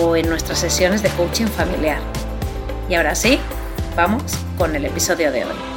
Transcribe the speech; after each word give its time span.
o 0.00 0.16
en 0.16 0.28
nuestras 0.28 0.58
sesiones 0.58 1.02
de 1.02 1.10
coaching 1.10 1.46
familiar. 1.46 1.98
Y 2.88 2.94
ahora 2.94 3.14
sí, 3.14 3.38
vamos 3.96 4.22
con 4.58 4.74
el 4.76 4.84
episodio 4.84 5.32
de 5.32 5.44
hoy. 5.44 5.71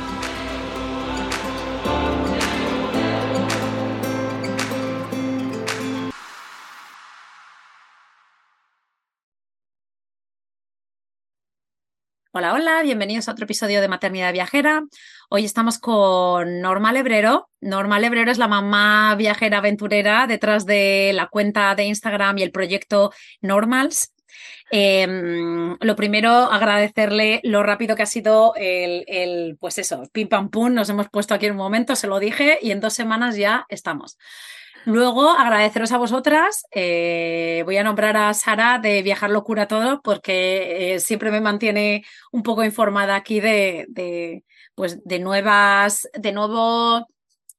Hola, 12.38 12.52
hola, 12.52 12.82
bienvenidos 12.84 13.30
a 13.30 13.32
otro 13.32 13.46
episodio 13.46 13.80
de 13.80 13.88
Maternidad 13.88 14.34
Viajera. 14.34 14.84
Hoy 15.30 15.46
estamos 15.46 15.80
con 15.80 16.60
Norma 16.60 16.92
Lebrero. 16.92 17.50
Norma 17.62 17.98
Lebrero 17.98 18.30
es 18.30 18.38
la 18.38 18.50
mamá 18.50 19.16
viajera 19.16 19.60
aventurera 19.60 20.28
detrás 20.28 20.66
de 20.66 21.12
la 21.14 21.28
cuenta 21.28 21.74
de 21.76 21.86
Instagram 21.86 22.38
y 22.40 22.44
el 22.44 22.52
proyecto 22.52 23.14
Normals. 23.40 24.14
Em, 24.70 25.78
lo 25.80 25.96
primero, 25.96 26.30
agradecerle 26.30 27.40
lo 27.44 27.64
rápido 27.64 27.96
que 27.96 28.04
ha 28.04 28.06
sido 28.06 28.52
el, 28.58 29.56
pues 29.58 29.78
eso, 29.78 30.04
pim 30.12 30.28
pam 30.28 30.50
pum, 30.50 30.74
nos 30.74 30.90
hemos 30.90 31.08
puesto 31.08 31.34
aquí 31.34 31.46
en 31.46 31.54
un 31.54 31.60
momento, 31.60 31.96
se 31.96 32.08
lo 32.08 32.20
dije 32.20 32.60
y 32.62 32.72
en 32.72 32.82
dos 32.82 32.96
semanas 32.96 33.38
ya 33.38 33.66
estamos. 33.70 34.18
Luego, 34.86 35.32
agradeceros 35.32 35.92
a 35.92 35.98
vosotras. 35.98 36.64
Eh, 36.72 37.64
voy 37.66 37.78
a 37.78 37.84
nombrar 37.84 38.16
a 38.18 38.34
Sara 38.36 38.78
de 38.78 39.02
Viajar 39.02 39.32
Locura 39.32 39.68
Todo 39.68 40.00
porque 40.04 40.94
eh, 40.94 41.00
siempre 41.00 41.32
me 41.32 41.42
mantiene 41.42 42.06
un 42.32 42.44
poco 42.44 42.64
informada 42.64 43.16
aquí 43.16 43.40
de, 43.40 43.88
de, 43.90 44.44
pues, 44.76 45.04
de 45.04 45.20
nuevas, 45.20 46.08
de 46.14 46.32
nuevo 46.34 47.08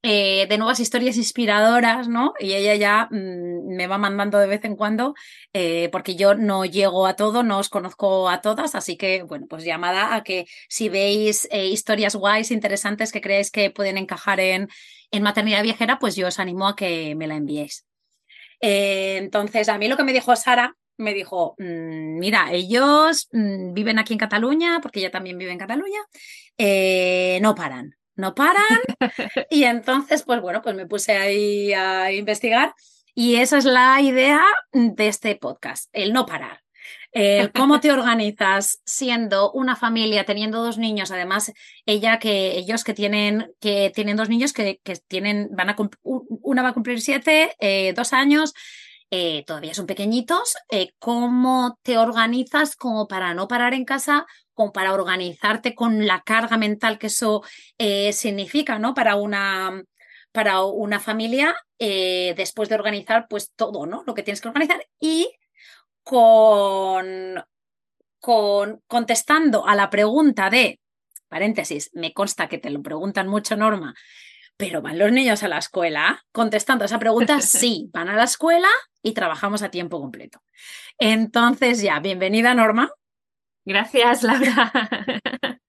eh, 0.09 0.47
de 0.47 0.57
nuevas 0.57 0.79
historias 0.79 1.17
inspiradoras, 1.17 2.07
¿no? 2.07 2.33
Y 2.39 2.53
ella 2.53 2.75
ya 2.75 3.09
mm, 3.11 3.75
me 3.75 3.87
va 3.87 3.97
mandando 3.97 4.39
de 4.39 4.47
vez 4.47 4.63
en 4.63 4.77
cuando, 4.77 5.15
eh, 5.51 5.89
porque 5.91 6.15
yo 6.15 6.33
no 6.33 6.63
llego 6.63 7.07
a 7.07 7.17
todo, 7.17 7.43
no 7.43 7.59
os 7.59 7.67
conozco 7.67 8.29
a 8.29 8.39
todas, 8.39 8.73
así 8.73 8.95
que, 8.95 9.23
bueno, 9.23 9.47
pues 9.49 9.65
llamada 9.65 10.15
a 10.15 10.23
que 10.23 10.45
si 10.69 10.87
veis 10.87 11.49
eh, 11.51 11.65
historias 11.65 12.15
guays, 12.15 12.51
interesantes 12.51 13.11
que 13.11 13.19
creéis 13.19 13.51
que 13.51 13.69
pueden 13.69 13.97
encajar 13.97 14.39
en, 14.39 14.69
en 15.11 15.23
maternidad 15.23 15.61
viajera, 15.61 15.99
pues 15.99 16.15
yo 16.15 16.27
os 16.27 16.39
animo 16.39 16.69
a 16.69 16.75
que 16.77 17.13
me 17.15 17.27
la 17.27 17.35
enviéis. 17.35 17.85
entonces, 18.61 19.67
a 19.67 19.77
mí 19.77 19.89
lo 19.89 19.97
que 19.97 20.05
me 20.05 20.13
dijo 20.13 20.33
Sara, 20.37 20.77
me 20.97 21.13
dijo, 21.13 21.55
mm, 21.57 22.17
mira, 22.19 22.53
ellos 22.53 23.27
mm, 23.33 23.73
viven 23.73 23.99
aquí 23.99 24.13
en 24.13 24.19
Cataluña, 24.19 24.79
porque 24.81 24.99
ella 25.01 25.11
también 25.11 25.37
vive 25.37 25.51
en 25.51 25.59
Cataluña, 25.59 25.99
no 27.41 27.55
paran 27.55 27.97
no 28.17 28.35
paran. 28.35 28.79
Y 29.49 29.63
entonces, 29.63 30.23
pues 30.23 30.41
bueno, 30.41 30.61
pues 30.61 30.75
me 30.75 30.85
puse 30.85 31.13
ahí 31.17 31.73
a 31.73 32.11
investigar 32.11 32.73
y 33.15 33.37
esa 33.37 33.57
es 33.57 33.65
la 33.65 33.99
idea 34.01 34.41
de 34.73 35.07
este 35.07 35.35
podcast, 35.35 35.89
el 35.93 36.13
no 36.13 36.25
parar. 36.25 36.61
El 37.11 37.51
cómo 37.51 37.79
te 37.79 37.91
organizas 37.91 38.79
siendo 38.85 39.51
una 39.51 39.75
familia, 39.75 40.25
teniendo 40.25 40.61
dos 40.61 40.77
niños, 40.77 41.09
además 41.11 41.51
ella 41.85 42.19
que 42.19 42.57
ellos 42.57 42.83
que 42.83 42.93
tienen, 42.93 43.51
que 43.59 43.91
tienen 43.95 44.17
dos 44.17 44.29
niños 44.29 44.53
que, 44.53 44.79
que 44.83 44.97
tienen, 45.07 45.49
van 45.51 45.71
a 45.71 45.75
una 46.03 46.61
va 46.61 46.69
a 46.69 46.73
cumplir 46.73 47.01
siete, 47.01 47.55
eh, 47.59 47.93
dos 47.93 48.13
años, 48.13 48.53
eh, 49.09 49.43
todavía 49.47 49.73
son 49.73 49.87
pequeñitos, 49.87 50.55
eh, 50.69 50.89
cómo 50.99 51.79
te 51.81 51.97
organizas 51.97 52.75
como 52.75 53.07
para 53.07 53.33
no 53.33 53.47
parar 53.47 53.73
en 53.73 53.85
casa 53.85 54.25
como 54.57 54.73
para 54.73 54.91
organizarte 54.91 55.75
con 55.75 56.07
la 56.07 56.21
carga 56.21 56.57
mental 56.57 56.97
que 56.97 57.07
eso 57.07 57.43
eh, 57.77 58.11
significa, 58.11 58.79
¿no? 58.79 58.95
Para 58.95 59.15
una, 59.15 59.83
para 60.31 60.63
una 60.63 60.99
familia, 60.99 61.55
eh, 61.77 62.33
después 62.35 62.67
de 62.67 62.73
organizar, 62.73 63.27
pues 63.29 63.51
todo, 63.55 63.85
¿no? 63.85 64.03
Lo 64.07 64.15
que 64.15 64.23
tienes 64.23 64.41
que 64.41 64.47
organizar 64.47 64.83
y 64.99 65.31
con, 66.01 67.35
con 68.19 68.81
contestando 68.87 69.67
a 69.67 69.75
la 69.75 69.91
pregunta 69.91 70.49
de, 70.49 70.79
paréntesis, 71.27 71.91
me 71.93 72.11
consta 72.13 72.49
que 72.49 72.57
te 72.57 72.71
lo 72.71 72.81
preguntan 72.81 73.27
mucho, 73.27 73.55
Norma, 73.55 73.93
pero 74.57 74.81
van 74.81 74.97
los 74.97 75.11
niños 75.11 75.43
a 75.43 75.49
la 75.49 75.59
escuela, 75.59 76.25
contestando 76.31 76.83
a 76.83 76.87
esa 76.87 76.97
pregunta, 76.97 77.41
sí, 77.41 77.91
van 77.93 78.09
a 78.09 78.15
la 78.15 78.23
escuela 78.23 78.69
y 79.03 79.11
trabajamos 79.11 79.61
a 79.61 79.69
tiempo 79.69 80.01
completo. 80.01 80.41
Entonces 80.97 81.79
ya, 81.83 81.99
bienvenida 81.99 82.55
Norma. 82.55 82.89
Gracias, 83.67 84.23
Laura. 84.23 84.71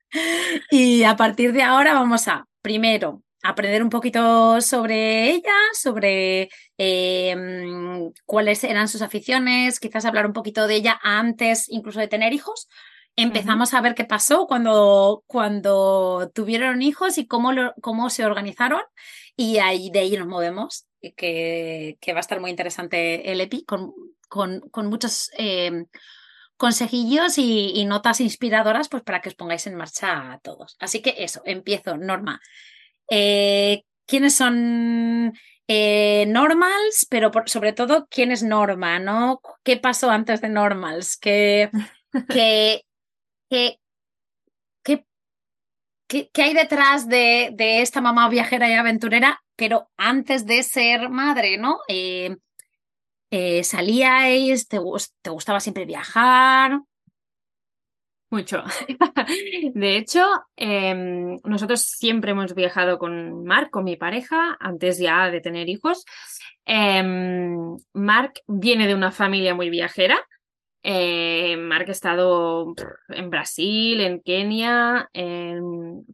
y 0.71 1.03
a 1.03 1.17
partir 1.17 1.53
de 1.53 1.65
ahora 1.65 1.95
vamos 1.95 2.29
a, 2.29 2.47
primero, 2.63 3.25
aprender 3.43 3.83
un 3.83 3.91
poquito 3.91 4.61
sobre 4.61 5.31
ella, 5.31 5.53
sobre 5.73 6.49
em, 6.77 8.13
cuáles 8.25 8.63
eran 8.63 8.87
sus 8.87 9.03
aficiones, 9.03 9.81
quizás 9.81 10.05
hablar 10.05 10.27
un 10.27 10.33
poquito 10.33 10.69
de 10.69 10.77
ella 10.77 11.01
antes 11.03 11.69
incluso 11.69 11.99
de 11.99 12.07
tener 12.07 12.33
hijos. 12.33 12.69
Empezamos 13.17 13.75
a 13.75 13.81
ver 13.81 13.97
qué 13.97 14.05
pasó 14.05 14.47
cuando, 14.47 15.25
cuando 15.27 16.31
tuvieron 16.33 16.83
hijos 16.83 17.19
y 17.19 17.27
cómo, 17.27 17.51
cómo 17.83 18.11
se 18.11 18.25
organizaron 18.25 18.83
y 19.35 19.59
ahí, 19.59 19.91
de 19.91 19.99
ahí 19.99 20.17
nos 20.17 20.29
movemos, 20.29 20.87
que, 21.17 21.99
que 22.01 22.13
va 22.13 22.19
a 22.19 22.21
estar 22.21 22.41
muy 22.41 22.51
interesante 22.51 23.33
el 23.33 23.41
EPI 23.41 23.65
con, 23.65 23.93
con, 24.29 24.61
con 24.71 24.87
muchos 24.87 25.33
em, 25.37 25.87
consejillos 26.59 27.39
y, 27.39 27.85
notas 27.87 28.21
inspiradoras 28.21 28.89
pues 28.89 29.03
para 29.03 29.21
que 29.23 29.31
os 29.31 29.35
pongáis 29.35 29.67
en 29.67 29.77
marcha 29.77 30.33
a 30.33 30.39
todos. 30.41 30.77
Así 30.81 31.01
que 31.01 31.15
eso, 31.19 31.41
empiezo, 31.47 31.97
Norma. 31.97 32.41
Eh, 33.09 33.85
¿Quiénes 34.07 34.35
son 34.35 35.33
eh, 35.69 36.27
normals? 36.29 37.07
Pero 37.09 37.31
sobre 37.47 37.73
todo, 37.73 38.07
¿quién 38.11 38.33
es 38.33 38.43
Norma? 38.43 38.99
¿no? 38.99 39.41
¿Qué 39.63 39.77
pasó 39.79 40.11
antes 40.11 40.41
de 40.41 40.49
normals? 40.49 41.17
¿Qué, 41.21 41.71
qué, 42.29 42.83
qué, 44.83 45.07
qué, 46.09 46.43
hay 46.43 46.55
detrás 46.55 47.09
de, 47.09 47.51
de, 47.55 47.83
esta 47.83 48.01
mamá 48.01 48.29
viajera 48.29 48.69
y 48.69 48.73
aventurera? 48.73 49.41
Pero 49.57 49.91
antes 49.97 50.45
de 50.45 50.63
ser 50.65 51.09
madre, 51.09 51.57
¿no? 51.57 51.79
Eh, 51.89 52.37
eh, 53.31 53.63
¿Salíais? 53.65 54.69
Te, 54.69 54.79
gustaba 54.79 55.61
siempre 55.61 55.85
viajar? 55.85 56.81
Mucho. 58.31 58.63
De 59.75 59.97
hecho, 59.97 60.23
em, 60.57 61.39
nosotros 61.45 61.81
siempre 61.83 62.33
hemos 62.33 62.55
viajado 62.55 62.99
con 62.99 63.45
Mark, 63.45 63.71
con 63.71 63.85
mi 63.85 63.97
pareja, 63.97 64.57
antes 64.61 64.99
ya 64.99 65.31
de 65.31 65.41
tener 65.41 65.69
hijos. 65.69 66.05
Em, 66.67 67.77
Mark 67.95 68.43
viene 68.47 68.87
de 68.87 68.95
una 68.95 69.13
familia 69.13 69.55
muy 69.55 69.71
viajera. 69.71 70.19
Eh, 70.83 71.57
Mark 71.57 71.87
ha 71.89 71.93
estado 71.93 72.75
en 73.09 73.31
Brasil, 73.31 74.01
en 74.01 74.21
Kenia, 74.21 75.11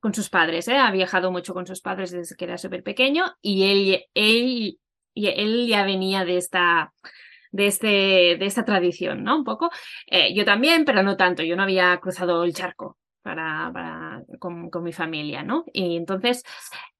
con 0.00 0.14
sus 0.14 0.31
padres. 0.31 0.69
¿eh? 0.69 0.76
Ha 0.76 0.90
viajado 0.90 1.31
mucho 1.32 1.52
con 1.52 1.66
sus 1.66 1.81
padres 1.81 2.12
desde 2.12 2.37
que 2.37 2.44
era 2.44 2.58
súper 2.58 2.82
pequeño 2.82 3.25
y 3.43 4.05
él 4.14 4.78
y 5.14 5.28
él 5.28 5.66
ya 5.66 5.84
venía 5.84 6.25
de 6.25 6.37
esta, 6.37 6.93
de, 7.52 7.69
este, 7.69 7.87
de 7.87 8.46
esta 8.46 8.64
tradición, 8.64 9.22
¿no? 9.22 9.37
Un 9.37 9.44
poco. 9.44 9.70
Eh, 10.06 10.34
yo 10.34 10.44
también, 10.44 10.84
pero 10.84 11.02
no 11.02 11.16
tanto. 11.16 11.43
Yo 11.43 11.55
no 11.56 11.62
había 11.62 11.96
cruzado 11.99 12.43
el 12.44 12.52
charco 12.52 12.99
para, 13.22 13.70
para 13.72 14.22
con, 14.38 14.70
mi 14.82 14.93
familia, 14.93 15.43
¿no? 15.43 15.64
Y 15.72 15.96
entonces, 15.96 16.43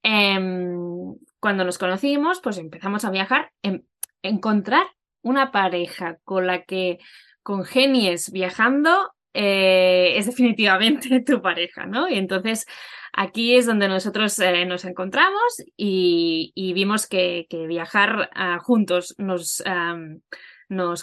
em, 0.02 1.16
cuando 1.40 1.64
nos 1.64 1.76
conocimos, 1.76 2.40
pues 2.40 2.58
empezamos 2.58 3.05
a 3.05 3.11
viajar, 3.11 3.52
en, 3.62 3.87
encontrar 4.22 4.87
una 5.22 5.50
pareja 5.52 6.19
con 6.25 6.46
la 6.46 6.62
que 6.62 6.99
congenies 7.43 8.31
viajando, 8.31 9.13
eh, 9.35 10.17
es 10.17 10.27
definitivamente 10.27 11.21
tu 11.27 11.43
pareja, 11.43 11.87
¿no? 11.87 12.09
Y 12.09 12.15
entonces 12.15 12.67
aquí 13.13 13.57
es 13.57 13.67
donde 13.67 13.89
nosotros 13.89 14.39
eh, 14.39 14.65
nos 14.65 14.85
encontramos 14.85 15.57
y, 15.77 16.53
vimos 16.73 17.09
que, 17.09 17.47
viajar 17.69 18.31
ah, 18.35 18.59
juntos 18.61 19.17
nos, 19.19 19.63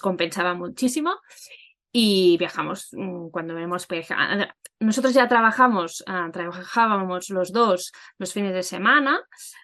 compensaba 0.01 0.53
muchísimo 0.53 1.19
y 1.91 2.37
viajamos 2.37 2.89
mm, 2.93 3.29
cuando 3.31 3.53
vemos 3.53 3.85
nosotros 4.79 5.13
ya 5.13 5.27
trabajamos 5.27 6.03
ah, 6.07 6.29
trabajábamos 6.31 7.29
los 7.29 7.51
dos 7.51 7.91
los 8.17 8.31
fines 8.31 8.53
de 8.53 8.63
semana 8.63 9.19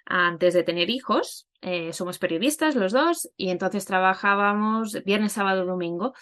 antes 0.06 0.54
de 0.54 0.64
tener 0.64 0.90
hijos 0.90 1.48
eh, 1.62 1.94
somos 1.94 2.20
periodistas 2.20 2.76
los 2.76 2.92
dos 2.92 3.30
y 3.38 3.50
entonces 3.50 3.86
trabajábamos 3.86 5.02
viernes 5.06 5.34
sábado 5.34 5.66
domingo 5.66 6.14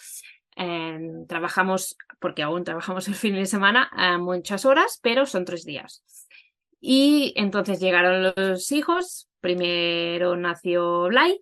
em, 0.56 1.26
trabajamos 1.28 1.98
porque 2.20 2.44
aún 2.44 2.64
trabajamos 2.64 3.08
el 3.08 3.16
fin 3.16 3.36
de 3.36 3.46
semana 3.46 3.90
a 3.92 4.18
muchas 4.18 4.66
horas 4.66 5.00
pero 5.02 5.26
son 5.26 5.46
tres 5.46 5.66
días 5.66 6.04
y 6.80 7.34
entonces 7.36 7.80
llegaron 7.80 8.34
los 8.36 8.72
hijos 8.72 9.30
primero 9.42 10.36
nació 10.36 11.04
Blay 11.04 11.40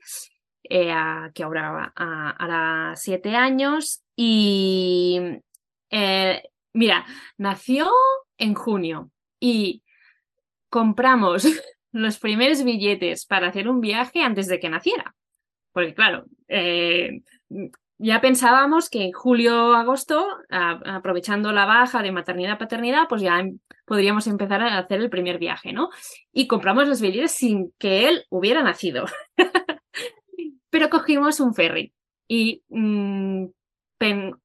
eh, 0.69 0.93
que 1.33 1.43
ahora 1.43 1.91
hará 1.95 2.95
siete 2.95 3.35
años. 3.35 4.03
Y 4.15 5.19
eh, 5.89 6.43
mira, 6.73 7.05
nació 7.37 7.91
en 8.37 8.53
junio 8.53 9.11
y 9.39 9.83
compramos 10.69 11.43
los 11.91 12.19
primeros 12.19 12.63
billetes 12.63 13.25
para 13.25 13.47
hacer 13.47 13.67
un 13.67 13.81
viaje 13.81 14.21
antes 14.21 14.47
de 14.47 14.59
que 14.59 14.69
naciera. 14.69 15.15
Porque 15.71 15.93
claro, 15.93 16.25
eh, 16.47 17.21
ya 17.97 18.21
pensábamos 18.21 18.89
que 18.89 19.03
en 19.03 19.11
julio, 19.11 19.73
agosto, 19.73 20.27
aprovechando 20.49 21.51
la 21.51 21.65
baja 21.65 22.01
de 22.01 22.11
maternidad-paternidad, 22.11 23.07
pues 23.07 23.21
ya 23.21 23.39
em, 23.39 23.59
podríamos 23.85 24.27
empezar 24.27 24.61
a 24.61 24.77
hacer 24.77 24.99
el 24.99 25.09
primer 25.09 25.37
viaje, 25.39 25.73
¿no? 25.73 25.89
Y 26.31 26.47
compramos 26.47 26.87
los 26.87 27.01
billetes 27.01 27.31
sin 27.31 27.73
que 27.77 28.09
él 28.09 28.25
hubiera 28.29 28.63
nacido. 28.63 29.05
pero 30.69 30.89
cogimos 30.89 31.39
un 31.39 31.53
ferry. 31.53 31.93
Y 32.27 32.63
mm, 32.69 33.45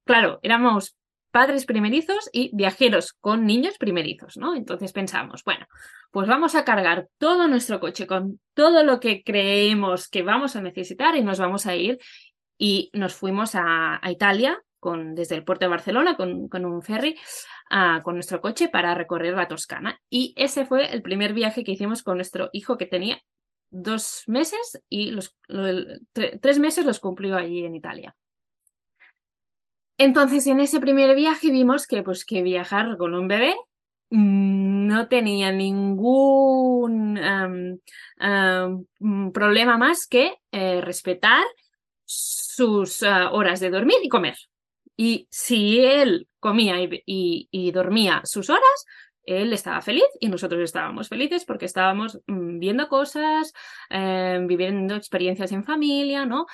claro, 0.05 0.39
éramos 0.43 0.95
padres 1.31 1.65
primerizos 1.65 2.29
y 2.33 2.51
viajeros 2.55 3.15
con 3.21 3.47
niños 3.47 3.79
primerizos, 3.79 4.37
¿no? 4.37 4.55
Entonces 4.55 4.93
pensamos, 4.93 5.43
bueno, 5.45 5.67
pues 6.11 6.29
vamos 6.29 6.55
a 6.55 6.65
cargar 6.65 7.09
todo 7.19 7.49
nuestro 7.49 7.81
coche 7.81 8.07
con 8.07 8.41
todo 8.55 8.83
lo 8.83 9.01
que 9.01 9.23
creemos 9.23 10.09
que 10.09 10.23
vamos 10.23 10.57
a 10.57 10.63
necesitar 10.63 11.17
y 11.17 11.23
nos 11.23 11.39
vamos 11.39 11.67
a 11.67 11.77
ir. 11.77 11.99
Y 12.59 12.91
nos 12.93 13.15
fuimos 13.15 13.53
a, 13.55 14.01
Italia 14.11 14.61
con, 14.81 15.15
desde 15.15 15.37
el 15.37 15.45
puerto 15.45 15.65
de 15.65 15.71
Barcelona 15.71 16.17
con, 16.17 16.49
con 16.49 16.65
un 16.65 16.83
ferry 16.83 17.17
con 18.03 18.15
nuestro 18.15 18.41
coche 18.41 18.69
para 18.69 18.95
recorrer 18.95 19.35
la 19.35 19.49
Toscana. 19.49 20.01
Y 20.11 20.35
ese 20.37 20.67
fue 20.67 20.93
el 20.93 21.03
primer 21.03 21.33
viaje 21.35 21.65
que 21.65 21.73
hicimos 21.73 22.03
con 22.03 22.17
nuestro 22.17 22.51
hijo 22.53 22.77
que 22.77 22.87
tenía 22.87 23.23
dos 23.71 24.25
meses 24.27 24.83
y 24.89 25.11
los, 25.11 25.37
tres 26.41 26.59
meses 26.59 26.85
los 26.85 27.01
cumplió 27.01 27.37
allí 27.37 27.65
en 27.65 27.75
Italia. 27.75 28.17
Entonces, 29.99 30.47
en 30.47 30.61
ese 30.61 30.81
primer 30.81 31.15
viaje 31.17 31.51
vimos 31.51 31.87
que, 31.87 32.03
pues, 32.03 32.25
que 32.25 32.43
viajar 32.43 32.97
con 32.97 33.15
un 33.15 33.27
bebé 33.27 33.55
mm, 34.11 34.87
no 34.87 35.09
tenía 35.09 35.53
ningún 35.53 37.21
problema 39.35 39.77
más 39.77 40.07
que 40.07 40.37
eh, 40.53 40.81
respetar 40.81 41.45
sus 42.59 43.03
ah, 43.03 43.31
horas 43.33 43.61
de 43.61 43.71
dormir 43.71 43.99
y 44.03 44.09
comer. 44.09 44.37
Y 44.97 45.29
si 45.31 45.81
él 45.81 46.29
comía 46.41 46.77
y 46.81 47.71
dormía 47.73 48.23
sus 48.25 48.51
horas, 48.51 48.85
él 49.29 49.53
estaba 49.53 49.83
feliz 49.83 50.07
y 50.21 50.29
nosotros 50.29 50.63
estábamos 50.63 51.09
felices 51.09 51.45
porque 51.45 51.67
estábamos 51.67 52.19
mm, 52.27 52.59
viendo 52.59 52.89
cosas, 52.89 53.53
em, 53.91 54.47
viviendo 54.47 54.95
experiencias 54.97 55.53
en 55.53 55.65
familia, 55.65 56.25
¿no? 56.25 56.47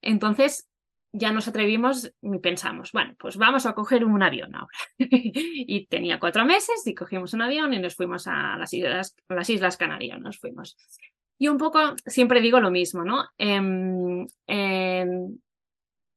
Entonces 0.00 0.66
ya 1.12 1.30
nos 1.30 1.46
atrevimos 1.46 2.10
y 2.22 2.38
pensamos, 2.38 2.90
bueno, 2.92 3.14
pues 3.18 3.36
vamos 3.36 3.66
a 3.66 3.74
coger 3.74 4.06
un 4.06 4.22
avión 4.22 4.54
ahora. 4.54 4.78
y 4.98 5.86
tenía 5.86 6.18
cuatro 6.18 6.46
meses 6.46 6.86
y 6.86 6.94
cogimos 6.94 7.34
un 7.34 7.42
avión 7.42 7.74
y 7.74 7.78
nos 7.78 7.96
fuimos 7.96 8.26
a 8.26 8.56
las 8.56 8.72
Islas, 8.72 9.14
las 9.28 9.50
Islas 9.50 9.76
Canarias, 9.76 10.18
nos 10.18 10.38
fuimos. 10.38 10.76
Y 11.38 11.48
un 11.48 11.58
poco, 11.58 11.96
siempre 12.06 12.40
digo 12.40 12.60
lo 12.60 12.70
mismo, 12.70 13.04
¿no? 13.04 13.26
Em, 13.36 14.26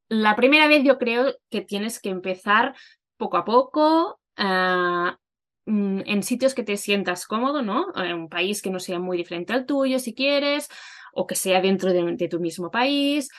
la 0.10 0.36
primera 0.36 0.68
vez 0.68 0.84
yo 0.84 0.98
creo 0.98 1.36
que 1.50 1.62
tienes 1.62 2.00
que 2.00 2.10
empezar 2.10 2.76
poco 3.18 3.38
a 3.38 3.46
poco, 3.46 4.20
a 4.38 5.18
Mm, 5.66 6.02
en 6.06 6.22
sitios 6.24 6.54
que 6.54 6.64
te 6.64 6.78
sientas 6.78 7.26
cómodo, 7.26 7.62
¿no? 7.64 7.88
En 7.96 8.14
un 8.14 8.30
país 8.30 8.62
que 8.62 8.70
no 8.70 8.80
sea 8.80 9.00
muy 9.00 9.18
diferente 9.18 9.54
al 9.54 9.66
tuyo, 9.66 9.98
si 10.00 10.14
quieres, 10.14 10.70
o 11.14 11.26
que 11.26 11.36
sea 11.36 11.62
dentro 11.62 11.92
de, 11.92 12.28
tu 12.30 12.40
mismo 12.40 12.70
país, 12.72 13.30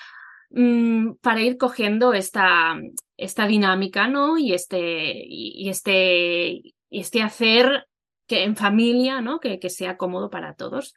mm, 0.50 1.14
para 1.22 1.42
ir 1.42 1.56
cogiendo 1.56 2.12
esta, 2.14 2.76
esta 3.16 3.46
dinámica, 3.46 4.08
¿no? 4.08 4.38
Y 4.38 4.52
este, 4.54 5.12
y 5.26 5.68
este, 5.68 6.74
este 6.90 7.22
hacer 7.22 7.86
que 8.26 8.44
en 8.44 8.56
familia, 8.56 9.20
¿no? 9.20 9.38
Que, 9.40 9.60
que 9.60 9.70
sea 9.70 9.96
cómodo 9.96 10.30
para 10.30 10.54
todos. 10.54 10.94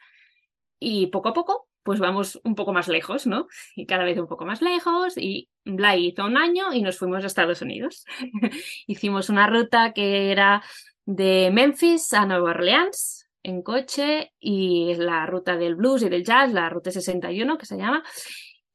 Y 0.80 1.08
poco 1.08 1.30
a 1.30 1.34
poco, 1.34 1.69
pues 1.90 2.00
vamos 2.00 2.40
un 2.44 2.54
poco 2.54 2.72
más 2.72 2.88
lejos, 2.88 3.26
¿no? 3.26 3.48
Y 3.76 3.88
cada 3.88 4.04
vez 4.04 4.16
un 4.20 4.28
poco 4.28 4.46
más 4.46 4.62
lejos. 4.62 5.18
Y 5.18 5.50
Blay 5.66 6.10
hizo 6.10 6.24
un 6.24 6.38
año 6.38 6.72
y 6.72 6.84
nos 6.84 7.00
fuimos 7.00 7.24
a 7.24 7.26
Estados 7.26 7.64
Unidos. 7.64 8.06
Hicimos 8.86 9.28
una 9.30 9.48
ruta 9.48 9.92
que 9.92 10.32
era 10.32 10.62
de 11.08 11.50
Memphis 11.52 12.14
a 12.14 12.28
Nueva 12.28 12.52
Orleans 12.52 13.28
en 13.42 13.64
coche 13.64 14.34
y 14.40 14.94
la 14.98 15.26
ruta 15.26 15.58
del 15.58 15.74
blues 15.74 16.04
y 16.04 16.10
del 16.10 16.24
jazz, 16.24 16.54
la 16.54 16.70
ruta 16.70 16.92
61 16.92 17.58
que 17.58 17.66
se 17.66 17.76
llama, 17.76 18.04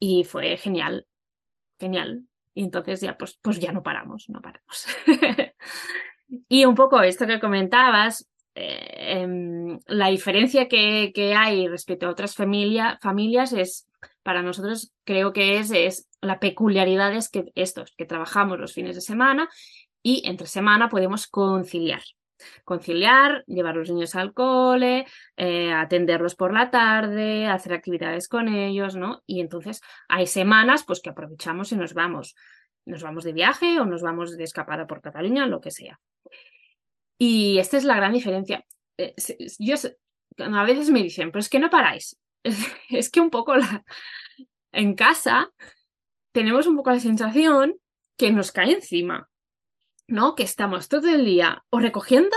y 0.00 0.24
fue 0.24 0.56
genial, 0.56 1.06
genial. 1.78 2.24
Y 2.52 2.64
entonces 2.64 3.00
ya, 3.00 3.16
pues, 3.16 3.38
pues 3.40 3.60
ya 3.60 3.70
no 3.70 3.84
paramos, 3.84 4.28
no 4.28 4.40
paramos. 4.40 4.88
y 6.48 6.64
un 6.64 6.74
poco 6.74 7.00
esto 7.00 7.28
que 7.28 7.38
comentabas, 7.38 8.28
eh, 8.54 9.20
em, 9.20 9.78
la 9.86 10.08
diferencia 10.08 10.68
que, 10.68 11.12
que, 11.14 11.34
hay 11.34 11.68
respecto 11.68 12.06
a 12.06 12.10
otras 12.10 12.34
familia, 12.34 12.98
familias 13.02 13.52
es, 13.52 13.88
para 14.22 14.42
nosotros 14.42 14.92
creo 15.04 15.32
que 15.32 15.58
es, 15.58 15.70
es 15.70 16.08
la 16.20 16.38
peculiaridad 16.40 17.14
es 17.14 17.28
que 17.28 17.52
estos, 17.54 17.94
que 17.96 18.06
trabajamos 18.06 18.58
los 18.58 18.72
fines 18.72 18.94
de 18.94 19.00
semana 19.00 19.48
y 20.02 20.22
entre 20.28 20.46
semana 20.46 20.88
podemos 20.88 21.26
conciliar 21.26 22.02
conciliar, 22.64 23.44
llevar 23.46 23.74
a 23.74 23.78
los 23.78 23.90
niños 23.90 24.14
al 24.14 24.32
cole, 24.32 25.06
eh, 25.36 25.72
atenderlos 25.72 26.34
por 26.34 26.52
la 26.52 26.70
tarde, 26.70 27.46
hacer 27.46 27.72
actividades 27.72 28.28
con 28.28 28.48
ellos, 28.48 28.96
¿no? 28.96 29.22
Y 29.26 29.40
entonces 29.40 29.80
hay 30.08 30.26
semanas 30.26 30.84
pues 30.84 31.00
que 31.00 31.10
aprovechamos 31.10 31.72
y 31.72 31.76
nos 31.76 31.94
vamos. 31.94 32.34
Nos 32.86 33.02
vamos 33.02 33.24
de 33.24 33.32
viaje 33.32 33.80
o 33.80 33.86
nos 33.86 34.02
vamos 34.02 34.36
de 34.36 34.44
escapada 34.44 34.86
por 34.86 35.00
Cataluña, 35.00 35.46
lo 35.46 35.60
que 35.60 35.70
sea. 35.70 36.00
Y 37.18 37.58
esta 37.58 37.76
es 37.76 37.84
la 37.84 37.96
gran 37.96 38.12
diferencia. 38.12 38.64
Eh, 38.98 39.14
yo, 39.58 39.74
a 40.38 40.64
veces 40.64 40.90
me 40.90 41.02
dicen, 41.02 41.30
pero 41.30 41.40
es 41.40 41.48
que 41.48 41.58
no 41.58 41.70
paráis. 41.70 42.18
Es, 42.90 43.10
que 43.10 43.20
un 43.20 43.30
poco 43.30 43.56
la... 43.56 43.84
en 44.72 44.94
casa 44.94 45.50
tenemos 46.32 46.66
un 46.66 46.76
poco 46.76 46.90
la 46.90 47.00
sensación 47.00 47.76
que 48.18 48.30
nos 48.30 48.52
cae 48.52 48.72
encima. 48.72 49.28
¿no? 50.06 50.34
Que 50.34 50.42
estamos 50.42 50.88
todo 50.88 51.08
el 51.08 51.24
día 51.24 51.64
o 51.70 51.80
recogiendo 51.80 52.36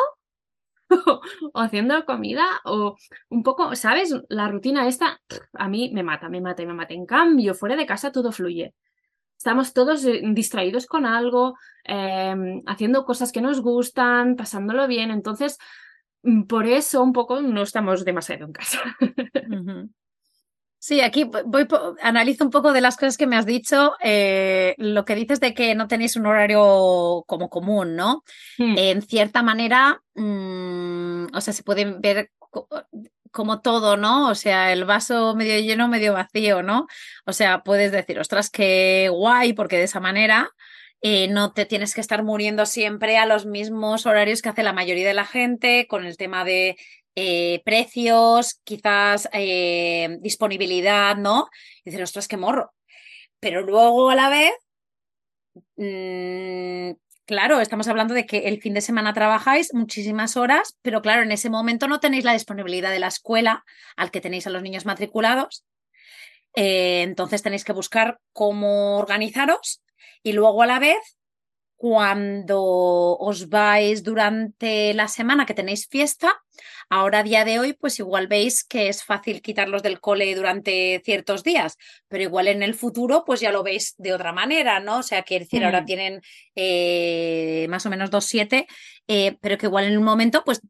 o 0.89 1.59
haciendo 1.59 2.05
comida 2.05 2.45
o 2.63 2.95
un 3.29 3.43
poco, 3.43 3.75
¿sabes? 3.75 4.15
La 4.29 4.47
rutina 4.47 4.87
esta 4.87 5.21
a 5.53 5.67
mí 5.67 5.91
me 5.93 6.03
mata, 6.03 6.29
me 6.29 6.41
mata 6.41 6.65
me 6.65 6.73
mata. 6.73 6.93
En 6.93 7.05
cambio, 7.05 7.53
fuera 7.53 7.75
de 7.75 7.85
casa 7.85 8.11
todo 8.11 8.31
fluye. 8.31 8.73
Estamos 9.37 9.73
todos 9.73 10.03
eh, 10.05 10.21
distraídos 10.33 10.87
con 10.87 11.05
algo, 11.05 11.57
em, 11.83 12.63
haciendo 12.65 13.05
cosas 13.05 13.31
que 13.31 13.41
nos 13.41 13.61
gustan, 13.61 14.35
pasándolo 14.35 14.87
bien. 14.87 15.11
Entonces, 15.11 15.57
mm, 16.23 16.43
por 16.43 16.65
eso 16.65 17.03
un 17.03 17.13
poco 17.13 17.41
no 17.41 17.61
estamos 17.61 18.03
demasiado 18.03 18.45
en 18.45 18.53
casa. 18.53 18.79
Sí, 20.79 21.01
aquí 21.01 21.23
voy, 21.23 21.67
analizo 22.01 22.45
un 22.45 22.51
poco 22.51 22.71
de 22.71 22.81
las 22.81 22.97
cosas 22.97 23.17
que 23.17 23.25
me 23.25 23.35
has 23.35 23.47
dicho. 23.47 23.93
Eh, 23.99 24.75
lo 24.77 25.05
que 25.05 25.15
dices 25.15 25.39
de 25.39 25.55
que 25.55 25.73
no 25.73 25.87
tenéis 25.87 26.15
un 26.15 26.27
horario 26.27 27.23
como 27.25 27.49
común, 27.49 27.95
¿no? 27.95 28.23
Hmm. 28.59 28.77
en 28.77 29.01
cierta 29.01 29.41
manera, 29.41 30.01
mm, 30.13 31.25
o 31.33 31.41
sea, 31.41 31.51
se 31.51 31.63
puede 31.63 31.85
ver 31.99 32.31
como 33.31 33.61
todo, 33.61 33.97
¿no? 33.97 34.29
O 34.29 34.35
sea, 34.35 34.71
el 34.73 34.85
vaso 34.85 35.35
medio 35.35 35.59
lleno, 35.59 35.87
medio 35.87 36.13
vacío, 36.13 36.63
¿no? 36.63 36.87
O 37.25 37.33
sea, 37.33 37.63
puedes 37.63 37.91
decir, 37.91 38.19
ostras, 38.19 38.49
qué 38.49 39.09
guay, 39.11 39.53
porque 39.53 39.77
de 39.77 39.83
esa 39.83 39.99
manera 39.99 40.49
eh, 41.01 41.27
no 41.27 41.53
te 41.53 41.65
tienes 41.65 41.93
que 41.93 42.01
estar 42.01 42.23
muriendo 42.23 42.65
siempre 42.65 43.17
a 43.17 43.25
los 43.25 43.45
mismos 43.45 44.05
horarios 44.05 44.41
que 44.41 44.49
hace 44.49 44.63
la 44.63 44.73
mayoría 44.73 45.07
de 45.07 45.13
la 45.13 45.25
gente 45.25 45.87
con 45.87 46.05
el 46.05 46.17
tema 46.17 46.43
de 46.43 46.77
eh, 47.15 47.61
precios, 47.65 48.59
quizás 48.63 49.29
eh, 49.33 50.17
disponibilidad, 50.21 51.17
¿no? 51.17 51.49
Y 51.83 51.91
dices, 51.91 52.03
ostras, 52.03 52.27
qué 52.27 52.37
morro. 52.37 52.73
Pero 53.39 53.61
luego 53.63 54.09
a 54.09 54.15
la 54.15 54.29
vez 54.29 54.53
mm, 55.77 56.91
claro, 57.27 57.59
estamos 57.59 57.87
hablando 57.87 58.13
de 58.13 58.25
que 58.25 58.47
el 58.47 58.61
fin 58.61 58.73
de 58.73 58.81
semana 58.81 59.13
trabajáis 59.13 59.73
muchísimas 59.73 60.37
horas, 60.37 60.77
pero 60.81 61.01
claro, 61.01 61.21
en 61.21 61.31
ese 61.31 61.49
momento 61.49 61.87
no 61.87 61.99
tenéis 61.99 62.23
la 62.23 62.33
disponibilidad 62.33 62.89
de 62.89 62.99
la 62.99 63.07
escuela 63.07 63.63
al 63.95 64.09
que 64.09 64.21
tenéis 64.21 64.47
a 64.47 64.49
los 64.49 64.63
niños 64.63 64.85
matriculados. 64.85 65.65
Eh, 66.55 67.01
entonces 67.03 67.43
tenéis 67.43 67.65
que 67.65 67.73
buscar 67.73 68.19
cómo 68.31 68.97
organizaros 68.97 69.83
y 70.23 70.31
luego 70.31 70.63
a 70.63 70.67
la 70.67 70.79
vez 70.79 71.16
cuando 71.77 72.59
os 73.17 73.49
vais 73.49 74.03
durante 74.03 74.93
la 74.95 75.07
semana 75.07 75.45
que 75.45 75.53
tenéis 75.53 75.87
fiesta, 75.87 76.33
ahora 76.89 77.19
a 77.19 77.23
día 77.23 77.45
de 77.45 77.59
hoy, 77.59 77.73
pues 77.73 77.99
igual 77.99 78.27
veis 78.27 78.63
que 78.63 78.89
es 78.89 79.03
fácil 79.03 79.41
quitarlos 79.43 79.83
del 79.83 79.99
cole 79.99 80.33
durante 80.35 81.01
ciertos 81.05 81.43
días, 81.43 81.77
pero 82.07 82.23
igual 82.23 82.47
en 82.47 82.63
el 82.63 82.73
futuro, 82.73 83.23
pues 83.25 83.41
ya 83.41 83.51
lo 83.51 83.61
veis 83.61 83.93
de 83.97 84.13
otra 84.13 84.33
manera, 84.33 84.79
¿no? 84.79 84.97
O 84.99 85.03
sea, 85.03 85.21
quiere 85.21 85.45
decir, 85.45 85.63
ahora 85.63 85.85
tienen 85.85 86.21
eh, 86.55 87.67
más 87.69 87.85
o 87.85 87.89
menos 87.91 88.09
dos 88.09 88.25
siete, 88.25 88.67
eh, 89.07 89.37
pero 89.39 89.57
que 89.57 89.67
igual 89.67 89.85
en 89.85 89.97
un 89.99 90.03
momento, 90.03 90.43
pues 90.43 90.61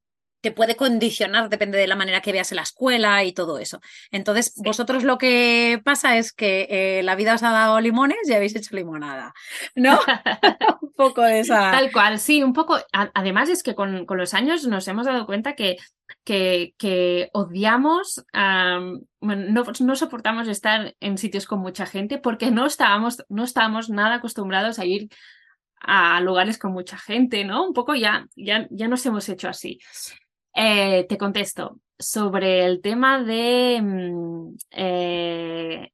te 0.41 0.51
puede 0.51 0.75
condicionar, 0.75 1.50
depende 1.50 1.77
de 1.77 1.88
la 1.88 1.96
manera 1.96 2.22
que 2.22 2.32
veas 2.32 2.51
en 2.51 2.58
la 2.58 2.62
escuela 2.63 3.24
y 3.24 3.34
todo 3.34 3.58
eso. 3.60 3.79
Entonces, 4.12 4.53
Sí. 4.56 4.62
vosotros 4.63 5.03
lo 5.03 5.17
que 5.17 5.82
pasa 5.84 6.17
es 6.17 6.32
que 6.34 6.67
eh, 6.70 7.03
la 7.03 7.15
vida 7.15 7.36
os 7.36 7.44
ha 7.44 7.51
dado 7.51 7.79
limones 7.79 8.17
y 8.25 8.34
habéis 8.34 8.56
hecho 8.56 8.75
limonada, 8.75 9.34
¿no? 9.75 10.00
un 10.82 10.94
poco 10.94 11.22
de 11.24 11.39
esa... 11.39 11.72
Tal 11.72 11.91
cual, 11.91 12.20
sí, 12.20 12.44
un 12.44 12.53
poco. 12.53 12.77
además 12.91 13.50
es 13.50 13.63
que 13.63 13.75
con, 13.75 14.06
con 14.06 14.17
los 14.17 14.34
años 14.34 14.65
nos 14.67 14.88
hemos 14.88 15.06
dado 15.06 15.25
cuenta 15.25 15.53
que, 15.56 15.77
que, 16.24 16.74
que 16.77 17.29
odiamos, 17.34 18.24
am, 18.34 19.01
bueno, 19.20 19.46
no, 19.50 19.72
no 19.79 19.96
soportamos 19.96 20.48
estar 20.48 20.96
en 21.00 21.17
sitios 21.17 21.46
con 21.46 21.60
mucha 21.60 21.86
gente 21.86 22.17
porque 22.17 22.51
no 22.51 22.65
estábamos, 22.65 23.24
no 23.29 23.44
estábamos 23.44 23.89
nada 23.89 24.15
acostumbrados 24.15 24.79
a 24.79 24.86
ir 24.86 25.10
a 25.79 26.20
lugares 26.22 26.58
con 26.58 26.72
mucha 26.74 26.98
gente, 26.98 27.44
¿no? 27.46 27.65
Un 27.65 27.74
poco 27.74 27.94
ya, 27.96 28.27
ya, 28.36 28.67
ya 28.72 28.88
nos 28.88 29.06
hemos 29.06 29.29
hecho 29.29 29.48
así. 29.48 29.79
Eh, 30.59 31.05
te 31.07 31.19
contesto 31.19 31.79
sobre 31.99 32.65
el 32.65 32.81
tema 32.81 33.23
de... 33.23 33.79
mm, 33.79 34.55
eh, 34.71 35.91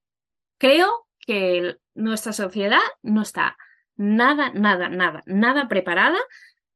creo 0.57 1.05
que 1.19 1.75
nuestra 1.95 2.31
sociedad 2.31 2.79
no 3.01 3.23
está 3.23 3.57
nada, 3.97 4.51
nada, 4.53 4.87
nada, 4.87 5.21
nada 5.25 5.67
preparada 5.67 6.17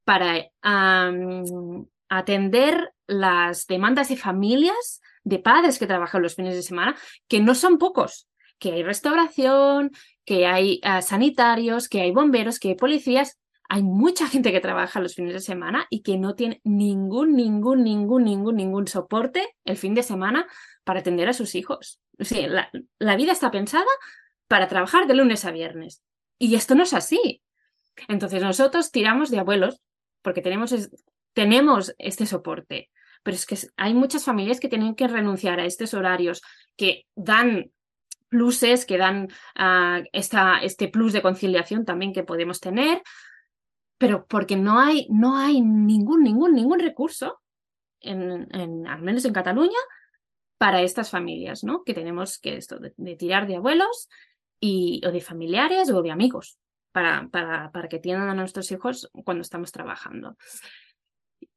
para 0.04 0.36
atender 2.10 2.94
las 3.08 3.68
demandas 3.68 4.10
de 4.10 4.18
familias, 4.18 5.02
de 5.24 5.40
padres 5.40 5.80
que 5.80 5.88
trabajan 5.88 6.22
los 6.22 6.36
fines 6.36 6.56
de 6.56 6.64
semana, 6.64 6.96
que 7.30 7.40
no 7.40 7.56
son 7.56 7.78
pocos, 7.78 8.28
que 8.60 8.74
hay 8.74 8.84
restauración, 8.84 9.92
que 10.26 10.46
hay 10.46 10.82
ah, 10.84 11.02
sanitarios, 11.02 11.88
que 11.88 12.02
hay 12.02 12.12
bomberos, 12.12 12.60
que 12.60 12.70
hay 12.70 12.76
policías. 12.76 13.38
Hay 13.70 13.84
mucha 13.84 14.28
gente 14.28 14.52
que 14.52 14.62
trabaja 14.62 15.02
los 15.02 15.16
fines 15.16 15.34
de 15.34 15.40
semana 15.40 15.88
y 15.90 16.02
que 16.02 16.18
no 16.18 16.36
tiene 16.36 16.62
ningún, 16.64 17.36
ningún, 17.36 17.84
ningún, 17.84 18.24
ningún, 18.24 18.56
ningún 18.56 18.88
soporte 18.88 19.56
el 19.66 19.78
fin 19.78 19.94
de 19.94 20.04
semana 20.04 20.48
para 20.84 21.02
atender 21.02 21.28
a 21.28 21.34
sus 21.34 21.54
hijos. 21.56 22.00
O 22.20 22.24
la, 23.00 23.16
vida 23.16 23.32
está 23.32 23.52
pensada 23.52 23.86
para 24.48 24.68
trabajar 24.68 25.06
de 25.08 25.16
lunes 25.16 25.44
a 25.44 25.52
viernes. 25.52 26.02
Y 26.40 26.56
esto 26.56 26.76
no 26.76 26.84
es 26.84 26.94
así. 26.94 27.42
Entonces 28.08 28.42
nosotros 28.42 28.92
tiramos 28.92 29.30
de 29.32 29.40
abuelos 29.40 29.82
porque 30.22 30.42
tenemos, 30.42 30.74
tenemos 31.34 31.94
este 31.98 32.26
soporte. 32.26 32.90
Pero 33.24 33.36
es 33.36 33.46
que 33.46 33.58
hay 33.76 33.94
muchas 33.94 34.24
familias 34.24 34.60
que 34.60 34.70
tienen 34.70 34.96
que 34.96 35.08
renunciar 35.08 35.60
a 35.60 35.66
estos 35.66 35.94
horarios 35.94 36.42
que 36.78 37.06
dan 37.16 37.72
pluses, 38.30 38.86
que 38.86 38.98
dan 38.98 39.28
ah, 39.56 40.02
esta, 40.14 40.60
este 40.60 40.88
plus 40.88 41.14
de 41.14 41.22
conciliación 41.22 41.86
también 41.86 42.14
que 42.14 42.24
podemos 42.24 42.60
tener, 42.60 43.02
pero 43.98 44.26
porque 44.28 44.56
no 44.56 44.80
hay, 44.80 45.08
no 45.10 45.38
hay 45.38 45.62
ningún, 45.62 46.24
ningún, 46.24 46.54
ningún 46.54 46.80
recurso, 46.80 47.40
en, 48.00 48.88
al 48.88 49.02
menos 49.02 49.26
en 49.26 49.34
Cataluña, 49.34 49.80
para 50.58 50.82
estas 50.82 51.10
familias, 51.10 51.64
¿no? 51.64 51.84
Que 51.84 51.94
tenemos 51.94 52.40
que 52.40 52.58
esto, 52.58 52.80
de, 52.80 53.16
tirar 53.16 53.48
de 53.48 53.58
abuelos 53.58 54.10
y, 54.60 55.02
o 55.06 55.12
de 55.12 55.22
familiares 55.22 55.90
o 55.92 56.02
de 56.02 56.12
amigos 56.12 56.58
para, 56.92 57.28
para, 57.30 57.72
para 57.72 57.88
que 57.88 58.00
tiendan 58.00 58.30
a 58.30 58.34
nuestros 58.34 58.72
hijos 58.72 59.10
cuando 59.24 59.42
estamos 59.42 59.72
trabajando. 59.72 60.36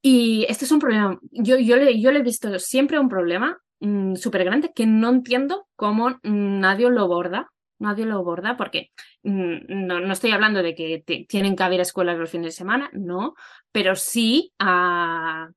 Y 0.03 0.45
este 0.49 0.65
es 0.65 0.73
un 0.73 0.81
problema, 0.81 1.19
yo, 1.31 1.59
yo, 1.59 1.77
le, 1.77 2.01
yo 2.01 2.11
le 2.13 2.21
he 2.21 2.23
visto 2.23 2.59
siempre 2.59 2.99
un 2.99 3.09
problema 3.09 3.59
mm, 3.81 4.17
súper 4.17 4.45
grande 4.45 4.73
que 4.75 4.87
no 4.87 5.09
entiendo 5.11 5.67
cómo 5.77 6.19
nadie 6.23 6.91
lo 6.91 7.03
aborda, 7.03 7.51
nadie 7.81 8.07
lo 8.07 8.17
aborda 8.19 8.57
porque 8.57 8.91
mm, 9.25 9.57
no, 9.87 9.99
no 10.01 10.13
estoy 10.13 10.31
hablando 10.31 10.63
de 10.63 10.75
que 10.77 11.03
tienen 11.29 11.57
que 11.57 11.63
haber 11.65 11.81
escuelas 11.81 12.17
los 12.19 12.31
fines 12.31 12.47
de 12.47 12.53
semana, 12.53 12.89
no, 12.93 13.35
pero 13.73 13.97
sí 13.97 14.53
a 14.61 15.49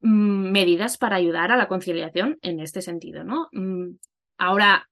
mm, 0.00 0.50
medidas 0.50 0.96
para 0.96 1.16
ayudar 1.16 1.52
a 1.52 1.56
la 1.56 1.68
conciliación 1.68 2.38
en 2.40 2.60
este 2.60 2.80
sentido, 2.80 3.22
¿no? 3.24 3.48
Mm, 3.52 3.96
Ahora, 4.38 4.88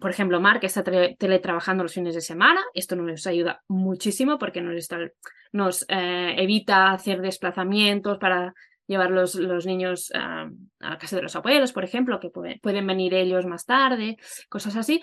por 0.00 0.10
ejemplo, 0.10 0.38
Mark 0.38 0.60
está 0.64 0.84
tele- 0.84 1.16
teletrabajando 1.18 1.82
los 1.82 1.94
fines 1.94 2.14
de 2.14 2.20
semana. 2.20 2.60
Esto 2.74 2.94
nos 2.94 3.26
ayuda 3.26 3.62
muchísimo 3.68 4.38
porque 4.38 4.60
nos, 4.60 5.84
eh, 5.88 6.34
evita 6.36 6.92
hacer 6.92 7.20
desplazamientos 7.22 8.18
para 8.18 8.52
llevar 8.86 9.10
los, 9.10 9.34
los 9.34 9.64
niños 9.64 10.12
ah, 10.14 10.48
a 10.80 10.90
la 10.90 10.98
casa 10.98 11.16
de 11.16 11.22
los 11.22 11.34
abuelos, 11.36 11.72
por 11.72 11.84
ejemplo, 11.84 12.20
que 12.20 12.28
puede- 12.28 12.58
pueden 12.60 12.86
venir 12.86 13.14
ellos 13.14 13.46
más 13.46 13.64
tarde, 13.64 14.16
cosas 14.50 14.76
así. 14.76 15.02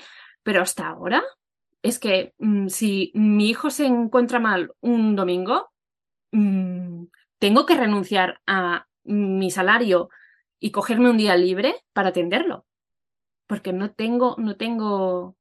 Pero 0.49 0.63
hasta 0.63 0.87
ahora 0.87 1.23
es 1.83 1.99
que 1.99 2.33
mm, 2.39 2.69
si 2.69 3.11
mi 3.13 3.49
hijo 3.49 3.69
se 3.69 3.85
encuentra 3.85 4.39
mal 4.39 4.73
un 4.81 5.15
domingo, 5.15 5.69
mm, 6.31 7.03
tengo 7.37 7.67
que 7.67 7.75
renunciar 7.75 8.41
a 8.47 8.87
mi 9.03 9.51
salario 9.51 10.09
y 10.59 10.71
cogerme 10.71 11.11
un 11.11 11.17
día 11.17 11.37
libre 11.37 11.75
para 11.93 12.09
atenderlo 12.09 12.65
porque 13.45 13.73
no 13.73 13.91
tengo, 13.91 14.37
no 14.39 14.57
tengo, 14.57 15.37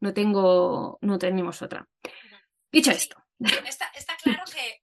no 0.00 0.12
tengo, 0.12 0.98
no 1.00 1.18
tenemos 1.18 1.62
otra. 1.62 1.88
Dicho 2.70 2.90
esto, 2.90 3.16
Está, 3.66 3.86
está 3.94 4.14
claro 4.22 4.44
que. 4.44 4.79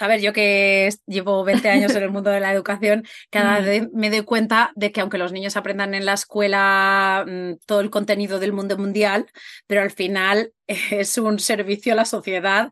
A 0.00 0.06
ver, 0.08 0.20
yo 0.20 0.32
que 0.32 0.88
llevo 1.06 1.44
20 1.44 1.68
años 1.70 1.94
en 1.94 2.02
el 2.02 2.10
mundo 2.10 2.30
de 2.30 2.40
la 2.40 2.52
educación, 2.52 3.04
cada 3.30 3.60
vez 3.60 3.88
me 3.92 4.10
doy 4.10 4.22
cuenta 4.22 4.72
de 4.76 4.92
que 4.92 5.00
aunque 5.00 5.18
los 5.18 5.32
niños 5.32 5.56
aprendan 5.56 5.94
en 5.94 6.04
la 6.06 6.14
escuela 6.14 7.24
mm, 7.26 7.52
todo 7.66 7.80
el 7.80 7.90
contenido 7.90 8.38
del 8.38 8.52
mundo 8.52 8.76
mundial, 8.78 9.26
pero 9.66 9.82
al 9.82 9.90
final 9.90 10.52
es 10.66 11.18
un 11.18 11.38
servicio 11.38 11.92
a 11.92 11.96
la 11.96 12.04
sociedad 12.04 12.70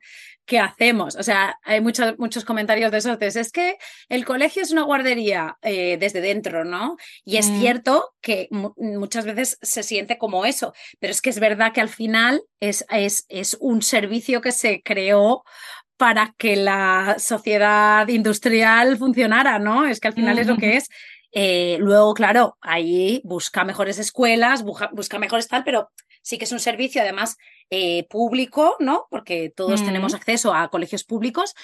que 0.49 0.61
hacemos. 0.61 1.17
O 1.17 1.25
sea, 1.25 1.59
hay 1.65 1.81
muchos, 1.81 2.17
muchos 2.19 2.45
comentarios 2.45 2.93
de 2.93 2.99
esos. 2.99 3.19
Es 3.21 3.51
que 3.51 3.77
el 4.09 4.25
colegio 4.25 4.63
es 4.63 4.71
una 4.71 4.83
guardería 4.83 5.57
eh, 5.61 5.97
desde 5.99 6.21
dentro, 6.21 6.65
¿no? 6.65 6.97
Y 7.25 7.39
es 7.39 7.51
Mm. 7.51 7.59
cierto 7.61 8.15
que 8.21 8.47
mu- 8.53 8.73
muchas 8.77 9.25
veces 9.25 9.59
se 9.61 9.83
siente 9.83 10.19
como 10.19 10.45
eso, 10.47 10.73
pero 11.01 11.11
es 11.11 11.21
que 11.21 11.31
es 11.31 11.41
verdad 11.41 11.73
que 11.73 11.81
al 11.81 11.89
final 11.89 12.43
es, 12.61 12.85
es, 12.91 13.25
es 13.29 13.57
un 13.61 13.83
servicio 13.83 14.41
que 14.41 14.53
se 14.53 14.83
creó 14.83 15.43
para 15.97 16.35
que 16.37 16.57
la 16.57 17.17
sociedad 17.19 18.07
industrial 18.09 18.97
funcionara, 18.99 19.59
¿no? 19.59 19.87
Es 19.87 20.01
que 20.01 20.09
al 20.09 20.15
final 20.15 20.39
es 20.39 20.47
lo 20.47 20.57
que 20.57 20.77
es. 20.77 20.89
Eh, 21.33 21.77
luego, 21.81 22.15
claro, 22.15 22.57
ahí 22.61 23.21
busca 23.25 23.65
mejores 23.65 23.99
escuelas, 23.99 24.63
busca, 24.63 24.91
busca 24.93 25.19
mejores 25.19 25.49
tal, 25.49 25.65
pero 25.65 25.91
sí 26.23 26.39
que 26.39 26.45
es 26.45 26.53
un 26.53 26.61
servicio 26.61 27.03
además 27.03 27.37
eh, 27.71 28.07
público, 28.09 28.77
¿no? 28.79 29.07
Porque 29.11 29.53
todos 29.55 29.83
Mm. 29.83 29.87
tenemos 29.87 30.15
acceso 30.15 30.55
a 30.55 30.69
colegios 30.71 31.05
públicos 31.05 31.55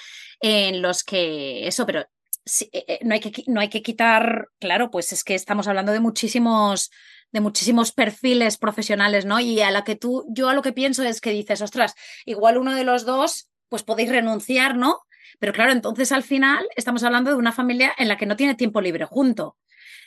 en 0.41 0.81
los 0.81 1.03
que 1.03 1.67
eso, 1.67 1.85
pero 1.85 2.05
sí, 2.45 2.69
eh, 2.73 2.99
no, 3.03 3.13
hay 3.13 3.19
que, 3.19 3.43
no 3.47 3.61
hay 3.61 3.69
que 3.69 3.81
quitar, 3.81 4.49
claro, 4.59 4.91
pues 4.91 5.13
es 5.13 5.23
que 5.23 5.33
estamos 5.35 5.67
hablando 5.67 5.91
de 5.91 5.99
muchísimos 5.99 6.91
de 7.31 7.41
muchísimos 7.41 7.91
perfiles 7.91 8.57
profesionales, 8.57 9.25
¿no? 9.25 9.39
Y 9.39 9.59
a 9.61 9.71
la 9.71 9.83
que 9.83 9.95
tú, 9.95 10.23
yo 10.29 10.49
a 10.49 10.53
lo 10.53 10.61
que 10.61 10.71
pienso 10.71 11.01
es 11.01 11.19
que 11.19 11.31
dices, 11.31 11.63
ostras, 11.63 11.95
igual 12.25 12.59
uno 12.59 12.75
de 12.75 12.83
los 12.83 13.05
dos, 13.05 13.49
pues 13.73 13.81
podéis 13.81 14.09
renunciar, 14.11 14.77
¿no? 14.77 14.99
Pero 15.39 15.51
claro, 15.51 15.71
entonces 15.71 16.11
al 16.11 16.21
final 16.21 16.63
estamos 16.75 17.03
hablando 17.03 17.31
de 17.31 17.37
una 17.37 17.51
familia 17.51 17.91
en 17.97 18.07
la 18.07 18.17
que 18.17 18.27
no 18.27 18.35
tiene 18.35 18.53
tiempo 18.53 18.81
libre 18.81 19.05
junto. 19.05 19.57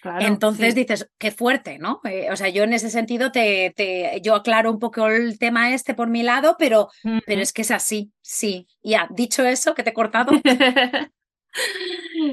claro, 0.01 0.25
Entonces 0.25 0.73
sí. 0.73 0.81
dices, 0.83 1.11
qué 1.19 1.33
fuerte, 1.33 1.81
¿no? 1.81 2.01
Eh, 2.05 2.29
o 2.31 2.37
sea, 2.37 2.49
yo 2.49 2.63
en 2.63 2.75
ese 2.75 2.91
sentido 2.91 3.33
te, 3.33 3.73
te, 3.77 4.21
yo 4.23 4.37
aclaro 4.37 4.71
un 4.71 4.79
poco 4.79 5.09
el 5.09 5.37
tema 5.41 5.75
este 5.75 5.95
por 5.95 6.07
mi 6.09 6.23
lado, 6.23 6.55
pero, 6.61 6.91
pero 7.27 7.43
es 7.43 7.53
que 7.53 7.63
es 7.63 7.73
así, 7.73 8.13
sí. 8.23 8.69
Ya, 8.85 9.09
dicho 9.11 9.45
eso, 9.45 9.75
que 9.75 9.83
te 9.83 9.91
he 9.91 9.95
cortado, 9.95 10.31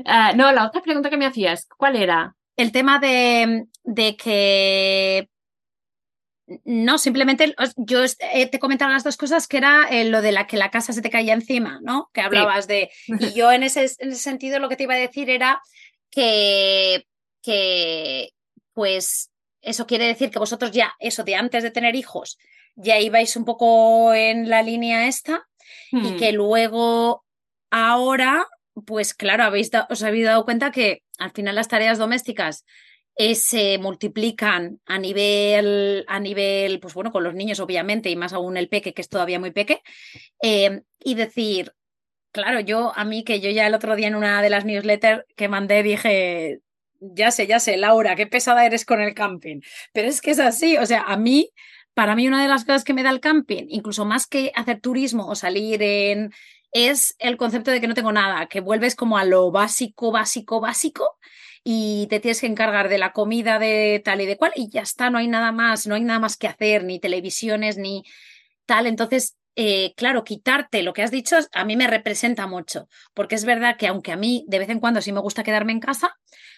Ah, 0.06 0.34
no, 0.36 0.52
la 0.52 0.68
otra 0.68 0.82
pregunta 0.84 1.10
que 1.10 1.18
me 1.18 1.26
hacías, 1.26 1.68
¿cuál 1.78 1.96
era? 1.96 2.36
el 2.56 2.72
tema 2.72 3.00
de, 3.00 3.66
de 3.84 4.16
que 4.16 5.28
no, 6.66 6.98
simplemente 6.98 7.56
yo 7.78 8.04
eh, 8.04 8.48
te 8.48 8.60
comentaba 8.60 8.92
las 8.94 9.04
dos 9.04 9.18
cosas, 9.18 9.48
que 9.48 9.58
era 9.58 9.88
eh, 9.90 10.06
lo 10.06 10.22
de 10.22 10.32
la 10.32 10.48
que 10.48 10.58
la 10.58 10.72
casa 10.72 10.94
se 10.94 11.02
te 11.02 11.10
caía 11.10 11.34
encima, 11.34 11.80
¿no? 11.84 12.10
Que 12.14 12.22
hablabas 12.22 12.68
de... 12.68 12.90
Y 13.20 13.34
yo 13.34 13.52
en 13.52 13.64
ese, 13.64 13.82
en 14.00 14.10
ese 14.12 14.22
sentido 14.22 14.60
lo 14.60 14.70
que 14.70 14.76
te 14.76 14.84
iba 14.84 14.94
a 14.94 14.98
decir 14.98 15.30
era 15.30 15.62
que, 16.10 17.06
que, 17.42 18.32
pues, 18.74 19.32
eso 19.62 19.86
quiere 19.88 20.06
decir 20.06 20.30
que 20.32 20.40
vosotros 20.40 20.72
ya, 20.72 20.94
eso 21.00 21.24
de 21.24 21.36
antes 21.36 21.64
de 21.64 21.72
tener 21.72 21.96
hijos, 21.96 22.38
ya 22.76 23.00
ibais 23.00 23.36
un 23.36 23.46
poco 23.46 24.14
en 24.14 24.50
la 24.50 24.62
línea 24.64 25.08
esta, 25.08 25.46
y 25.92 26.12
Hmm. 26.14 26.18
que 26.18 26.32
luego 26.32 27.24
ahora, 27.72 28.48
pues 28.86 29.14
claro, 29.14 29.44
habéis 29.44 29.70
da- 29.72 29.88
os 29.90 30.02
habéis 30.04 30.26
dado 30.26 30.44
cuenta 30.46 30.72
que 30.72 31.04
al 31.20 31.32
final 31.32 31.56
las 31.56 31.68
tareas 31.68 31.98
domésticas 31.98 32.66
eh, 33.16 33.36
se 33.36 33.78
multiplican 33.78 34.80
a 34.86 34.98
nivel, 34.98 36.04
a 36.08 36.20
nivel, 36.20 36.80
pues 36.80 36.94
bueno, 36.94 37.12
con 37.12 37.24
los 37.24 37.36
niños 37.36 37.60
obviamente 37.60 38.10
y 38.10 38.16
más 38.16 38.34
aún 38.34 38.58
el 38.58 38.70
peque, 38.70 38.94
que 38.94 39.02
es 39.02 39.10
todavía 39.10 39.40
muy 39.40 39.52
peque, 39.52 39.82
eh, 40.42 40.82
y 41.00 41.16
decir, 41.16 41.74
claro, 42.32 42.60
yo 42.60 42.92
a 42.96 43.06
mí 43.06 43.24
que 43.24 43.40
yo 43.40 43.52
ya 43.52 43.68
el 43.68 43.76
otro 43.76 43.96
día 43.96 44.08
en 44.08 44.16
una 44.16 44.42
de 44.42 44.50
las 44.50 44.66
newsletters 44.66 45.26
que 45.36 45.48
mandé 45.48 45.84
dije, 45.84 46.62
ya 47.00 47.32
sé, 47.32 47.46
ya 47.48 47.60
sé, 47.60 47.78
Laura, 47.78 48.16
qué 48.16 48.28
pesada 48.28 48.66
eres 48.66 48.86
con 48.86 49.02
el 49.02 49.14
camping, 49.14 49.62
pero 49.94 50.08
es 50.08 50.22
que 50.22 50.32
es 50.32 50.40
así, 50.40 50.78
o 50.78 50.86
sea, 50.86 51.04
a 51.04 51.18
mí, 51.18 51.52
para 51.94 52.16
mí 52.16 52.28
una 52.28 52.42
de 52.42 52.48
las 52.48 52.66
cosas 52.66 52.84
que 52.84 52.94
me 52.96 53.04
da 53.04 53.12
el 53.12 53.20
camping, 53.20 53.66
incluso 53.70 54.06
más 54.06 54.26
que 54.26 54.52
hacer 54.56 54.82
turismo 54.82 55.28
o 55.28 55.36
salir 55.36 55.84
en, 55.84 56.32
es 56.72 57.16
el 57.20 57.38
concepto 57.38 57.70
de 57.70 57.80
que 57.80 57.88
no 57.88 57.94
tengo 57.94 58.12
nada, 58.12 58.48
que 58.48 58.62
vuelves 58.62 58.96
como 58.96 59.20
a 59.20 59.26
lo 59.26 59.52
básico, 59.52 60.12
básico, 60.12 60.60
básico 60.60 61.20
y 61.64 62.08
te 62.10 62.20
tienes 62.20 62.42
que 62.42 62.48
encargar 62.48 62.90
de 62.90 62.98
la 62.98 63.14
comida 63.14 63.60
de 63.60 64.02
tal 64.04 64.22
y 64.22 64.26
de 64.26 64.38
cual 64.38 64.52
y 64.56 64.70
ya 64.70 64.82
está, 64.82 65.10
no 65.10 65.18
hay 65.18 65.28
nada 65.28 65.52
más, 65.52 65.88
no 65.88 65.96
hay 65.96 66.02
nada 66.02 66.20
más 66.20 66.38
que 66.38 66.48
hacer, 66.48 66.84
ni 66.84 67.00
televisiones, 67.00 67.78
ni 67.78 68.04
tal. 68.66 68.88
Entonces, 68.88 69.38
eh, 69.56 69.94
claro, 69.96 70.24
quitarte 70.24 70.84
lo 70.84 70.94
que 70.94 71.04
has 71.04 71.12
dicho 71.12 71.38
a 71.54 71.66
mí 71.66 71.76
me 71.78 71.88
representa 71.88 72.48
mucho, 72.48 72.88
porque 73.14 73.36
es 73.36 73.46
verdad 73.46 73.78
que 73.78 73.88
aunque 73.88 74.12
a 74.12 74.18
mí 74.18 74.46
de 74.48 74.60
vez 74.60 74.70
en 74.70 74.80
cuando 74.80 75.02
sí 75.02 75.12
me 75.12 75.22
gusta 75.22 75.44
quedarme 75.44 75.72
en 75.72 75.80
casa, 75.80 76.18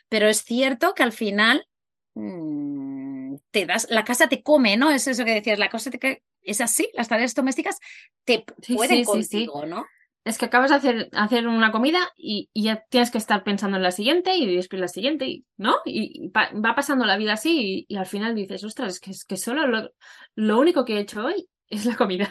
pero 0.10 0.28
es 0.28 0.44
cierto 0.44 0.94
que 0.94 1.04
al 1.04 1.12
final 1.12 1.68
mm, 2.16 3.36
te 3.52 3.66
das, 3.66 3.88
la 3.90 4.04
casa 4.04 4.28
te 4.28 4.42
come, 4.42 4.78
¿no? 4.78 4.92
Es 4.92 5.08
eso 5.08 5.26
que 5.26 5.34
decías, 5.34 5.60
la 5.60 5.70
cosa 5.70 5.92
te, 5.92 6.24
es 6.42 6.62
así, 6.62 6.90
las 6.94 7.08
tareas 7.08 7.36
domésticas 7.36 7.78
te 8.24 8.46
Sí, 8.62 8.76
pueden 8.76 8.98
sí, 8.98 9.06
sí, 9.06 9.24
sí. 9.24 9.46
contigo, 9.46 9.66
¿no? 9.66 9.86
Es 10.26 10.38
que 10.40 10.46
acabas 10.46 10.72
de 10.72 10.76
hacer, 10.78 11.10
hacer 11.14 11.48
una 11.48 11.72
comida 11.72 12.00
y, 12.18 12.50
y 12.52 12.64
ya 12.64 12.84
tienes 12.90 13.12
que 13.12 13.20
estar 13.20 13.44
pensando 13.44 13.78
en 13.78 13.84
la 13.84 13.92
siguiente 13.92 14.36
y 14.36 14.56
después 14.56 14.80
la 14.82 14.88
siguiente, 14.88 15.28
y- 15.28 15.46
¿no? 15.56 15.76
Y, 15.86 16.26
y 16.26 16.30
pa- 16.30 16.50
va 16.54 16.76
pasando 16.76 17.06
la 17.06 17.16
vida 17.16 17.34
así 17.34 17.86
y, 17.88 17.96
al 17.96 18.08
final 18.08 18.34
dices, 18.36 18.64
ostras, 18.64 18.96
es 18.96 19.00
que, 19.00 19.12
es 19.12 19.24
que 19.24 19.38
solo 19.38 19.68
lo, 19.68 19.92
lo 20.36 20.60
único 20.60 20.84
que 20.84 20.96
he 20.98 21.00
hecho 21.00 21.24
hoy 21.26 21.48
es 21.70 21.86
la 21.86 21.96
comida. 21.96 22.30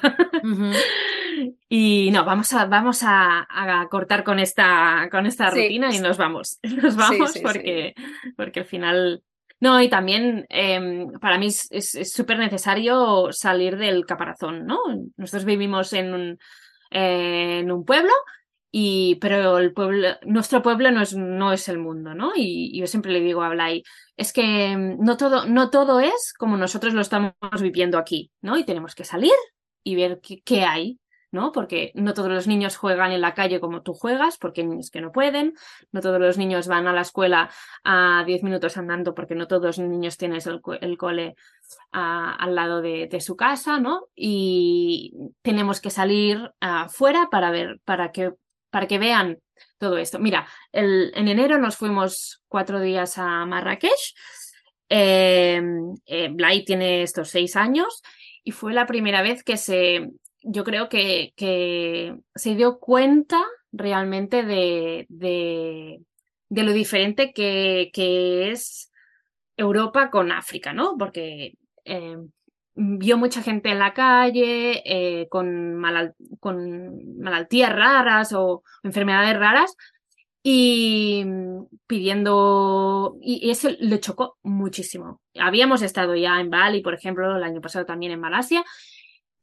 Y 1.69 2.11
no, 2.13 2.25
vamos 2.25 2.53
a, 2.53 2.67
vamos 2.67 3.03
a, 3.03 3.47
a 3.49 3.89
cortar 3.89 4.25
con 4.25 4.39
esta, 4.39 5.09
con 5.11 5.27
esta 5.27 5.51
Sí. 5.51 5.63
rutina 5.63 5.95
y 5.95 5.99
nos 6.01 6.17
vamos. 6.17 6.59
Nos 6.83 6.97
vamos 6.97 7.33
sí, 7.33 7.39
sí. 7.39 7.45
porque, 7.45 7.95
porque 8.37 8.61
al 8.61 8.67
final. 8.67 9.23
No, 9.61 9.81
y 9.81 9.89
también 9.89 10.47
em, 10.51 11.11
para 11.21 11.39
mí 11.39 11.47
es 11.47 12.13
súper 12.13 12.39
necesario 12.39 13.33
salir 13.33 13.77
del 13.79 14.05
caparazón, 14.05 14.67
¿no? 14.67 14.79
Nosotros 15.17 15.45
vivimos 15.45 15.93
en 15.93 16.13
un, 16.13 16.39
en 16.95 17.71
un 17.71 17.85
pueblo, 17.85 18.13
y, 18.71 19.17
pero 19.17 19.59
el 19.59 19.73
pueblo, 19.73 20.09
nuestro 20.25 20.63
pueblo 20.63 20.91
no 20.91 21.03
es, 21.03 21.15
no 21.15 21.53
es 21.53 21.69
el 21.69 21.79
mundo, 21.79 22.15
¿no? 22.15 22.33
Y, 22.35 22.79
yo 22.79 22.87
siempre 22.87 23.13
le 23.13 23.21
digo 23.21 23.43
a 23.43 23.51
Blay, 23.51 23.85
es 24.17 24.33
que 24.33 24.73
em, 24.73 24.97
no 24.99 25.17
todo, 25.17 25.47
no 25.47 25.71
todo 25.71 26.01
es 26.01 26.33
como 26.39 26.57
nosotros 26.57 26.95
lo 26.95 27.01
estamos 27.01 27.35
viviendo 27.61 27.99
aquí, 27.99 28.33
¿no? 28.41 28.57
Y 28.59 28.65
tenemos 28.65 28.95
que 28.95 29.05
salir 29.05 29.35
y 29.85 29.95
ver 29.97 30.21
qué 30.45 30.65
hay, 30.65 30.99
¿no? 31.35 31.53
Porque 31.53 31.91
no 31.95 32.15
todos 32.15 32.31
los 32.31 32.47
niños 32.47 32.77
juegan 32.77 33.13
en 33.13 33.21
la 33.21 33.35
calle 33.35 33.61
como 33.61 33.83
tú 33.83 33.93
juegas, 33.93 34.39
porque 34.39 34.63
hay 34.63 34.69
niños 34.69 34.91
que 34.91 35.03
no 35.03 35.13
pueden, 35.13 35.55
no 35.93 36.01
todos 36.01 36.19
los 36.21 36.39
niños 36.39 36.69
van 36.69 36.87
a 36.87 36.93
la 36.95 37.03
escuela 37.03 37.51
a 37.85 38.23
10 38.25 38.43
minutos 38.43 38.77
andando, 38.79 39.15
porque 39.15 39.35
no 39.35 39.47
todos 39.47 39.77
los 39.77 39.79
niños 39.81 40.17
tienen 40.17 40.41
el, 40.47 40.61
el 40.81 40.97
cole 40.97 41.35
a- 41.93 42.35
al 42.37 42.55
lado 42.55 42.81
de, 42.81 43.09
de 43.09 43.21
su 43.21 43.37
casa, 43.37 43.79
¿no? 43.81 44.07
Y 44.15 45.13
tenemos 45.43 45.81
que 45.81 45.91
salir 45.91 46.51
afuera 46.61 47.29
para 47.31 47.51
ver, 47.51 47.81
para 47.85 48.13
que, 48.13 48.33
para 48.71 48.87
que 48.87 48.99
vean 48.99 49.39
todo 49.79 49.99
esto. 49.99 50.19
Mira, 50.19 50.47
el- 50.73 51.13
en 51.15 51.29
enero 51.29 51.59
nos 51.59 51.77
fuimos 51.77 52.43
cuatro 52.49 52.81
días 52.81 53.19
a 53.19 53.45
Marrakech. 53.45 54.15
Eh, 54.89 55.61
eh, 56.07 56.63
tiene 56.67 57.03
estos 57.03 57.31
seis 57.31 57.57
años 57.57 58.03
y 58.45 58.53
fue 58.53 58.73
la 58.75 58.87
primera 58.87 59.23
vez 59.23 59.43
que 59.43 59.57
se, 59.57 60.11
yo 60.45 60.65
creo 60.65 60.89
que, 60.89 61.33
se 62.35 62.55
dio 62.55 62.79
cuenta 62.79 63.43
realmente 63.73 64.45
de, 64.45 65.07
lo 66.51 66.73
diferente 66.73 67.33
que, 67.33 68.51
es 68.51 68.93
Europa 69.57 70.11
con 70.11 70.33
África, 70.33 70.73
¿no? 70.73 70.97
Porque 70.99 71.55
eh, 71.85 72.17
vio 72.75 73.17
mucha 73.19 73.43
gente 73.43 73.71
en 73.71 73.79
la 73.79 73.95
calle 73.95 74.83
eh, 74.85 75.29
con, 75.29 75.77
malaltías 75.77 77.73
raras 77.73 78.33
o 78.33 78.63
enfermedades 78.83 79.39
raras 79.39 79.77
y 80.43 81.25
pidiendo, 81.87 83.17
y 83.23 83.51
eso 83.51 83.71
le 83.79 83.99
chocó 83.99 84.37
muchísimo. 84.43 85.23
Habíamos 85.39 85.81
estado 85.81 86.15
ya 86.15 86.39
en 86.39 86.51
Bali, 86.51 86.83
por 86.83 86.93
ejemplo, 86.93 87.35
el 87.35 87.43
año 87.43 87.63
pasado 87.63 87.87
también 87.87 88.13
en 88.13 88.21
Malasia, 88.21 88.63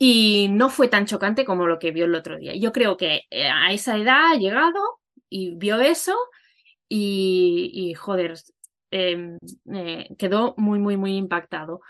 y 0.03 0.47
no 0.49 0.71
fue 0.71 0.87
tan 0.87 1.05
chocante 1.05 1.45
como 1.45 1.67
lo 1.67 1.77
que 1.77 1.91
vio 1.91 2.05
el 2.05 2.15
otro 2.15 2.39
día. 2.39 2.55
Yo 2.55 2.71
creo 2.71 2.97
que 2.97 3.21
eh, 3.29 3.47
a 3.47 3.71
esa 3.71 3.95
edad 3.97 4.31
ha 4.31 4.35
llegado 4.35 4.79
y 5.29 5.53
vio 5.57 5.79
eso 5.79 6.17
y, 6.89 7.69
y, 7.71 7.93
joder, 7.93 8.33
eh, 8.89 9.37
eh, 9.71 10.07
quedó 10.17 10.55
muy, 10.57 10.79
muy, 10.79 10.97
muy 10.97 11.15
impactado. 11.15 11.81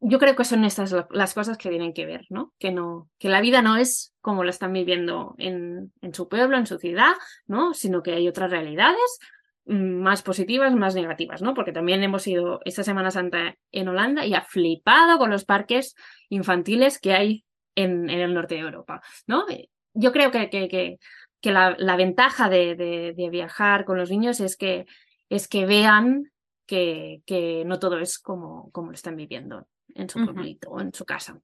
Yo 0.00 0.18
creo 0.18 0.36
que 0.36 0.46
son 0.46 0.64
estas 0.64 0.96
las 1.10 1.34
cosas 1.34 1.58
que 1.58 1.68
tienen 1.68 1.92
que 1.92 2.06
ver, 2.06 2.24
¿no? 2.30 2.54
Que 2.58 2.72
no, 2.72 3.10
que 3.18 3.28
la 3.28 3.42
vida 3.42 3.60
no 3.60 3.76
es 3.76 4.14
como 4.22 4.42
la 4.42 4.52
están 4.52 4.72
viviendo 4.72 5.34
en, 5.36 5.92
en 6.00 6.14
su 6.14 6.30
pueblo, 6.30 6.56
en 6.56 6.66
su 6.66 6.78
ciudad, 6.78 7.12
¿no? 7.46 7.74
Sino 7.74 8.02
que 8.02 8.14
hay 8.14 8.26
otras 8.26 8.50
realidades 8.50 9.18
mm, 9.66 10.00
más 10.00 10.22
positivas, 10.22 10.74
más 10.74 10.94
negativas, 10.94 11.42
¿no? 11.42 11.52
Porque 11.52 11.72
también 11.72 12.02
hemos 12.02 12.26
ido 12.26 12.60
esta 12.64 12.84
Semana 12.84 13.10
Santa 13.10 13.54
en 13.70 13.88
Holanda 13.88 14.24
y 14.24 14.32
ha 14.32 14.40
flipado 14.40 15.18
con 15.18 15.28
los 15.28 15.44
parques 15.44 15.94
infantiles 16.30 16.98
que 16.98 17.12
hay 17.12 17.44
en, 17.80 18.08
en 18.10 18.20
el 18.20 18.34
norte 18.34 18.54
de 18.54 18.60
Europa, 18.62 19.02
¿no? 19.26 19.48
Eh, 19.48 19.68
Yo 19.94 20.12
creo 20.12 20.30
que, 20.30 20.48
que, 20.50 20.68
que, 20.68 20.98
que 21.40 21.50
la, 21.52 21.74
la 21.78 21.96
ventaja 21.96 22.48
de, 22.48 22.74
de- 22.76 23.14
de 23.16 23.30
viajar 23.30 23.84
con 23.84 23.98
los 23.98 24.10
niños 24.10 24.40
es 24.40 24.56
que, 24.56 24.86
es 25.28 25.48
que 25.48 25.66
vean 25.66 26.30
que, 26.66 27.22
que 27.26 27.64
no 27.66 27.78
todo 27.78 27.98
es 27.98 28.18
como, 28.18 28.70
como 28.72 28.88
lo 28.90 28.94
están 28.94 29.16
viviendo 29.16 29.66
en 29.94 30.08
su 30.08 30.18
pueblito 30.24 30.70
o 30.70 30.80
en 30.80 30.94
su 30.94 31.04
casa. 31.04 31.40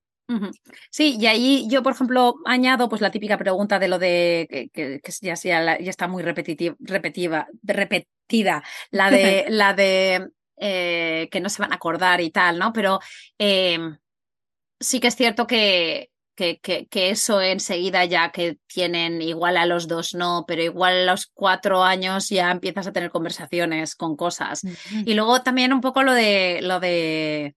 Sí, 0.91 1.17
y 1.21 1.27
ahí 1.27 1.67
yo, 1.71 1.83
por 1.83 1.93
ejemplo, 1.93 2.35
añado 2.45 2.89
pues 2.89 3.01
la 3.01 3.11
típica 3.13 3.39
pregunta 3.39 3.79
de 3.79 3.89
lo 3.89 3.99
de 3.99 4.47
que, 4.51 4.69
que- 4.71 5.01
que 5.01 5.13
ya, 5.23 5.37
sea 5.37 5.61
la- 5.63 5.79
ya 5.81 5.91
está 5.91 6.09
muy 6.09 6.23
repetitiva, 6.23 6.75
repetitiva, 6.81 7.47
repetida, 7.63 8.63
la 8.91 9.11
de 9.11 9.45
la 9.49 9.75
de 9.75 10.29
eh, 10.59 11.29
que 11.31 11.41
no 11.41 11.49
se 11.49 11.63
van 11.63 11.73
a 11.73 11.77
acordar 11.77 12.21
y 12.21 12.31
tal, 12.31 12.59
¿no? 12.59 12.73
Pero 12.73 12.99
eh, 13.39 13.79
sí 14.81 15.01
que 15.01 15.09
es 15.09 15.17
cierto 15.17 15.47
que, 15.47 16.11
que, 16.37 16.59
que, 16.61 16.87
que 16.87 17.11
eso 17.11 17.41
enseguida 17.41 18.05
ya 18.05 18.31
que 18.31 18.59
tienen 18.69 19.23
igual 19.23 19.57
a 19.57 19.67
los 19.67 19.89
dos 19.89 20.15
no, 20.15 20.45
pero 20.47 20.63
igual 20.63 20.95
a 21.09 21.13
los 21.13 21.27
cuatro 21.27 21.83
años 21.83 22.29
ya 22.29 22.51
empiezas 22.53 22.87
a 22.87 22.93
tener 22.93 23.11
conversaciones 23.11 23.97
con 23.97 24.17
cosas. 24.17 24.63
Y 25.05 25.15
luego 25.15 25.43
también 25.43 25.73
un 25.73 25.81
poco 25.81 26.03
lo 26.05 26.13
de 26.13 26.61
lo 26.63 26.79
de 26.81 27.57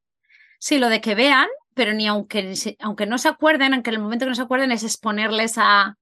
sí, 0.59 0.79
lo 0.79 0.89
de 0.89 1.01
que 1.01 1.15
vean, 1.15 1.47
pero 1.73 1.93
ni 1.93 2.07
aunque 2.07 2.53
aunque 2.79 3.05
no 3.05 3.17
se 3.17 3.27
acuerden, 3.29 3.73
aunque 3.73 3.91
en 3.91 3.95
el 3.97 4.01
momento 4.01 4.25
que 4.25 4.29
no 4.29 4.35
se 4.35 4.41
acuerden 4.41 4.71
es 4.71 4.83
exponerles 4.83 5.53
a 5.57 5.95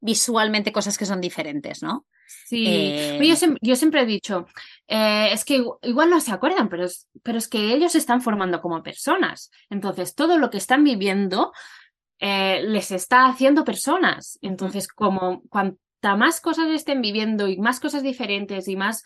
visualmente 0.00 0.72
cosas 0.72 0.98
que 0.98 1.06
son 1.06 1.20
diferentes, 1.20 1.82
¿no? 1.82 2.06
Sí, 2.26 2.64
Eh, 2.66 3.26
yo, 3.28 3.34
siem- 3.36 3.56
yo 3.60 3.76
siempre 3.76 4.02
he 4.02 4.06
dicho, 4.06 4.46
eh, 4.88 5.30
es 5.32 5.44
que 5.44 5.60
igu- 5.60 5.78
igual 5.82 6.10
no 6.10 6.20
se 6.20 6.32
acuerdan, 6.32 6.68
pero 6.68 6.84
es, 6.84 7.08
pero 7.22 7.38
es 7.38 7.48
que 7.48 7.72
ellos 7.74 7.92
se 7.92 7.98
están 7.98 8.20
formando 8.20 8.60
como 8.60 8.82
personas. 8.82 9.50
Entonces, 9.70 10.14
todo 10.14 10.38
lo 10.38 10.50
que 10.50 10.58
están 10.58 10.82
viviendo 10.84 11.52
eh, 12.24 12.62
les 12.62 12.92
está 12.92 13.26
haciendo 13.26 13.64
personas. 13.64 14.38
Entonces, 14.42 14.86
como 14.86 15.42
cuanta 15.48 16.14
más 16.16 16.40
cosas 16.40 16.70
estén 16.70 17.02
viviendo 17.02 17.48
y 17.48 17.58
más 17.58 17.80
cosas 17.80 18.04
diferentes 18.04 18.68
y 18.68 18.76
más, 18.76 19.02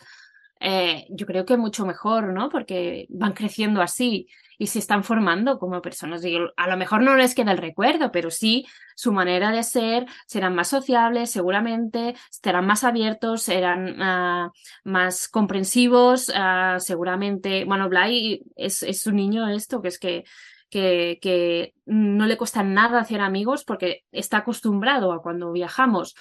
eh, 0.59 1.07
yo 1.09 1.25
creo 1.25 1.43
que 1.43 1.57
mucho 1.57 1.83
mejor, 1.83 2.31
¿no? 2.31 2.49
Porque 2.49 3.07
van 3.09 3.33
creciendo 3.33 3.81
así 3.81 4.27
y 4.59 4.67
se 4.67 4.77
están 4.77 5.03
formando 5.03 5.57
como 5.57 5.81
personas. 5.81 6.23
Y 6.25 6.37
a 6.55 6.67
lo 6.67 6.77
mejor 6.77 7.01
no 7.01 7.15
les 7.15 7.33
queda 7.33 7.53
el 7.53 7.57
recuerdo, 7.57 8.11
pero 8.11 8.29
sí 8.29 8.67
su 8.95 9.11
manera 9.11 9.51
de 9.51 9.63
ser, 9.63 10.05
serán 10.27 10.53
más 10.53 10.67
sociables, 10.67 11.31
seguramente, 11.31 12.13
estarán 12.29 12.67
más 12.67 12.83
abiertos, 12.83 13.41
serán 13.41 13.99
ah, 13.99 14.51
más 14.83 15.27
comprensivos, 15.27 16.31
ah, 16.35 16.77
seguramente. 16.79 17.65
Bueno, 17.65 17.89
Blay 17.89 18.43
es, 18.55 18.83
es 18.83 19.07
un 19.07 19.15
niño 19.15 19.49
esto, 19.49 19.81
que 19.81 19.87
es 19.87 19.97
que, 19.97 20.23
que, 20.69 21.19
que 21.21 21.73
no 21.85 22.25
le 22.25 22.37
cuesta 22.37 22.63
nada 22.63 22.99
hacer 22.99 23.21
amigos 23.21 23.63
porque 23.63 24.03
está 24.11 24.37
acostumbrado 24.37 25.11
a 25.13 25.21
cuando 25.21 25.51
viajamos. 25.51 26.15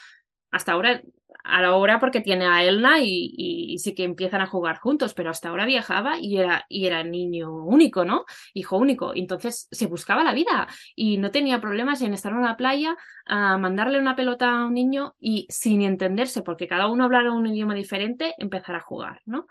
Hasta 0.50 0.72
ahora 0.72 1.02
ahora 1.46 2.00
porque 2.00 2.20
tiene 2.20 2.46
a 2.46 2.64
Elna 2.64 3.00
y, 3.00 3.76
sí 3.78 3.94
que 3.94 4.04
empiezan 4.04 4.40
a 4.40 4.46
jugar 4.46 4.78
juntos, 4.78 5.14
pero 5.14 5.30
hasta 5.30 5.48
ahora 5.48 5.66
viajaba 5.66 6.18
y 6.18 6.38
era, 6.38 6.64
y 6.68 6.86
era 6.86 7.04
niño 7.04 7.52
único, 7.52 8.04
¿no? 8.04 8.24
Hijo 8.54 8.76
único. 8.76 9.12
Entonces 9.14 9.68
se 9.70 9.86
buscaba 9.86 10.24
la 10.24 10.34
vida 10.34 10.66
y 10.94 11.18
no 11.18 11.30
tenía 11.30 11.60
problemas 11.60 12.02
en 12.02 12.14
estar 12.14 12.32
en 12.32 12.38
una 12.38 12.56
playa, 12.56 12.96
a 13.26 13.58
mandarle 13.58 13.98
una 13.98 14.16
pelota 14.16 14.50
a 14.50 14.66
un 14.66 14.74
niño 14.74 15.14
y 15.20 15.46
sin 15.48 15.82
entenderse, 15.82 16.42
porque 16.42 16.68
cada 16.68 16.88
uno 16.88 17.04
hablara 17.04 17.32
un 17.32 17.46
idioma 17.46 17.74
diferente, 17.74 18.34
empezar 18.38 18.76
a 18.76 18.80
jugar, 18.80 19.20
¿no? 19.24 19.46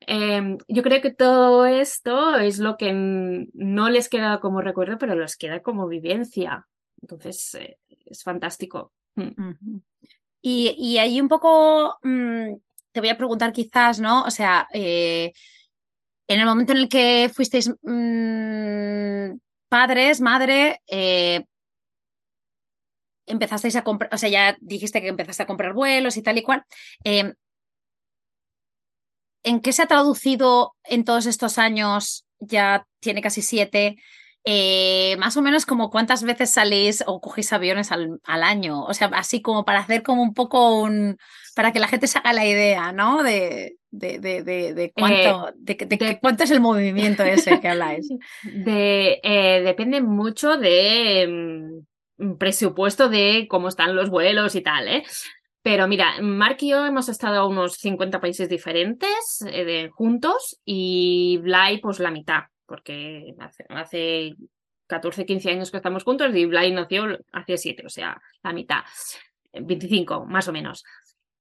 Em, 0.00 0.58
yo 0.68 0.82
creo 0.82 1.02
que 1.02 1.12
todo 1.12 1.66
esto 1.66 2.36
es 2.36 2.58
lo 2.58 2.76
que 2.76 2.92
no 2.92 3.90
les 3.90 4.08
queda 4.08 4.40
como 4.40 4.60
recuerdo, 4.60 4.98
pero 4.98 5.14
les 5.14 5.36
queda 5.36 5.60
como 5.60 5.88
vivencia. 5.88 6.66
Entonces, 7.00 7.54
eh, 7.54 7.78
es 8.06 8.22
fantástico. 8.22 8.92
Mm. 9.16 9.80
Y, 10.42 10.98
ahí 10.98 11.20
un 11.20 11.28
poco 11.28 11.98
mm, 12.02 12.54
te 12.92 13.00
voy 13.00 13.08
a 13.08 13.16
preguntar 13.16 13.52
quizás, 13.52 14.00
¿no? 14.00 14.22
O 14.24 14.30
sea, 14.30 14.68
eh, 14.72 15.32
en 16.28 16.40
el 16.40 16.46
momento 16.46 16.72
en 16.72 16.78
el 16.78 16.88
que 16.88 17.30
fuisteis 17.34 17.68
mm, 17.82 19.38
padres, 19.68 20.20
madre, 20.20 20.80
eh, 20.86 21.44
empezasteis 23.26 23.76
a 23.76 23.84
comprar, 23.84 24.12
o 24.14 24.18
sea, 24.18 24.28
ya 24.28 24.56
dijiste 24.60 25.00
que 25.00 25.08
empezaste 25.08 25.42
a 25.42 25.46
comprar 25.46 25.72
vuelos 25.74 26.16
y 26.16 26.22
tal 26.22 26.38
y 26.38 26.42
cual. 26.42 26.64
Eh, 27.04 27.34
¿En 29.42 29.60
qué 29.60 29.72
se 29.72 29.82
ha 29.82 29.86
traducido 29.86 30.74
en 30.84 31.04
todos 31.04 31.26
estos 31.26 31.58
años? 31.58 32.26
Ya 32.40 32.86
tiene 33.00 33.22
casi 33.22 33.42
siete. 33.42 33.96
Eh, 34.48 35.16
más 35.18 35.36
o 35.36 35.42
menos 35.42 35.66
como 35.66 35.90
cuántas 35.90 36.22
veces 36.22 36.50
salís 36.50 37.02
o 37.08 37.20
cogéis 37.20 37.52
aviones 37.52 37.90
al, 37.90 38.20
año, 38.24 38.84
o 38.84 38.94
sea, 38.94 39.08
así 39.14 39.42
como 39.42 39.64
para 39.64 39.80
hacer 39.80 40.04
como 40.04 40.22
un 40.22 40.34
poco 40.34 40.82
un, 40.82 41.18
para 41.56 41.72
que 41.72 41.80
la 41.80 41.88
gente 41.88 42.06
se 42.06 42.18
haga 42.18 42.32
la 42.32 42.46
idea, 42.46 42.92
¿no? 42.92 43.24
De, 43.24 43.76
de, 43.90 44.20
de, 44.20 44.44
de 44.44 44.92
cuánto, 44.92 45.52
eh, 45.66 46.18
cuánto 46.22 46.44
es 46.44 46.52
el 46.52 46.60
movimiento 46.60 47.24
ese 47.24 47.58
que 47.60 47.68
habláis. 47.68 48.08
Eh, 48.68 49.62
depende 49.64 50.00
mucho 50.00 50.56
de 50.56 51.82
mm, 52.16 52.36
presupuesto 52.36 53.08
de 53.08 53.48
cómo 53.50 53.66
están 53.66 53.96
los 53.96 54.10
vuelos 54.10 54.54
y 54.54 54.60
tal, 54.60 54.86
¿eh? 54.86 55.02
Pero 55.62 55.88
mira, 55.88 56.20
Mark 56.22 56.58
y 56.60 56.70
yo 56.70 56.86
hemos 56.86 57.08
estado 57.08 57.40
a 57.40 57.48
unos 57.48 57.78
50 57.78 58.20
países 58.20 58.48
diferentes 58.48 59.44
juntos 59.90 60.60
y 60.64 61.40
Blay 61.42 61.78
pues 61.78 61.98
la 61.98 62.12
mitad 62.12 62.44
porque 62.66 63.34
hace, 63.70 64.34
14, 64.86 65.26
15 65.26 65.50
años 65.50 65.70
que 65.70 65.78
estamos 65.78 66.04
juntos 66.04 66.34
y 66.34 66.46
Blay 66.46 66.72
nació 66.72 67.18
hace 67.32 67.56
7, 67.56 67.84
o 67.86 67.88
sea, 67.88 68.20
la 68.42 68.52
mitad, 68.52 68.82
25 69.52 70.26
más 70.26 70.48
o 70.48 70.52
menos. 70.52 70.84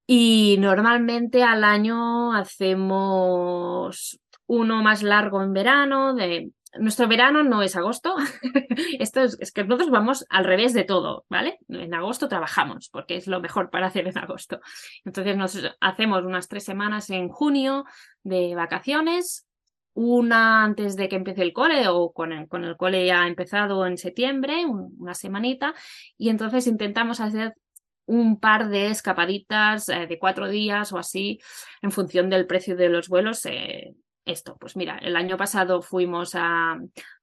Y 0.08 0.58
normalmente 0.60 1.44
al 1.44 1.64
año 1.64 2.34
hacemos 2.34 4.20
uno 4.48 4.84
más 4.84 5.02
largo 5.02 5.42
en 5.42 5.54
verano. 5.54 6.16
Nuestro 6.78 7.08
verano 7.08 7.42
no 7.42 7.62
es 7.62 7.76
agosto, 7.76 8.16
esto 9.00 9.22
es, 9.22 9.38
es, 9.40 9.52
que 9.52 9.64
nosotros 9.64 9.90
vamos 9.90 10.26
al 10.30 10.44
revés 10.44 10.74
de 10.74 10.84
todo, 10.84 11.26
¿vale? 11.30 11.58
En 11.70 11.94
agosto 11.94 12.28
trabajamos 12.28 12.90
porque 12.90 13.16
es 13.16 13.28
lo 13.28 13.40
mejor 13.40 13.70
para 13.70 13.88
hacer 13.88 14.08
en 14.08 14.18
agosto. 14.18 14.60
Entonces 15.06 15.38
nos 15.38 15.58
hacemos 15.80 16.24
unas 16.24 16.50
tres 16.50 16.66
semanas 16.66 17.10
en 17.10 17.30
junio 17.30 17.86
de 18.24 18.56
vacaciones 18.56 19.48
una 19.96 20.64
antes 20.64 20.96
de 20.96 21.10
que 21.10 21.16
empiece 21.16 21.42
el 21.42 21.54
cole 21.54 21.88
o 21.88 22.12
con 22.12 22.32
el, 22.34 22.48
con 22.48 22.64
el 22.66 22.78
cole 22.78 23.06
ya 23.06 23.28
empezado 23.28 23.88
en 23.88 23.98
septiembre, 23.98 24.66
una 24.66 25.14
semanita, 25.14 25.74
y 26.18 26.30
entonces 26.30 26.68
intentamos 26.68 27.20
hacer 27.22 27.56
un 28.06 28.40
par 28.40 28.70
de 28.70 28.88
escapaditas 28.88 29.90
eh, 29.90 30.06
de 30.06 30.20
cuatro 30.20 30.48
días 30.48 30.94
o 30.94 30.98
así 31.00 31.40
en 31.82 31.92
función 31.92 32.30
del 32.30 32.46
precio 32.46 32.76
de 32.76 32.90
los 32.90 33.08
vuelos. 33.08 33.46
Eh, 33.46 33.96
esto, 34.26 34.58
pues 34.60 34.76
mira, 34.76 34.98
el 34.98 35.16
año 35.16 35.38
pasado 35.38 35.82
fuimos 35.82 36.36
a, 36.36 36.78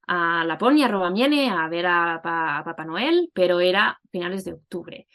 a 0.06 0.44
Laponia, 0.44 0.86
a 0.86 0.88
Rovamiene, 0.88 1.50
a 1.50 1.68
ver 1.68 1.86
a, 1.86 2.14
a 2.14 2.64
Papá 2.64 2.84
Noel, 2.84 3.30
pero 3.34 3.60
era 3.60 4.00
finales 4.10 4.44
de 4.44 4.54
octubre. 4.54 5.06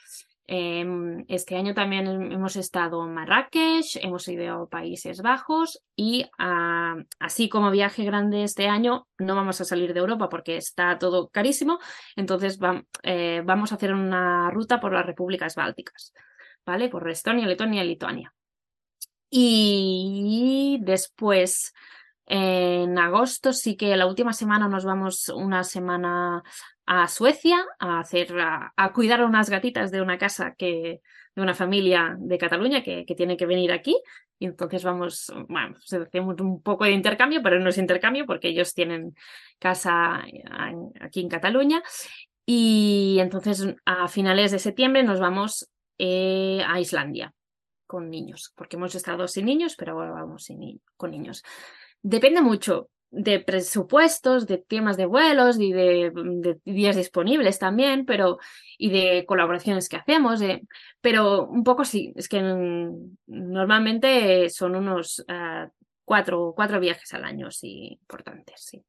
Em, 0.50 1.26
este 1.28 1.58
año 1.58 1.74
también 1.74 2.08
hemos 2.32 2.56
estado 2.56 3.06
en 3.06 3.14
Marrakech, 3.14 3.98
hemos 3.98 4.26
ido 4.30 4.64
a 4.64 4.70
Países 4.70 5.22
Bajos 5.22 5.84
y 5.94 6.26
así 7.20 7.50
como 7.50 7.70
viaje 7.70 8.06
grande 8.06 8.44
este 8.44 8.70
año, 8.70 9.08
no 9.18 9.36
vamos 9.36 9.60
a 9.60 9.66
salir 9.66 9.94
de 9.94 10.00
Europa 10.00 10.30
porque 10.30 10.56
está 10.56 10.98
todo 10.98 11.28
carísimo, 11.28 11.80
entonces 12.16 12.58
eh, 13.04 13.42
vamos 13.44 13.74
a 13.74 13.76
hacer 13.76 13.94
una 13.94 14.50
ruta 14.50 14.80
por 14.80 14.94
las 14.94 15.06
repúblicas 15.06 15.54
bálticas, 15.56 16.14
¿vale? 16.66 16.88
Por 16.88 17.10
Estonia, 17.10 17.46
Letonia 17.46 17.84
y 17.84 17.88
Lituania. 17.90 18.34
Y 19.30 20.80
después, 20.82 21.74
en 22.28 22.98
agosto, 22.98 23.54
sí 23.54 23.78
que 23.78 23.96
la 23.96 24.06
última 24.06 24.34
semana 24.34 24.68
nos 24.68 24.84
vamos 24.84 25.30
una 25.30 25.63
semana 25.63 26.44
a 26.86 27.08
Suecia 27.08 27.66
a 27.80 28.00
hacer 28.00 28.34
a, 28.38 28.94
cuidar 28.94 29.22
a 29.22 29.26
unas 29.26 29.50
gatitas 29.50 29.92
de 29.92 30.02
una 30.02 30.18
casa 30.18 30.54
que 30.58 31.02
de 31.36 31.42
una 31.42 31.54
familia 31.54 32.16
de 32.20 32.38
Cataluña 32.38 32.84
que, 32.84 33.06
que 33.06 33.16
tiene 33.16 33.38
que 33.38 33.46
venir 33.46 33.72
aquí. 33.72 33.98
Y 34.40 34.46
entonces 34.46 34.84
vamos 34.84 35.32
bueno 35.48 35.76
pues 35.76 35.94
hacemos 35.94 36.40
un 36.42 36.62
poco 36.62 36.84
de 36.84 36.92
intercambio 36.92 37.42
pero 37.42 37.60
no 37.60 37.70
es 37.70 37.78
intercambio 37.78 38.26
porque 38.26 38.50
ellos 38.50 38.74
tienen 38.74 39.16
casa 39.58 40.22
aquí 41.00 41.22
en 41.22 41.30
Cataluña. 41.30 41.82
Y 42.46 43.18
entonces 43.20 43.74
a 43.86 44.10
finales 44.10 44.52
de 44.52 44.60
septiembre 44.60 45.04
nos 45.04 45.22
vamos 45.22 45.70
eh, 45.98 46.62
a 46.68 46.80
Islandia 46.82 47.34
con 47.86 48.10
niños 48.10 48.52
porque 48.56 48.76
hemos 48.76 48.96
estado 48.96 49.30
sin 49.30 49.46
niños 49.46 49.76
pero 49.78 49.94
ahora 49.94 50.12
vamos 50.12 50.44
sin, 50.44 50.82
con 50.98 51.12
niños 51.12 51.44
depende 52.02 52.42
mucho 52.42 52.90
de 53.10 53.40
presupuestos, 53.40 54.48
de 54.48 54.58
temas 54.58 54.98
de 54.98 55.06
vuelos 55.06 55.60
y 55.60 55.72
de, 55.72 56.12
días 56.66 56.96
disponibles 56.96 57.58
también, 57.58 58.06
pero 58.06 58.38
y 58.78 58.90
de 58.90 59.26
colaboraciones 59.26 59.88
que 59.88 59.96
hacemos, 59.96 60.42
pero 61.02 61.46
un 61.46 61.64
poco 61.64 61.86
sí, 61.86 62.14
es 62.16 62.28
que 62.28 62.42
normalmente 63.28 64.50
son 64.50 64.76
unos 64.76 65.20
uh, 65.20 65.70
cuatro, 66.04 66.54
cuatro 66.56 66.80
viajes 66.80 67.14
al 67.14 67.24
año, 67.24 67.50
sí, 67.50 67.98
importantes, 68.02 68.62
sí. 68.62 68.84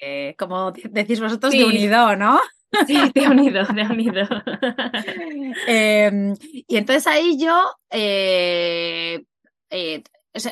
Eh, 0.00 0.34
como 0.38 0.72
decís 0.72 1.20
vosotros, 1.20 1.52
de 1.52 1.64
unido, 1.64 2.14
¿no? 2.16 2.40
Sí, 2.86 2.96
de 3.14 3.28
unido, 3.28 3.64
de 3.64 3.82
unido. 3.82 4.28
Em, 5.66 6.34
y 6.40 6.76
entonces 6.76 7.06
ahí 7.06 7.38
yo 7.38 7.72
eh, 7.90 9.24
eh, 9.70 10.02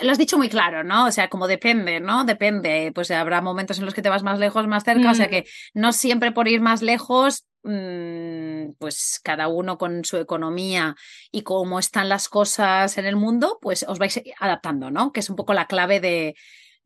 lo 0.03 0.13
has 0.13 0.19
dicho 0.19 0.39
muy 0.39 0.49
claro, 0.49 0.85
¿no? 0.85 1.07
O 1.07 1.13
sea, 1.13 1.29
como 1.29 1.47
depende, 1.47 2.01
¿no? 2.01 2.25
Depende. 2.25 2.93
Pues 2.95 3.11
habrá 3.11 3.41
momentos 3.41 3.79
en 3.79 3.85
los 3.85 3.95
que 3.95 4.03
te 4.03 4.09
vas 4.09 4.23
más 4.23 4.39
lejos, 4.39 4.67
más 4.67 4.85
cerca. 4.85 5.11
O 5.11 5.15
sea 5.15 5.27
mm. 5.27 5.31
que 5.31 5.45
no 5.75 5.93
siempre 5.93 6.33
por 6.33 6.49
ir 6.49 6.61
más 6.61 6.83
lejos, 6.83 7.47
mm, 7.63 8.73
pues 8.79 9.21
cada 9.23 9.49
uno 9.49 9.79
con 9.79 10.05
su 10.05 10.17
economía 10.17 10.97
y 11.31 11.43
cómo 11.43 11.79
están 11.79 12.09
las 12.09 12.29
cosas 12.29 12.99
en 12.99 13.07
el 13.07 13.17
mundo, 13.17 13.59
pues 13.61 13.85
os 13.89 13.99
vais 13.99 14.21
adaptando, 14.39 14.91
¿no? 14.91 15.13
Que 15.13 15.21
es 15.21 15.31
un 15.31 15.37
poco 15.37 15.55
la 15.55 15.67
clave 15.67 16.01
de, 16.01 16.35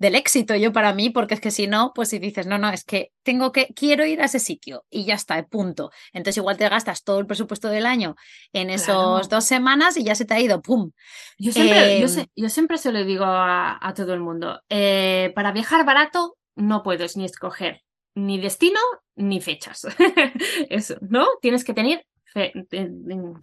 del 0.00 0.14
éxito 0.14 0.56
yo 0.56 0.72
para 0.72 0.94
mí, 0.94 1.10
porque 1.10 1.34
es 1.34 1.40
que 1.40 1.50
si 1.50 1.66
no, 1.66 1.92
pues 1.94 2.08
si 2.08 2.18
dices, 2.18 2.46
no, 2.46 2.56
no, 2.58 2.70
es 2.70 2.84
que 2.84 3.12
tengo 3.22 3.52
que, 3.52 3.66
quiero 3.74 4.06
ir 4.06 4.22
a 4.22 4.24
ese 4.24 4.38
sitio 4.38 4.84
y 4.88 5.04
ya 5.04 5.14
está, 5.14 5.40
punto. 5.46 5.90
Entonces 6.14 6.38
igual 6.38 6.56
te 6.56 6.68
gastas 6.68 7.04
todo 7.04 7.20
el 7.20 7.26
presupuesto 7.26 7.68
del 7.68 7.84
año 7.84 8.16
en 8.54 8.70
esos 8.70 9.28
dos 9.28 9.44
semanas 9.44 9.98
y 9.98 10.04
ya 10.04 10.14
se 10.14 10.24
te 10.24 10.32
ha 10.32 10.40
ido, 10.40 10.62
¡pum! 10.62 10.90
Yo 11.38 11.52
siempre, 11.52 12.00
yo, 12.00 12.06
em, 12.36 12.48
siempre 12.48 12.78
se 12.78 12.92
lo 12.92 13.04
digo 13.04 13.26
a, 13.26 13.92
todo 13.94 14.14
el 14.14 14.20
mundo, 14.20 14.62
eh, 14.70 15.32
para 15.34 15.52
viajar 15.52 15.84
barato 15.84 16.38
no 16.56 16.82
puedes 16.82 17.18
ni 17.18 17.26
escoger 17.26 17.82
ni 18.14 18.40
destino 18.40 18.80
ni 19.16 19.42
fechas. 19.42 19.86
Eso, 20.70 20.96
¿no? 21.02 21.26
Tienes 21.42 21.62
que 21.62 21.74
tener 21.74 22.06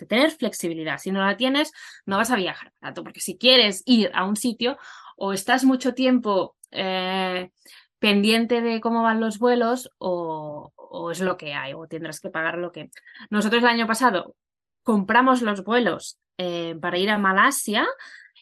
tener 0.08 0.32
flexibilidad. 0.32 0.98
Si 0.98 1.12
no 1.12 1.20
la 1.24 1.38
tienes, 1.38 1.72
no 2.06 2.17
vas 2.17 2.32
a 2.32 2.36
viajar 2.36 2.72
barato, 2.82 3.04
porque 3.04 3.20
si 3.20 3.38
quieres 3.38 3.84
ir 3.86 4.12
a 4.13 4.26
un 4.26 4.36
sitio, 4.36 4.78
o 5.17 5.34
estás 5.34 5.65
mucho 5.65 5.93
tiempo 5.93 6.56
eh, 6.71 7.49
pendiente 7.99 8.62
de 8.62 8.80
cómo 8.80 9.03
van 9.03 9.19
los 9.19 9.39
vuelos 9.39 9.91
o, 9.97 10.71
es 11.12 11.19
lo 11.19 11.38
que 11.38 11.53
hay, 11.53 11.73
o 11.73 11.88
tendrás 11.88 12.21
que 12.21 12.30
pagar 12.30 12.58
lo 12.58 12.71
que... 12.71 12.91
Nosotros 13.30 13.62
el 13.62 13.69
año 13.69 13.88
pasado 13.88 14.36
compramos 14.84 15.41
los 15.41 15.63
vuelos 15.63 16.17
eh, 16.38 16.75
para 16.80 16.97
ir 16.97 17.10
a 17.10 17.17
Malasia 17.17 17.86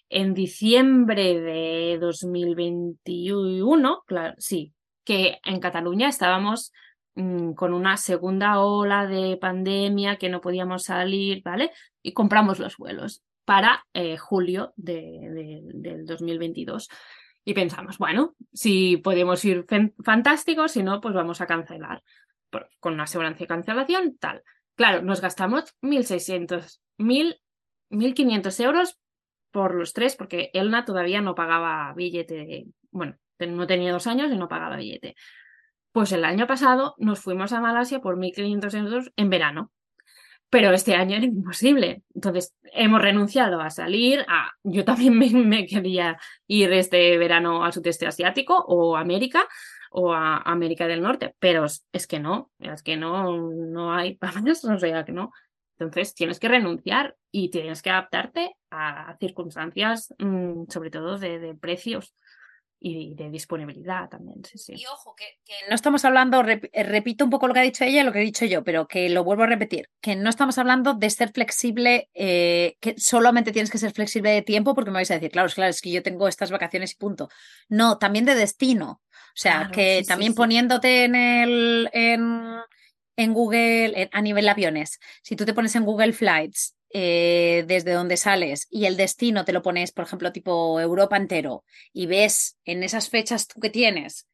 en 0.10 0.34
diciembre 0.34 1.40
de 1.40 1.98
2021, 2.00 4.04
claro, 4.06 4.36
sí, 4.38 4.74
que 5.04 5.40
en 5.44 5.60
Cataluña 5.60 6.10
estábamos 6.10 6.72
mm, 7.16 7.54
con 7.54 7.74
una 7.74 7.98
segunda 7.98 8.60
ola 8.60 9.08
de 9.08 9.38
pandemia 9.38 10.18
que 10.18 10.30
no 10.30 10.42
podíamos 10.42 10.84
salir, 10.84 11.42
¿vale? 11.44 11.72
Y 12.04 12.14
compramos 12.14 12.60
los 12.60 12.78
vuelos 12.78 13.24
para 13.46 13.86
eh, 13.94 14.18
julio 14.18 14.74
de, 14.76 15.62
del 15.74 16.06
2022. 16.06 16.90
Y 17.46 17.54
pensamos, 17.54 18.00
bueno, 18.00 18.36
si 18.52 18.98
podemos 18.98 19.46
ir 19.46 19.66
fantástico, 20.04 20.68
si 20.68 20.82
no, 20.82 21.00
pues 21.00 21.14
vamos 21.14 21.42
a 21.42 21.48
cancelar 21.48 22.04
con 22.80 22.94
una 22.94 23.04
aseguranza 23.04 23.40
de 23.40 23.48
cancelación, 23.48 24.18
tal. 24.18 24.44
Claro, 24.76 25.02
nos 25.02 25.22
gastamos 25.22 25.76
1.600, 25.82 26.80
1.500 26.98 28.64
euros 28.64 29.00
por 29.52 29.76
los 29.76 29.94
tres, 29.94 30.16
porque 30.16 30.50
Elna 30.54 30.86
todavía 30.86 31.22
no 31.22 31.36
pagaba 31.36 31.94
billete, 31.94 32.66
bueno, 32.92 33.18
no 33.40 33.68
tenía 33.68 33.92
dos 33.92 34.08
años 34.08 34.32
y 34.32 34.38
no 34.38 34.48
pagaba 34.48 34.78
billete. 34.78 35.16
Pues 35.92 36.12
el 36.12 36.26
año 36.26 36.46
pasado 36.46 36.96
nos 36.98 37.20
fuimos 37.20 37.54
a 37.54 37.62
Malasia 37.62 38.02
por 38.02 38.18
1.500 38.18 38.74
euros 38.78 39.12
en 39.16 39.30
verano, 39.30 39.72
pero 40.50 40.72
este 40.72 40.96
año 40.96 41.18
era 41.18 41.26
imposible. 41.26 42.04
Entonces 42.14 42.56
hemos 42.74 43.02
renunciado 43.02 43.62
a 43.62 43.70
salir. 43.70 44.26
Yo 44.64 44.86
también 44.86 45.18
me, 45.50 45.66
quería 45.66 46.18
ir 46.48 46.72
este 46.74 47.18
verano 47.18 47.64
al 47.64 47.74
sudeste 47.74 48.08
asiático 48.08 48.58
o 48.68 48.96
América 48.96 49.48
o 49.92 50.14
a 50.14 50.38
América 50.38 50.88
del 50.88 51.02
Norte, 51.02 51.36
pero 51.40 51.66
es 51.66 52.08
que 52.08 52.20
no, 52.20 52.52
es 52.60 52.84
que 52.84 52.98
no, 52.98 53.38
no 53.38 53.94
hay 53.94 54.18
más, 54.44 54.66
o 54.66 54.80
sea 54.80 55.06
que 55.06 55.12
no. 55.12 55.32
Entonces 55.78 56.14
tienes 56.14 56.40
que 56.40 56.48
renunciar 56.48 57.16
y 57.32 57.50
tienes 57.50 57.82
que 57.82 57.90
adaptarte 57.90 58.56
a 58.72 59.18
circunstancias, 59.20 60.14
mm, 60.20 60.64
sobre 60.70 60.90
todo 60.90 61.18
de, 61.18 61.56
precios 61.60 62.14
y 62.80 63.16
de 63.16 63.30
disponibilidad 63.30 64.10
también. 64.10 64.44
Sí, 64.44 64.58
sí. 64.58 64.74
Y 64.76 64.86
ojo, 64.86 65.16
que, 65.16 65.26
no 65.70 65.76
estamos 65.76 66.06
hablando, 66.06 66.44
eh, 66.48 66.84
repito 66.84 67.24
un 67.24 67.32
poco 67.32 67.48
lo 67.48 67.54
que 67.54 67.60
ha 67.62 67.64
dicho 67.64 67.84
ella 67.84 68.02
y 68.02 68.04
lo 68.04 68.12
que 68.12 68.20
he 68.20 68.26
dicho 68.26 68.46
yo, 68.46 68.64
pero 68.64 68.88
que 68.88 69.10
lo 69.10 69.24
vuelvo 69.24 69.44
a 69.44 69.48
repetir, 69.48 69.90
que 70.02 70.16
no 70.16 70.30
estamos 70.30 70.58
hablando 70.58 70.94
de 70.94 71.10
ser 71.10 71.32
flexible, 71.32 72.10
eh, 72.14 72.78
que 72.80 72.96
solamente 72.98 73.52
tienes 73.52 73.72
que 73.72 73.78
ser 73.78 73.92
flexible 73.92 74.30
de 74.32 74.42
tiempo 74.42 74.76
porque 74.76 74.92
me 74.92 74.96
vais 74.96 75.12
a 75.12 75.16
decir, 75.16 75.32
claro, 75.32 75.48
es 75.48 75.56
claro, 75.56 75.70
es 75.70 75.82
que 75.82 75.92
yo 75.92 76.04
tengo 76.04 76.28
estas 76.28 76.52
vacaciones 76.52 76.92
y 76.94 76.96
punto. 76.96 77.30
No, 77.70 77.98
también 77.98 78.26
de 78.26 78.36
destino. 78.36 79.02
O 79.12 79.38
sea, 79.38 79.70
que 79.74 80.04
también 80.08 80.34
poniéndote 80.34 81.04
en 81.04 81.16
el, 81.16 81.90
en, 81.92 82.42
en 83.18 83.34
Google, 83.34 84.10
a 84.14 84.22
nivel 84.22 84.48
aviones, 84.48 85.00
si 85.24 85.36
tú 85.36 85.44
te 85.44 85.54
pones 85.54 85.76
en 85.76 85.84
Google 85.84 86.14
Flights 86.14 86.75
eh, 86.92 87.66
desde 87.68 87.94
donde 87.94 88.18
sales 88.18 88.68
y 88.70 88.86
el 88.86 88.98
destino 88.98 89.46
te 89.46 89.54
lo 89.54 89.62
pones, 89.62 89.92
por 89.92 90.06
ejemplo, 90.06 90.32
tipo 90.32 90.80
Europa 90.80 91.18
entero, 91.18 91.64
y 91.94 92.06
ves 92.06 92.58
en 92.66 92.84
esas 92.84 93.10
fechas 93.10 93.48
tú 93.48 93.60
que 93.60 93.70
tienes 93.70 94.28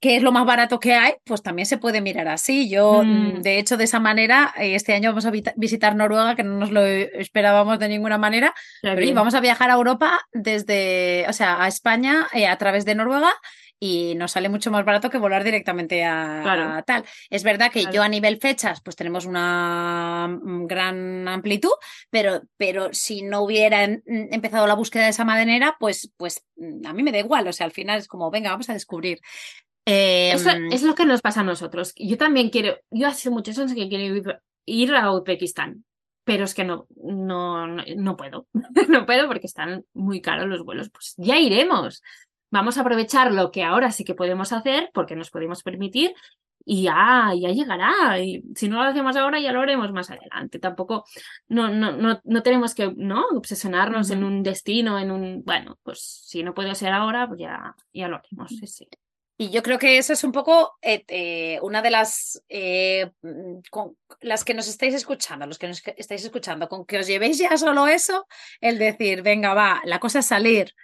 qué 0.00 0.16
es 0.16 0.22
lo 0.22 0.32
más 0.32 0.46
barato 0.46 0.80
que 0.80 0.94
hay, 0.94 1.14
pues 1.24 1.42
también 1.42 1.66
se 1.66 1.76
puede 1.76 2.00
mirar 2.00 2.26
así. 2.28 2.70
Yo, 2.70 3.02
mm, 3.04 3.42
de 3.42 3.58
hecho, 3.58 3.76
de 3.76 3.84
esa 3.84 4.00
manera, 4.00 4.52
eh, 4.56 4.74
este 4.74 4.94
año 4.94 5.10
vamos 5.10 5.26
a 5.26 5.32
visitar 5.56 5.94
Noruega, 5.94 6.34
que 6.34 6.42
no 6.42 6.56
nos 6.56 6.70
lo 6.70 6.84
esperábamos 6.84 7.78
de 7.78 7.88
ninguna 7.88 8.16
manera, 8.16 8.54
pero 8.80 9.14
vamos 9.14 9.34
a 9.34 9.40
viajar 9.40 9.70
a 9.70 9.74
Europa 9.74 10.26
desde, 10.32 11.26
o 11.28 11.32
sea, 11.34 11.62
a 11.62 11.68
España 11.68 12.26
eh, 12.32 12.46
a 12.46 12.56
través 12.56 12.86
de 12.86 12.94
Noruega 12.94 13.32
y 13.82 14.14
nos 14.14 14.32
sale 14.32 14.50
mucho 14.50 14.70
más 14.70 14.84
barato 14.84 15.08
que 15.08 15.16
volar 15.16 15.42
directamente 15.42 16.04
a, 16.04 16.84
tal. 16.86 17.04
Es 17.30 17.42
verdad 17.42 17.72
que 17.72 17.86
yo 17.90 18.02
a 18.02 18.08
nivel 18.08 18.38
fechas, 18.38 18.82
pues 18.82 18.94
tenemos 18.94 19.24
una 19.24 20.28
mm, 20.28 20.66
gran 20.66 21.26
amplitud, 21.26 21.72
pero, 22.10 22.42
pero 22.58 22.90
si 22.92 23.22
no 23.22 23.40
hubiera 23.40 23.82
empezado 23.82 24.66
la 24.66 24.74
búsqueda 24.74 25.04
de 25.04 25.10
esa 25.10 25.24
manera, 25.24 25.76
pues, 25.80 26.12
pues 26.18 26.44
mm, 26.56 26.86
a 26.86 26.92
mí 26.92 27.02
me 27.02 27.10
da 27.10 27.18
igual. 27.18 27.48
O 27.48 27.52
sea, 27.54 27.64
al 27.64 27.72
final 27.72 27.98
es 27.98 28.06
como, 28.06 28.30
venga, 28.30 28.50
vamos 28.50 28.68
a 28.68 28.74
descubrir. 28.74 29.18
Eso 29.86 30.50
em, 30.50 30.70
es 30.70 30.82
lo 30.82 30.94
que 30.94 31.06
nos 31.06 31.22
pasa 31.22 31.40
a 31.40 31.44
nosotros. 31.44 31.94
Yo 31.96 32.18
también 32.18 32.50
quiero, 32.50 32.76
yo 32.90 33.08
hace 33.08 33.30
muchos 33.30 33.58
años 33.58 33.72
que 33.72 33.88
quiero 33.88 34.38
ir 34.66 34.94
a 34.94 35.10
Uzbekistán, 35.10 35.86
pero 36.24 36.44
es 36.44 36.52
que 36.52 36.64
no, 36.64 36.86
no, 37.02 37.66
no 37.66 38.16
puedo. 38.18 38.46
no 38.88 39.06
puedo 39.06 39.26
porque 39.26 39.46
están 39.46 39.86
muy 39.94 40.20
caros 40.20 40.48
los 40.48 40.64
vuelos. 40.66 40.90
Pues 40.90 41.14
ya 41.16 41.38
iremos 41.38 42.02
vamos 42.50 42.78
a 42.78 42.82
aprovechar 42.82 43.32
lo 43.32 43.50
que 43.50 43.62
ahora 43.64 43.92
sí 43.92 44.04
que 44.04 44.14
podemos 44.14 44.52
hacer 44.52 44.90
porque 44.92 45.16
nos 45.16 45.30
podemos 45.30 45.62
permitir 45.62 46.14
y 46.64 46.82
ya, 46.82 47.32
ya 47.36 47.50
llegará. 47.50 48.18
Y 48.18 48.42
si 48.54 48.68
no 48.68 48.82
lo 48.82 48.90
hacemos 48.90 49.16
ahora, 49.16 49.40
ya 49.40 49.52
lo 49.52 49.60
haremos 49.60 49.92
más 49.92 50.10
adelante. 50.10 50.58
Tampoco, 50.58 51.04
no, 51.48 51.68
no, 51.68 51.92
no, 51.92 52.20
no 52.22 52.42
tenemos 52.42 52.74
que 52.74 52.92
¿no? 52.96 53.26
obsesionarnos 53.28 54.10
en 54.10 54.24
un 54.24 54.42
destino, 54.42 54.98
en 54.98 55.10
un, 55.10 55.42
bueno, 55.44 55.78
pues 55.82 56.00
si 56.00 56.42
no 56.42 56.54
puede 56.54 56.74
ser 56.74 56.92
ahora, 56.92 57.26
pues 57.26 57.40
ya, 57.40 57.74
ya 57.92 58.08
lo 58.08 58.16
haremos. 58.16 58.50
Sí, 58.50 58.66
sí. 58.66 58.88
Y 59.40 59.48
yo 59.48 59.62
creo 59.62 59.78
que 59.78 59.96
eso 59.96 60.12
es 60.12 60.22
un 60.22 60.32
poco 60.32 60.76
eh, 60.82 61.02
eh, 61.08 61.58
una 61.62 61.80
de 61.80 61.88
las, 61.88 62.42
eh, 62.50 63.10
con, 63.70 63.96
las 64.20 64.44
que 64.44 64.52
nos 64.52 64.68
estáis 64.68 64.92
escuchando, 64.92 65.46
los 65.46 65.58
que 65.58 65.66
nos 65.66 65.82
estáis 65.96 66.22
escuchando, 66.22 66.68
con 66.68 66.84
que 66.84 66.98
os 66.98 67.06
llevéis 67.06 67.38
ya 67.38 67.56
solo 67.56 67.88
eso, 67.88 68.26
el 68.60 68.78
decir, 68.78 69.22
venga, 69.22 69.54
va, 69.54 69.80
la 69.86 69.98
cosa 69.98 70.18
es 70.18 70.26
salir, 70.26 70.74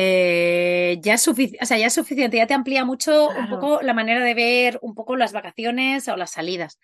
eh, 0.00 1.00
ya, 1.02 1.14
es 1.14 1.26
o 1.26 1.34
sea, 1.34 1.76
ya 1.76 1.88
es 1.88 1.92
suficiente, 1.92 2.36
ya 2.36 2.46
te 2.46 2.54
amplía 2.54 2.84
mucho 2.84 3.30
un 3.30 3.50
poco 3.50 3.82
la 3.82 3.94
manera 3.94 4.24
de 4.24 4.32
ver 4.32 4.78
un 4.80 4.94
poco 4.94 5.16
las 5.16 5.32
vacaciones 5.32 6.06
o 6.06 6.16
las 6.16 6.30
salidas. 6.30 6.78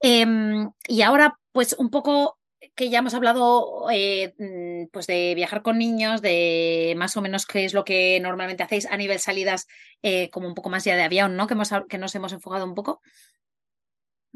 Em, 0.00 0.70
y 0.86 1.02
ahora, 1.02 1.38
pues 1.52 1.74
un 1.78 1.90
poco 1.90 2.38
que 2.74 2.88
ya 2.88 3.00
hemos 3.00 3.12
hablado 3.12 3.90
eh, 3.90 4.34
mm, 4.38 4.88
pues 4.90 5.06
de 5.06 5.34
viajar 5.34 5.60
con 5.60 5.76
niños, 5.76 6.22
de 6.22 6.94
más 6.96 7.18
o 7.18 7.20
menos 7.20 7.44
qué 7.44 7.66
es 7.66 7.74
lo 7.74 7.84
que 7.84 8.18
normalmente 8.20 8.62
hacéis 8.62 8.86
a 8.86 8.96
nivel 8.96 9.18
salidas, 9.18 9.66
eh, 10.00 10.30
como 10.30 10.48
un 10.48 10.54
poco 10.54 10.70
más 10.70 10.84
ya 10.84 10.96
de 10.96 11.02
avión, 11.02 11.36
¿no? 11.36 11.48
Que, 11.48 11.52
hemos, 11.52 11.70
que 11.86 11.98
nos 11.98 12.14
hemos 12.14 12.32
enfocado 12.32 12.64
un 12.64 12.74
poco. 12.74 13.02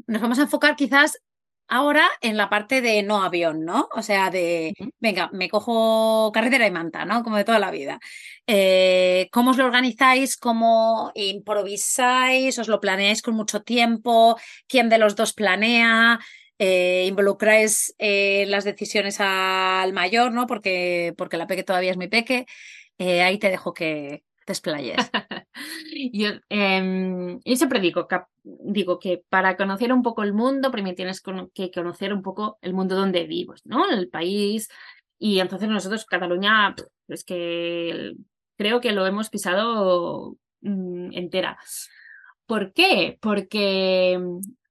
Nos 0.05 0.21
vamos 0.21 0.37
a 0.37 0.43
enfocar 0.43 0.75
quizás 0.75 1.19
ahora 1.67 2.07
en 2.21 2.37
la 2.37 2.49
parte 2.49 2.81
de 2.81 3.03
no 3.03 3.23
avión, 3.23 3.65
¿no? 3.65 3.89
O 3.95 4.01
sea, 4.01 4.29
de, 4.29 4.73
venga, 4.99 5.29
me 5.33 5.49
cojo 5.49 6.31
carretera 6.33 6.67
y 6.67 6.71
manta, 6.71 7.05
¿no? 7.05 7.23
Como 7.23 7.37
de 7.37 7.43
toda 7.43 7.59
la 7.59 7.71
vida. 7.71 7.99
Eh, 8.47 9.29
¿Cómo 9.31 9.51
os 9.51 9.57
lo 9.57 9.65
organizáis? 9.65 10.37
¿Cómo 10.37 11.11
improvisáis? 11.15 12.59
¿Os 12.59 12.67
lo 12.67 12.79
planeáis 12.79 13.21
con 13.21 13.35
mucho 13.35 13.61
tiempo? 13.63 14.37
¿Quién 14.67 14.89
de 14.89 14.97
los 14.97 15.15
dos 15.15 15.33
planea? 15.33 16.19
Eh, 16.59 17.05
¿Involucráis 17.07 17.95
eh, 17.97 18.45
las 18.47 18.63
decisiones 18.63 19.17
al 19.19 19.93
mayor, 19.93 20.31
¿no? 20.31 20.47
Porque, 20.47 21.13
porque 21.17 21.37
la 21.37 21.47
peque 21.47 21.63
todavía 21.63 21.91
es 21.91 21.97
muy 21.97 22.07
peque. 22.07 22.45
ahí 22.99 23.37
te 23.39 23.49
dejo 23.49 23.73
que, 23.73 24.23
desplayes. 24.45 24.97
yo, 26.13 26.29
eh, 26.49 27.39
yo, 27.43 27.55
siempre 27.55 27.79
digo 27.79 28.07
que, 28.07 28.21
digo 28.43 28.99
que 28.99 29.23
para 29.29 29.57
conocer 29.57 29.93
un 29.93 30.03
poco 30.03 30.23
el 30.23 30.33
mundo, 30.33 30.71
primero 30.71 30.95
tienes 30.95 31.21
que 31.21 31.71
conocer 31.71 32.13
un 32.13 32.21
poco 32.21 32.57
el 32.61 32.73
mundo 32.73 32.95
donde 32.95 33.25
vivos, 33.25 33.61
¿no? 33.65 33.89
El 33.89 34.09
país. 34.09 34.69
Y 35.19 35.39
entonces 35.39 35.69
nosotros, 35.69 36.05
Cataluña, 36.05 36.75
es 37.07 37.23
que 37.23 38.13
creo 38.57 38.81
que 38.81 38.91
lo 38.91 39.05
hemos 39.05 39.29
pisado 39.29 40.37
mm, 40.61 41.13
entera. 41.13 41.57
¿Por 42.45 42.73
qué? 42.73 43.17
Porque 43.21 44.19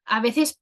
a 0.05 0.21
veces, 0.21 0.61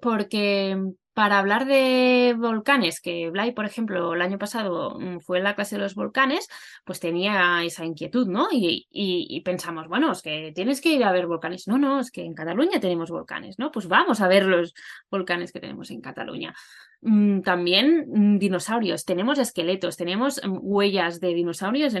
porque 0.00 0.76
para 1.14 1.38
hablar 1.38 1.64
de 1.64 2.34
volcanes, 2.36 3.00
que 3.00 3.30
Blay, 3.30 3.52
por 3.52 3.64
ejemplo, 3.64 4.14
el 4.14 4.20
año 4.20 4.36
pasado 4.36 4.98
mm, 4.98 5.20
fue 5.20 5.38
en 5.38 5.44
la 5.44 5.54
clase 5.54 5.76
de 5.76 5.82
los 5.82 5.94
volcanes, 5.94 6.48
pues 6.84 6.98
tenía 6.98 7.62
esa 7.64 7.84
inquietud, 7.84 8.26
¿no? 8.26 8.48
Y, 8.50 9.40
pensamos, 9.44 9.88
bueno, 9.88 10.10
es 10.12 10.22
que 10.22 10.52
tienes 10.54 10.80
que 10.80 10.92
ir 10.92 11.04
a 11.04 11.12
ver 11.12 11.26
volcanes. 11.26 11.68
No, 11.68 11.78
no, 11.78 12.00
es 12.00 12.10
que 12.10 12.24
en 12.24 12.34
Cataluña 12.34 12.80
tenemos 12.80 13.10
volcanes, 13.10 13.58
¿no? 13.58 13.70
Pues 13.70 13.86
vamos 13.86 14.20
a 14.20 14.28
ver 14.28 14.44
los 14.44 14.74
volcanes 15.10 15.52
que 15.52 15.60
tenemos 15.60 15.90
en 15.90 16.00
Cataluña. 16.00 16.54
Mm, 17.00 17.42
también 17.42 18.06
mm, 18.08 18.38
dinosaurios, 18.38 19.04
tenemos 19.04 19.38
esqueletos, 19.38 19.96
tenemos 19.96 20.40
huellas 20.44 21.20
de 21.20 21.34
dinosaurios, 21.34 21.94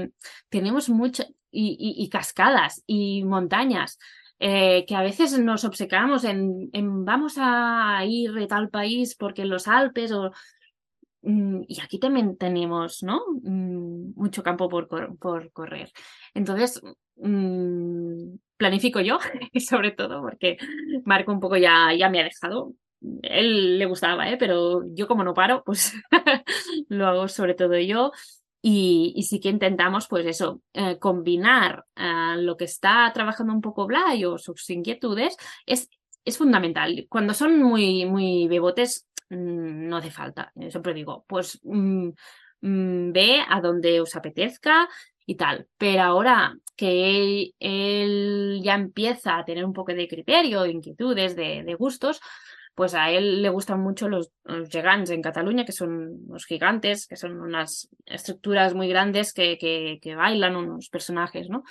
tenemos 0.48 0.88
mucho, 0.88 1.24
y 1.52 2.08
cascadas 2.10 2.82
y 2.84 3.22
montañas. 3.22 3.98
Eh, 4.46 4.84
que 4.86 4.94
a 4.94 5.00
veces 5.00 5.38
nos 5.38 5.64
obcecamos 5.64 6.22
en, 6.24 6.70
vamos 7.06 7.36
a 7.38 8.04
ir 8.04 8.30
de 8.34 8.46
tal 8.46 8.68
país 8.68 9.14
porque 9.14 9.46
los 9.46 9.66
Alpes 9.68 10.12
o... 10.12 10.32
Mm, 11.22 11.62
y 11.66 11.80
aquí 11.80 11.98
también 11.98 12.36
tenemos 12.36 13.02
¿no? 13.02 13.22
Mm, 13.42 14.12
mucho 14.14 14.42
campo 14.42 14.68
por, 14.68 14.86
por 15.16 15.50
correr. 15.50 15.90
Entonces, 16.34 16.82
mm, 17.16 18.34
planifico 18.58 19.00
yo, 19.00 19.18
sobre 19.66 19.92
todo, 19.92 20.20
porque 20.20 20.58
Marco 21.06 21.32
un 21.32 21.40
poco 21.40 21.56
ya, 21.56 21.94
ya 21.94 22.10
me 22.10 22.20
ha 22.20 22.24
dejado. 22.24 22.74
Él 23.22 23.78
le 23.78 23.86
gustaba, 23.86 24.28
¿eh? 24.28 24.36
pero 24.36 24.82
yo 24.94 25.08
como 25.08 25.24
no 25.24 25.32
paro, 25.32 25.62
pues 25.64 25.94
lo 26.88 27.06
hago 27.06 27.28
sobre 27.28 27.54
todo 27.54 27.78
yo. 27.78 28.12
Y, 28.66 29.22
sí 29.28 29.40
que 29.40 29.50
intentamos, 29.50 30.08
pues 30.08 30.24
eso, 30.24 30.62
eh, 30.72 30.98
combinar 30.98 31.84
eh, 31.94 32.36
lo 32.38 32.56
que 32.56 32.64
está 32.64 33.10
trabajando 33.12 33.52
un 33.52 33.60
poco 33.60 33.86
Blay 33.86 34.24
o 34.24 34.38
sus 34.38 34.70
inquietudes 34.70 35.36
es, 35.66 35.90
es 36.24 36.38
fundamental. 36.38 37.06
Cuando 37.10 37.34
son 37.34 37.62
muy, 37.62 38.06
muy 38.06 38.48
bebotes, 38.48 39.06
mm, 39.28 39.86
no 39.86 39.98
hace 39.98 40.10
falta. 40.10 40.50
Siempre 40.70 40.94
digo, 40.94 41.26
pues 41.28 41.60
mm, 41.62 42.08
mm, 42.62 43.12
ve 43.12 43.42
a 43.46 43.60
donde 43.60 44.00
os 44.00 44.16
apetezca 44.16 44.88
y 45.26 45.34
tal. 45.34 45.68
Pero 45.76 46.00
ahora 46.00 46.56
que 46.74 47.52
él, 47.60 48.62
ya 48.62 48.76
empieza 48.76 49.36
a 49.36 49.44
tener 49.44 49.66
un 49.66 49.74
poco 49.74 49.92
de 49.92 50.08
criterio, 50.08 50.64
inquietudes, 50.64 51.36
de, 51.36 51.64
de 51.64 51.74
gustos, 51.74 52.18
pues 52.74 52.94
a 52.94 53.10
él 53.10 53.42
le 53.42 53.48
gustan 53.50 53.80
mucho 53.80 54.08
los, 54.08 54.32
los 54.44 54.68
en 55.10 55.22
Cataluña, 55.22 55.64
que 55.64 55.72
son 55.72 56.26
los 56.28 56.44
gigantes, 56.44 57.06
que 57.06 57.16
son 57.16 57.40
unas 57.40 57.88
estructuras 58.06 58.74
muy 58.74 58.88
grandes 58.88 59.32
que, 59.32 59.58
que, 59.58 60.14
bailan 60.14 60.56
unos 60.56 60.88
personajes, 60.88 61.48
¿no? 61.48 61.64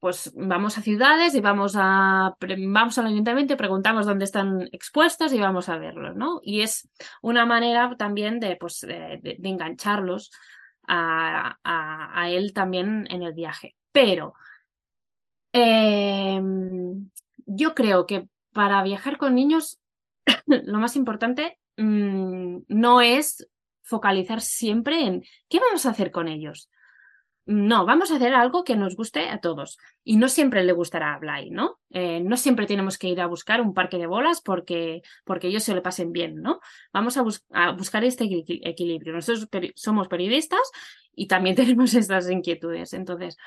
pues 0.00 0.32
vamos 0.36 0.78
a 0.78 0.82
ciudades 0.82 1.34
y 1.34 1.40
vamos 1.40 1.74
a 1.76 2.36
vamos 2.68 2.98
al 2.98 3.06
ayuntamiento 3.06 3.54
y 3.54 3.56
preguntamos 3.56 4.06
dónde 4.06 4.24
están 4.24 4.68
expuestos 4.72 5.32
y 5.32 5.40
vamos 5.40 5.68
a 5.68 5.78
verlos, 5.78 6.14
¿no? 6.14 6.40
Y 6.42 6.60
es 6.60 6.88
una 7.20 7.46
manera 7.46 7.96
también 7.98 8.38
de, 8.38 8.56
pues, 8.56 8.80
de, 8.80 9.20
engancharlos 9.42 10.30
a, 10.86 11.58
a, 11.64 12.30
él 12.30 12.52
también 12.52 13.06
en 13.10 13.22
el 13.22 13.34
viaje. 13.34 13.74
Pero 13.90 14.34
em, 15.52 17.10
yo 17.46 17.74
creo 17.74 18.06
que 18.06 18.28
para 18.52 18.82
viajar 18.84 19.18
con 19.18 19.34
niños 19.34 19.80
lo 20.46 20.78
más 20.78 20.96
importante 20.96 21.58
mm, 21.76 22.58
no 22.68 23.00
es 23.00 23.48
focalizar 23.82 24.40
siempre 24.40 25.00
en 25.02 25.24
qué 25.48 25.60
vamos 25.60 25.86
a 25.86 25.90
hacer 25.90 26.10
con 26.10 26.28
ellos. 26.28 26.70
No, 27.46 27.86
vamos 27.86 28.10
a 28.10 28.16
hacer 28.16 28.34
algo 28.34 28.62
que 28.62 28.76
nos 28.76 28.94
guste 28.94 29.30
a 29.30 29.40
todos. 29.40 29.78
Y 30.04 30.18
no 30.18 30.28
siempre 30.28 30.64
le 30.64 30.72
gustará 30.74 31.14
a 31.14 31.18
Blay, 31.18 31.48
¿no? 31.48 31.80
Eh, 31.88 32.20
no 32.20 32.36
siempre 32.36 32.66
tenemos 32.66 32.98
que 32.98 33.08
ir 33.08 33.22
a 33.22 33.26
buscar 33.26 33.62
un 33.62 33.72
parque 33.72 33.96
de 33.96 34.06
bolas 34.06 34.42
porque, 34.42 35.00
porque 35.24 35.48
ellos 35.48 35.62
se 35.62 35.74
le 35.74 35.80
pasen 35.80 36.12
bien, 36.12 36.42
¿no? 36.42 36.60
Vamos 36.92 37.16
a, 37.16 37.24
a 37.52 37.70
buscar 37.72 38.04
este 38.04 38.24
equilibrio. 38.24 39.14
Nosotros 39.14 39.48
somos 39.76 40.08
periodistas 40.08 40.60
y 41.14 41.26
también 41.26 41.56
tenemos 41.56 41.94
estas 41.94 42.30
inquietudes. 42.30 42.92
Entonces, 42.92 43.38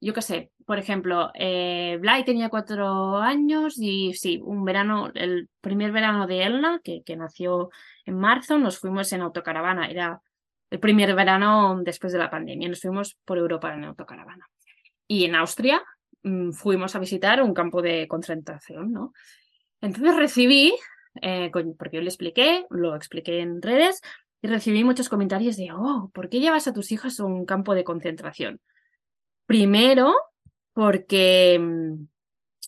yo 0.00 0.14
qué 0.14 0.22
sé, 0.22 0.50
por 0.64 0.78
ejemplo, 0.78 1.30
eh, 1.34 1.98
Blay 2.00 2.24
tenía 2.24 2.48
cuatro 2.50 3.16
años 3.16 3.78
y 3.78 4.14
sí, 4.14 4.40
un 4.44 4.64
verano, 4.64 5.10
el 5.14 5.48
primer 5.60 5.92
verano 5.92 6.26
de 6.26 6.44
Elna, 6.44 6.80
que, 6.84 7.02
que 7.02 7.16
nació 7.16 7.70
en 8.04 8.16
marzo, 8.16 8.58
nos 8.58 8.78
fuimos 8.78 9.12
en 9.12 9.22
autocaravana. 9.22 9.88
Era 9.90 10.20
el 10.70 10.78
primer 10.78 11.14
verano 11.14 11.80
después 11.82 12.12
de 12.12 12.18
la 12.18 12.30
pandemia. 12.30 12.68
Nos 12.68 12.80
fuimos 12.80 13.16
por 13.24 13.38
Europa 13.38 13.74
en 13.74 13.84
autocaravana. 13.84 14.46
Y 15.06 15.24
en 15.24 15.34
Austria 15.34 15.82
mm, 16.22 16.52
fuimos 16.52 16.94
a 16.94 17.00
visitar 17.00 17.42
un 17.42 17.54
campo 17.54 17.82
de 17.82 18.06
concentración, 18.06 18.92
¿no? 18.92 19.12
Entonces 19.80 20.16
recibí, 20.16 20.74
eh, 21.22 21.50
porque 21.78 21.96
yo 21.96 22.02
le 22.02 22.08
expliqué, 22.08 22.66
lo 22.70 22.94
expliqué 22.94 23.40
en 23.40 23.62
redes, 23.62 24.00
y 24.42 24.48
recibí 24.48 24.84
muchos 24.84 25.08
comentarios 25.08 25.56
de, 25.56 25.70
oh, 25.72 26.10
¿por 26.14 26.28
qué 26.28 26.38
llevas 26.38 26.68
a 26.68 26.72
tus 26.72 26.92
hijas 26.92 27.18
a 27.18 27.24
un 27.24 27.44
campo 27.44 27.74
de 27.74 27.84
concentración? 27.84 28.60
Primero, 29.48 30.14
porque 30.74 31.58
mm, 31.58 32.06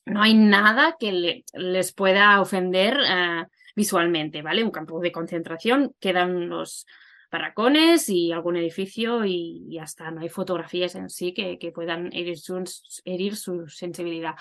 no 0.06 0.22
hay 0.22 0.32
nada 0.32 0.96
que 0.98 1.44
les 1.52 1.92
pueda 1.92 2.40
ofender 2.40 2.96
eh, 3.06 3.46
visualmente, 3.76 4.40
¿vale? 4.40 4.64
Un 4.64 4.70
campo 4.70 4.98
de 4.98 5.12
concentración, 5.12 5.94
quedan 6.00 6.48
los, 6.48 6.86
barracones 7.30 8.08
y 8.08 8.32
algún 8.32 8.56
edificio 8.56 9.24
y, 9.24 9.78
hasta 9.78 10.10
no 10.10 10.20
hay 10.20 10.28
fotografías 10.28 10.94
en 10.94 11.08
sí 11.10 11.32
que, 11.32 11.72
puedan 11.72 12.12
herir 12.12 12.38
su, 12.38 12.64
herir 13.04 13.36
su, 13.36 13.68
sensibilidad. 13.68 14.34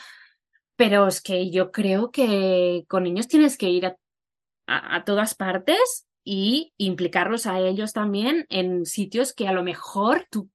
Pero 0.75 1.07
es 1.07 1.21
que 1.21 1.51
yo 1.51 1.71
creo 1.71 2.09
que 2.09 2.85
con 2.87 3.03
niños 3.03 3.27
tienes 3.27 3.57
que 3.57 3.69
ir 3.69 3.85
a, 3.85 3.97
a, 4.65 5.03
todas 5.03 5.35
partes 5.35 6.07
y 6.23 6.73
implicarlos 6.77 7.45
a 7.45 7.59
ellos 7.59 7.93
también 7.93 8.45
en 8.49 8.85
sitios 8.85 9.33
que 9.33 9.47
a 9.47 9.53
lo 9.53 9.63
mejor 9.63 10.25
tú 10.31 10.49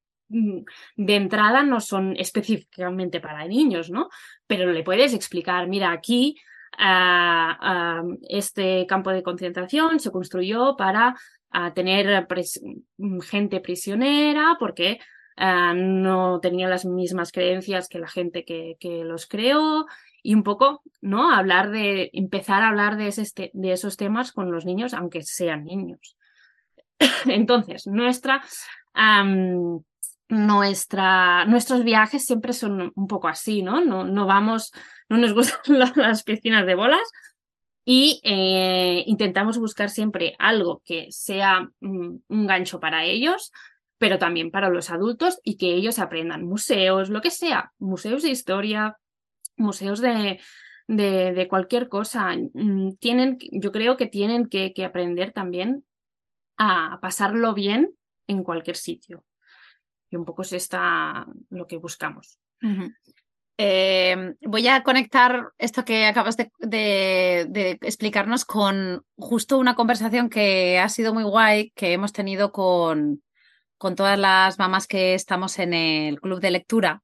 de 0.97 1.16
entrada 1.16 1.62
no 1.62 1.81
son 1.81 2.16
específicamente 2.16 3.20
para 3.20 3.47
niños, 3.47 3.90
¿no? 3.90 4.09
Pero 4.47 4.73
le 4.73 4.83
puedes 4.83 5.14
explicar, 5.14 5.68
mira, 5.68 5.92
aquí 5.92 6.37
ah, 6.77 7.57
ah, 7.61 8.03
este 8.29 8.87
campo 8.87 9.11
de 9.11 9.23
concentración 9.23 10.01
se 10.01 10.11
construyó 10.11 10.77
para 10.77 11.14
a 11.51 11.73
tener 11.73 12.27
mm, 12.99 13.20
gente 13.20 13.61
prisionera 13.61 14.57
porque 14.59 14.99
ah, 15.37 15.73
no 15.75 16.40
tenía 16.40 16.68
las 16.68 16.85
mismas 16.85 17.31
creencias 17.31 17.88
que 17.88 18.01
la 18.01 18.09
gente 18.09 18.44
que, 18.44 18.77
los 19.05 19.27
creó 19.27 19.87
y 20.23 20.35
un 20.35 20.42
poco, 20.42 20.83
¿no? 21.01 21.31
Hablar 21.31 21.70
de, 21.70 22.11
empezar 22.12 22.62
a 22.62 22.68
hablar 22.68 22.97
de, 22.97 23.09
ese, 23.09 23.51
de 23.53 23.73
esos 23.73 23.97
temas 23.97 24.33
con 24.33 24.51
los 24.51 24.64
niños, 24.64 24.94
aunque 24.94 25.23
sean 25.23 25.64
niños. 25.64 26.16
Entonces, 27.27 27.87
nuestra, 27.87 28.42
nuestra, 30.29 31.45
nuestros 31.45 31.85
viajes 31.85 32.25
siempre 32.25 32.53
son 32.53 32.93
un 32.95 33.07
poco 33.07 33.29
así, 33.29 33.63
¿no? 33.63 33.85
No, 33.85 34.05
no 34.05 34.27
vamos, 34.27 34.73
no 35.09 35.19
nos 35.19 35.33
gustan 35.35 35.79
las 35.97 36.23
piscinas 36.23 36.67
de 36.67 36.75
bolas, 36.75 37.11
y 37.85 38.21
eh, 38.25 39.05
intentamos 39.07 39.59
buscar 39.59 39.91
siempre 39.91 40.35
algo 40.39 40.83
que 40.85 41.09
sea 41.11 41.69
mm, 41.81 42.17
un 42.29 42.47
gancho 42.47 42.81
para 42.81 43.05
ellos, 43.05 43.53
pero 43.99 44.19
también 44.19 44.51
para 44.51 44.71
los 44.71 44.91
adultos 44.91 45.39
y 45.45 45.57
que 45.57 45.75
ellos 45.75 45.99
aprendan 45.99 46.45
museos, 46.45 47.11
lo 47.11 47.21
que 47.21 47.31
sea, 47.31 47.73
museos 47.79 48.23
de 48.23 48.31
historia, 48.31 48.97
museos 49.57 50.01
de, 50.01 50.41
de, 50.89 51.47
cualquier 51.49 51.89
cosa. 51.89 52.35
Mm, 52.55 52.95
tienen, 52.99 53.39
yo 53.53 53.71
creo 53.71 53.97
que 53.97 54.07
tienen 54.07 54.47
que, 54.49 54.73
que, 54.73 54.85
aprender 54.85 55.33
también 55.33 55.85
a 56.57 56.99
pasarlo 57.03 57.53
bien 57.53 57.95
en 58.27 58.45
cualquier 58.45 58.77
sitio. 58.77 59.25
Y 60.14 60.16
un 60.16 60.24
poco 60.24 60.42
es 60.42 60.53
esta 60.53 61.27
lo 61.50 61.66
que 61.66 61.77
buscamos. 61.77 62.38
Eh, 63.59 64.35
voy 64.42 64.68
a 64.68 64.85
conectar 64.85 65.48
esto 65.59 65.85
que 65.85 66.07
acabas 66.07 66.37
de, 66.37 67.79
explicarnos 67.83 68.44
con 68.44 69.03
justo 69.16 69.59
una 69.59 69.74
conversación 69.74 70.29
que 70.31 70.79
ha 70.79 70.88
sido 70.88 71.12
muy 71.12 71.24
guay 71.24 71.72
que 71.74 71.92
hemos 71.92 72.12
tenido 72.12 72.53
con, 72.53 73.24
con 73.77 73.96
todas 73.96 74.16
las 74.16 74.57
mamás 74.61 74.87
que 74.87 75.14
estamos 75.14 75.59
en 75.59 75.74
el 75.74 76.20
club 76.20 76.40
de 76.40 76.50
lectura 76.53 77.03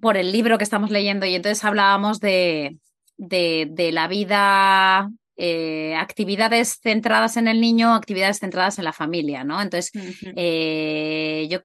por 0.00 0.16
el 0.16 0.30
libro 0.30 0.56
que 0.56 0.64
estamos 0.64 0.92
leyendo 0.92 1.26
y 1.26 1.34
entonces 1.34 1.64
hablábamos 1.64 2.20
de, 2.20 2.78
de, 3.16 3.90
la 3.92 4.06
vida 4.06 5.10
eh, 5.36 5.96
actividades 5.96 6.78
centradas 6.80 7.36
en 7.36 7.48
el 7.48 7.60
niño, 7.60 7.92
actividades 7.92 8.38
centradas 8.38 8.78
en 8.78 8.84
la 8.84 8.92
familia, 8.92 9.42
¿no? 9.42 9.60
Entonces, 9.60 9.90
eh, 10.36 11.48
yo 11.50 11.58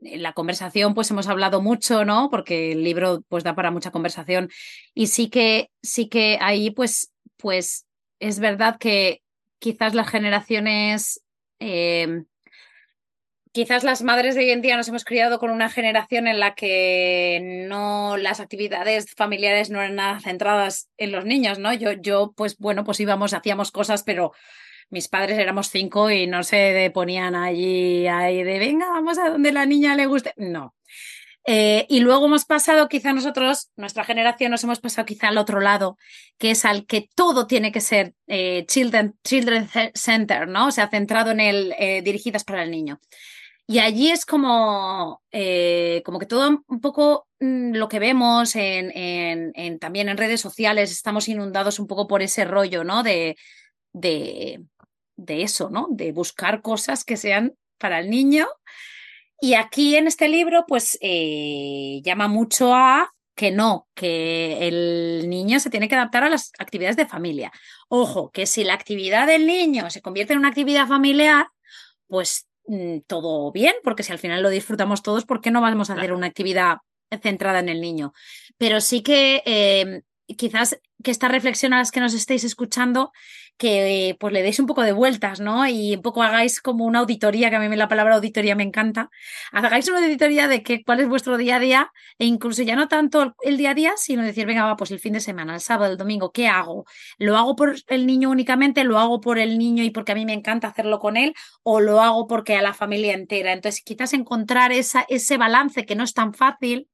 en 0.00 0.22
la 0.22 0.32
conversación 0.32 0.94
pues 0.94 1.10
hemos 1.10 1.28
hablado 1.28 1.60
mucho, 1.60 2.04
¿no? 2.04 2.28
Porque 2.30 2.72
el 2.72 2.84
libro 2.84 3.22
pues 3.28 3.44
da 3.44 3.54
para 3.54 3.70
mucha 3.70 3.90
conversación 3.90 4.50
y 4.94 5.08
sí 5.08 5.28
que 5.28 5.70
sí 5.82 6.08
que 6.08 6.38
ahí 6.40 6.70
pues 6.70 7.12
pues 7.36 7.86
es 8.20 8.40
verdad 8.40 8.78
que 8.78 9.22
quizás 9.58 9.94
las 9.94 10.08
generaciones 10.08 11.22
em, 11.58 12.26
quizás 13.52 13.82
las 13.82 14.02
madres 14.02 14.34
de 14.34 14.42
hoy 14.42 14.50
en 14.50 14.62
día 14.62 14.76
nos 14.76 14.88
hemos 14.88 15.04
criado 15.04 15.38
con 15.38 15.50
una 15.50 15.70
generación 15.70 16.28
en 16.28 16.38
la 16.38 16.54
que 16.54 17.64
no 17.68 18.16
las 18.16 18.40
actividades 18.40 19.12
familiares 19.16 19.70
no 19.70 19.80
eran 19.80 19.96
nada 19.96 20.20
centradas 20.20 20.88
en 20.96 21.12
los 21.12 21.24
niños, 21.24 21.58
¿no? 21.58 21.72
Yo 21.72 21.92
yo 21.92 22.32
pues 22.36 22.56
bueno, 22.58 22.84
pues 22.84 23.00
íbamos 23.00 23.32
hacíamos 23.34 23.72
cosas 23.72 24.02
pero 24.04 24.32
mis 24.90 25.08
padres 25.08 25.38
éramos 25.38 25.68
cinco 25.70 26.10
y 26.10 26.26
no 26.26 26.42
se 26.42 26.90
ponían 26.94 27.34
allí 27.34 28.06
ahí 28.06 28.42
de 28.42 28.58
venga, 28.58 28.88
vamos 28.90 29.18
a 29.18 29.30
donde 29.30 29.52
la 29.52 29.66
niña 29.66 29.94
le 29.96 30.06
guste. 30.06 30.32
No. 30.36 30.74
Eh, 31.50 31.86
y 31.88 32.00
luego 32.00 32.26
hemos 32.26 32.44
pasado, 32.44 32.90
quizá 32.90 33.14
nosotros, 33.14 33.70
nuestra 33.74 34.04
generación, 34.04 34.50
nos 34.50 34.62
hemos 34.64 34.80
pasado 34.80 35.06
quizá 35.06 35.28
al 35.28 35.38
otro 35.38 35.60
lado, 35.60 35.96
que 36.36 36.50
es 36.50 36.66
al 36.66 36.84
que 36.84 37.08
todo 37.14 37.46
tiene 37.46 37.72
que 37.72 37.80
ser 37.80 38.12
eh, 38.26 38.66
children, 38.66 39.16
children 39.24 39.66
Center, 39.94 40.46
¿no? 40.46 40.66
O 40.66 40.70
sea, 40.70 40.90
centrado 40.90 41.30
en 41.30 41.40
el, 41.40 41.74
eh, 41.78 42.02
dirigidas 42.02 42.44
para 42.44 42.64
el 42.64 42.70
niño. 42.70 43.00
Y 43.66 43.78
allí 43.78 44.10
es 44.10 44.26
como, 44.26 45.22
como 46.04 46.18
que 46.18 46.26
todo 46.26 46.64
un 46.66 46.80
poco 46.82 47.28
mm, 47.40 47.72
lo 47.76 47.88
que 47.88 47.98
vemos 47.98 48.54
en, 48.54 49.78
también 49.78 50.10
en 50.10 50.18
redes 50.18 50.42
sociales, 50.42 50.90
estamos 50.92 51.28
inundados 51.28 51.78
un 51.78 51.86
poco 51.86 52.06
por 52.06 52.20
ese 52.20 52.44
rollo, 52.44 52.84
¿no? 52.84 53.02
De, 53.02 53.36
de 55.18 55.42
eso, 55.42 55.68
¿no? 55.68 55.88
De 55.90 56.12
buscar 56.12 56.62
cosas 56.62 57.04
que 57.04 57.18
sean 57.18 57.54
para 57.76 57.98
el 57.98 58.08
niño. 58.08 58.46
Y 59.40 59.54
aquí 59.54 59.96
en 59.96 60.06
este 60.06 60.28
libro, 60.28 60.64
pues 60.66 60.96
eh, 61.02 62.00
llama 62.02 62.28
mucho 62.28 62.74
a 62.74 63.12
que 63.34 63.50
no, 63.52 63.88
que 63.94 64.66
el 64.66 65.28
niño 65.28 65.60
se 65.60 65.70
tiene 65.70 65.88
que 65.88 65.94
adaptar 65.94 66.24
a 66.24 66.28
las 66.28 66.52
actividades 66.58 66.96
de 66.96 67.06
familia. 67.06 67.52
Ojo, 67.88 68.30
que 68.30 68.46
si 68.46 68.64
la 68.64 68.74
actividad 68.74 69.26
del 69.26 69.46
niño 69.46 69.90
se 69.90 70.02
convierte 70.02 70.32
en 70.32 70.40
una 70.40 70.48
actividad 70.48 70.88
familiar, 70.88 71.46
pues 72.08 72.48
mm, 72.66 73.00
todo 73.06 73.52
bien, 73.52 73.74
porque 73.84 74.02
si 74.02 74.12
al 74.12 74.18
final 74.18 74.42
lo 74.42 74.50
disfrutamos 74.50 75.02
todos, 75.02 75.24
¿por 75.24 75.40
qué 75.40 75.50
no 75.50 75.60
vamos 75.60 75.90
a 75.90 75.94
hacer 75.94 76.12
una 76.12 76.26
actividad 76.26 76.78
centrada 77.22 77.60
en 77.60 77.68
el 77.68 77.80
niño? 77.80 78.12
Pero 78.56 78.80
sí 78.80 79.02
que 79.02 79.42
eh, 79.46 80.02
quizás 80.36 80.80
que 81.04 81.12
esta 81.12 81.28
reflexión 81.28 81.72
a 81.72 81.78
las 81.78 81.92
que 81.92 82.00
nos 82.00 82.14
estéis 82.14 82.42
escuchando, 82.42 83.12
que 83.58 84.16
pues 84.20 84.32
le 84.32 84.42
deis 84.42 84.58
un 84.60 84.66
poco 84.66 84.82
de 84.82 84.92
vueltas, 84.92 85.40
¿no? 85.40 85.66
Y 85.66 85.96
un 85.96 86.02
poco 86.02 86.22
hagáis 86.22 86.60
como 86.60 86.84
una 86.86 87.00
auditoría, 87.00 87.50
que 87.50 87.56
a 87.56 87.60
mí 87.60 87.76
la 87.76 87.88
palabra 87.88 88.14
auditoría 88.14 88.54
me 88.54 88.62
encanta, 88.62 89.10
hagáis 89.52 89.88
una 89.88 89.98
auditoría 89.98 90.48
de 90.48 90.62
que, 90.62 90.82
cuál 90.84 91.00
es 91.00 91.08
vuestro 91.08 91.36
día 91.36 91.56
a 91.56 91.60
día 91.60 91.92
e 92.18 92.24
incluso 92.26 92.62
ya 92.62 92.76
no 92.76 92.88
tanto 92.88 93.34
el 93.42 93.56
día 93.56 93.70
a 93.70 93.74
día, 93.74 93.92
sino 93.96 94.22
decir, 94.22 94.46
venga, 94.46 94.64
va, 94.64 94.76
pues 94.76 94.90
el 94.92 95.00
fin 95.00 95.12
de 95.14 95.20
semana, 95.20 95.54
el 95.54 95.60
sábado, 95.60 95.90
el 95.92 95.98
domingo, 95.98 96.30
¿qué 96.32 96.46
hago? 96.48 96.84
¿Lo 97.18 97.36
hago 97.36 97.56
por 97.56 97.76
el 97.88 98.06
niño 98.06 98.30
únicamente? 98.30 98.84
¿Lo 98.84 98.98
hago 98.98 99.20
por 99.20 99.38
el 99.38 99.58
niño 99.58 99.82
y 99.82 99.90
porque 99.90 100.12
a 100.12 100.14
mí 100.14 100.24
me 100.24 100.34
encanta 100.34 100.68
hacerlo 100.68 101.00
con 101.00 101.16
él? 101.16 101.34
¿O 101.64 101.80
lo 101.80 102.00
hago 102.00 102.26
porque 102.28 102.56
a 102.56 102.62
la 102.62 102.74
familia 102.74 103.14
entera? 103.14 103.52
Entonces, 103.52 103.82
quizás 103.84 104.12
encontrar 104.12 104.72
esa, 104.72 105.04
ese 105.08 105.36
balance 105.36 105.84
que 105.84 105.96
no 105.96 106.04
es 106.04 106.14
tan 106.14 106.32
fácil 106.32 106.88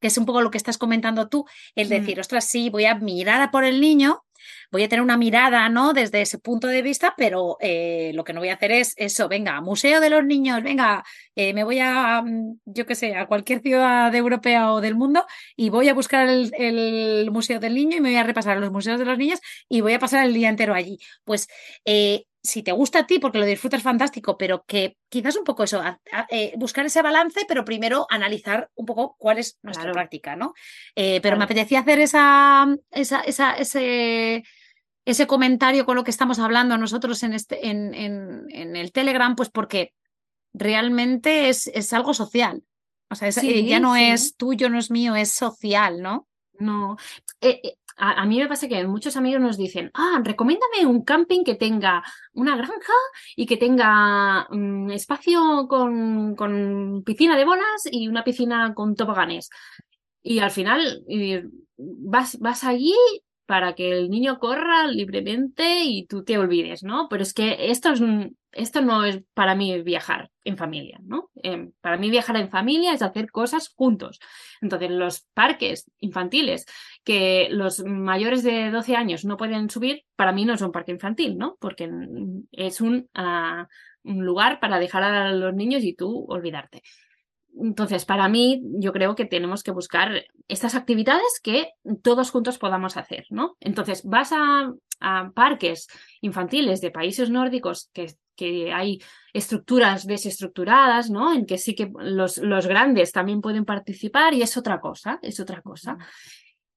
que 0.00 0.06
es 0.06 0.16
un 0.16 0.26
poco 0.26 0.40
lo 0.40 0.50
que 0.50 0.58
estás 0.58 0.78
comentando 0.78 1.28
tú, 1.28 1.44
el 1.74 1.88
Mm. 1.88 1.90
decir, 1.90 2.20
ostras, 2.20 2.46
sí, 2.46 2.70
voy 2.70 2.84
a 2.86 2.94
mirar 2.94 3.40
a 3.42 3.50
por 3.50 3.64
el 3.64 3.80
niño, 3.80 4.24
voy 4.70 4.82
a 4.82 4.88
tener 4.88 5.02
una 5.02 5.16
mirada, 5.16 5.68
¿no? 5.68 5.92
Desde 5.92 6.22
ese 6.22 6.38
punto 6.38 6.68
de 6.68 6.82
vista, 6.82 7.14
pero 7.16 7.56
eh, 7.60 8.12
lo 8.14 8.24
que 8.24 8.32
no 8.32 8.40
voy 8.40 8.50
a 8.50 8.54
hacer 8.54 8.72
es 8.72 8.94
eso, 8.96 9.28
venga, 9.28 9.60
Museo 9.60 10.00
de 10.00 10.10
los 10.10 10.24
Niños, 10.24 10.62
venga, 10.62 11.04
eh, 11.34 11.54
me 11.54 11.64
voy 11.64 11.78
a, 11.80 12.22
mm, 12.22 12.60
yo 12.64 12.86
qué 12.86 12.94
sé, 12.94 13.14
a 13.16 13.26
cualquier 13.26 13.60
ciudad 13.60 14.14
europea 14.14 14.72
o 14.72 14.80
del 14.80 14.94
mundo 14.94 15.26
y 15.56 15.70
voy 15.70 15.88
a 15.88 15.94
buscar 15.94 16.28
el, 16.28 17.30
Museo 17.30 17.60
del 17.60 17.74
Niño 17.74 17.96
y 17.96 18.00
me 18.00 18.10
voy 18.10 18.18
a 18.18 18.24
repasar 18.24 18.58
los 18.58 18.72
museos 18.72 18.98
de 18.98 19.04
los 19.04 19.18
niños 19.18 19.40
y 19.68 19.80
voy 19.80 19.92
a 19.94 19.98
pasar 19.98 20.26
el 20.26 20.34
día 20.34 20.48
entero 20.48 20.74
allí. 20.74 20.98
Pues 21.24 21.48
eh, 21.84 22.24
si 22.42 22.62
te 22.62 22.72
gusta 22.72 23.00
a 23.00 23.06
ti, 23.06 23.18
porque 23.18 23.38
lo 23.38 23.44
disfrutas 23.44 23.82
fantástico, 23.82 24.38
pero 24.38 24.64
que 24.66 24.96
quizás 25.08 25.36
un 25.36 25.44
poco 25.44 25.64
eso, 25.64 25.80
a- 25.80 26.00
a- 26.12 26.26
eh, 26.30 26.54
buscar 26.56 26.86
ese 26.86 27.02
balance, 27.02 27.40
pero 27.48 27.64
primero 27.64 28.06
analizar 28.10 28.70
un 28.74 28.86
poco 28.86 29.16
cuál 29.18 29.38
es 29.38 29.58
nuestra 29.62 29.84
Claro. 29.84 29.94
práctica, 29.94 30.36
¿no? 30.36 30.54
Eh, 30.94 31.20
pero 31.20 31.36
me 31.36 31.44
apetecía 31.44 31.80
hacer 31.80 31.98
esa, 32.00 32.66
esa, 32.90 33.20
esa- 33.22 33.54
ese, 33.54 34.44
ese 35.04 35.26
comentario 35.26 35.84
con 35.84 35.96
lo 35.96 36.04
que 36.04 36.10
estamos 36.10 36.38
hablando 36.38 36.78
nosotros 36.78 37.22
en, 37.22 37.32
este, 37.32 37.66
en, 37.68 37.92
en- 37.94 38.46
en 38.50 38.76
el 38.76 38.92
Telegram, 38.92 39.34
pues 39.34 39.50
porque 39.50 39.92
realmente 40.54 41.48
es, 41.48 41.66
es 41.68 41.92
algo 41.92 42.14
social. 42.14 42.62
O 43.10 43.14
sea, 43.14 43.28
es- 43.28 43.36
Sí, 43.36 43.50
eh, 43.50 43.64
ya 43.64 43.80
no 43.80 43.94
sí. 43.94 44.04
es 44.04 44.36
tuyo, 44.36 44.68
no 44.68 44.78
es 44.78 44.90
mío, 44.90 45.14
es 45.16 45.32
social, 45.32 46.02
¿no? 46.02 46.26
No. 46.58 46.96
Eh, 47.40 47.60
eh, 47.62 47.74
a, 47.98 48.24
mí 48.26 48.38
me 48.38 48.48
pasa 48.48 48.68
que 48.68 48.86
muchos 48.86 49.16
amigos 49.16 49.40
nos 49.40 49.56
dicen, 49.56 49.90
ah, 49.94 50.20
recomiéndame 50.22 50.86
un 50.86 51.04
camping 51.04 51.44
que 51.44 51.56
tenga 51.56 52.02
una 52.32 52.56
granja 52.56 52.92
y 53.36 53.46
que 53.46 53.56
tenga 53.56 54.46
mm, 54.50 54.90
espacio 54.90 55.66
con, 55.68 56.36
con 56.36 57.02
piscina 57.04 57.36
de 57.36 57.44
bolas 57.44 57.88
y 57.90 58.08
una 58.08 58.24
piscina 58.24 58.72
con 58.74 58.94
toboganes. 58.94 59.50
Y 60.22 60.40
al 60.40 60.50
final 60.50 61.04
vas, 61.76 62.38
vas 62.38 62.64
allí 62.64 62.94
para 63.48 63.74
que 63.74 63.92
el 63.92 64.10
niño 64.10 64.38
corra 64.38 64.86
libremente 64.86 65.82
y 65.84 66.06
tú 66.06 66.22
te 66.22 66.36
olvides, 66.36 66.82
¿no? 66.82 67.08
Pero 67.08 67.22
es 67.22 67.32
que 67.32 67.70
esto, 67.70 67.90
es, 67.92 68.02
esto 68.58 68.80
no 68.80 69.04
es 69.04 69.22
para 69.34 69.54
mí 69.54 69.80
viajar 69.82 70.30
en 70.44 70.56
familia, 70.56 70.98
¿no? 71.02 71.30
Eh, 71.42 71.70
para 71.80 71.96
mí 71.96 72.10
viajar 72.10 72.36
en 72.36 72.50
familia 72.50 72.92
es 72.92 73.02
hacer 73.02 73.30
cosas 73.30 73.68
juntos. 73.74 74.18
Entonces, 74.60 74.90
los 74.90 75.26
parques 75.34 75.90
infantiles 76.00 76.66
que 77.04 77.48
los 77.50 77.84
mayores 77.84 78.42
de 78.42 78.70
12 78.70 78.96
años 78.96 79.24
no 79.24 79.36
pueden 79.36 79.70
subir, 79.70 80.04
para 80.16 80.32
mí 80.32 80.44
no 80.44 80.54
es 80.54 80.62
un 80.62 80.72
parque 80.72 80.92
infantil, 80.92 81.38
¿no? 81.38 81.56
Porque 81.60 81.88
es 82.52 82.80
un, 82.80 83.08
ah, 83.14 83.68
un 84.02 84.24
lugar 84.24 84.60
para 84.60 84.78
dejar 84.78 85.04
a 85.04 85.32
los 85.32 85.54
niños 85.54 85.84
y 85.84 85.94
tú 85.94 86.26
olvidarte. 86.28 86.82
Entonces, 87.60 88.04
para 88.04 88.28
mí, 88.28 88.62
yo 88.78 88.92
creo 88.92 89.14
que 89.14 89.24
tenemos 89.24 89.62
que 89.62 89.70
buscar 89.70 90.24
estas 90.46 90.74
actividades 90.74 91.40
que 91.42 91.70
todos 92.02 92.30
juntos 92.30 92.58
podamos 92.58 92.96
hacer, 92.96 93.26
¿no? 93.30 93.56
Entonces, 93.60 94.04
vas 94.04 94.32
a, 94.32 94.72
a 95.00 95.30
parques 95.34 95.88
infantiles 96.20 96.80
de 96.80 96.90
países 96.90 97.30
nórdicos 97.30 97.90
que, 97.92 98.14
que 98.36 98.72
hay 98.72 99.00
estructuras 99.32 100.06
desestructuradas, 100.06 101.10
¿no? 101.10 101.34
En 101.34 101.46
que 101.46 101.58
sí 101.58 101.74
que 101.74 101.90
los, 101.98 102.38
los 102.38 102.66
grandes 102.66 103.12
también 103.12 103.40
pueden 103.40 103.64
participar 103.64 104.34
y 104.34 104.42
es 104.42 104.56
otra 104.56 104.80
cosa, 104.80 105.18
es 105.22 105.40
otra 105.40 105.60
cosa. 105.60 105.98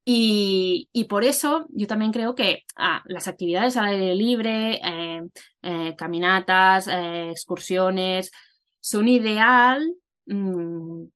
Y, 0.04 0.90
y 0.92 1.04
por 1.04 1.24
eso 1.24 1.68
yo 1.70 1.86
también 1.86 2.12
creo 2.12 2.34
que 2.34 2.64
ah, 2.76 3.04
las 3.06 3.28
actividades 3.28 3.78
al 3.78 3.86
aire 3.86 4.16
libre, 4.16 4.82
eh, 4.84 5.22
eh, 5.62 5.96
caminatas, 5.96 6.88
eh, 6.88 7.30
excursiones, 7.30 8.32
son 8.80 9.08
ideal 9.08 9.94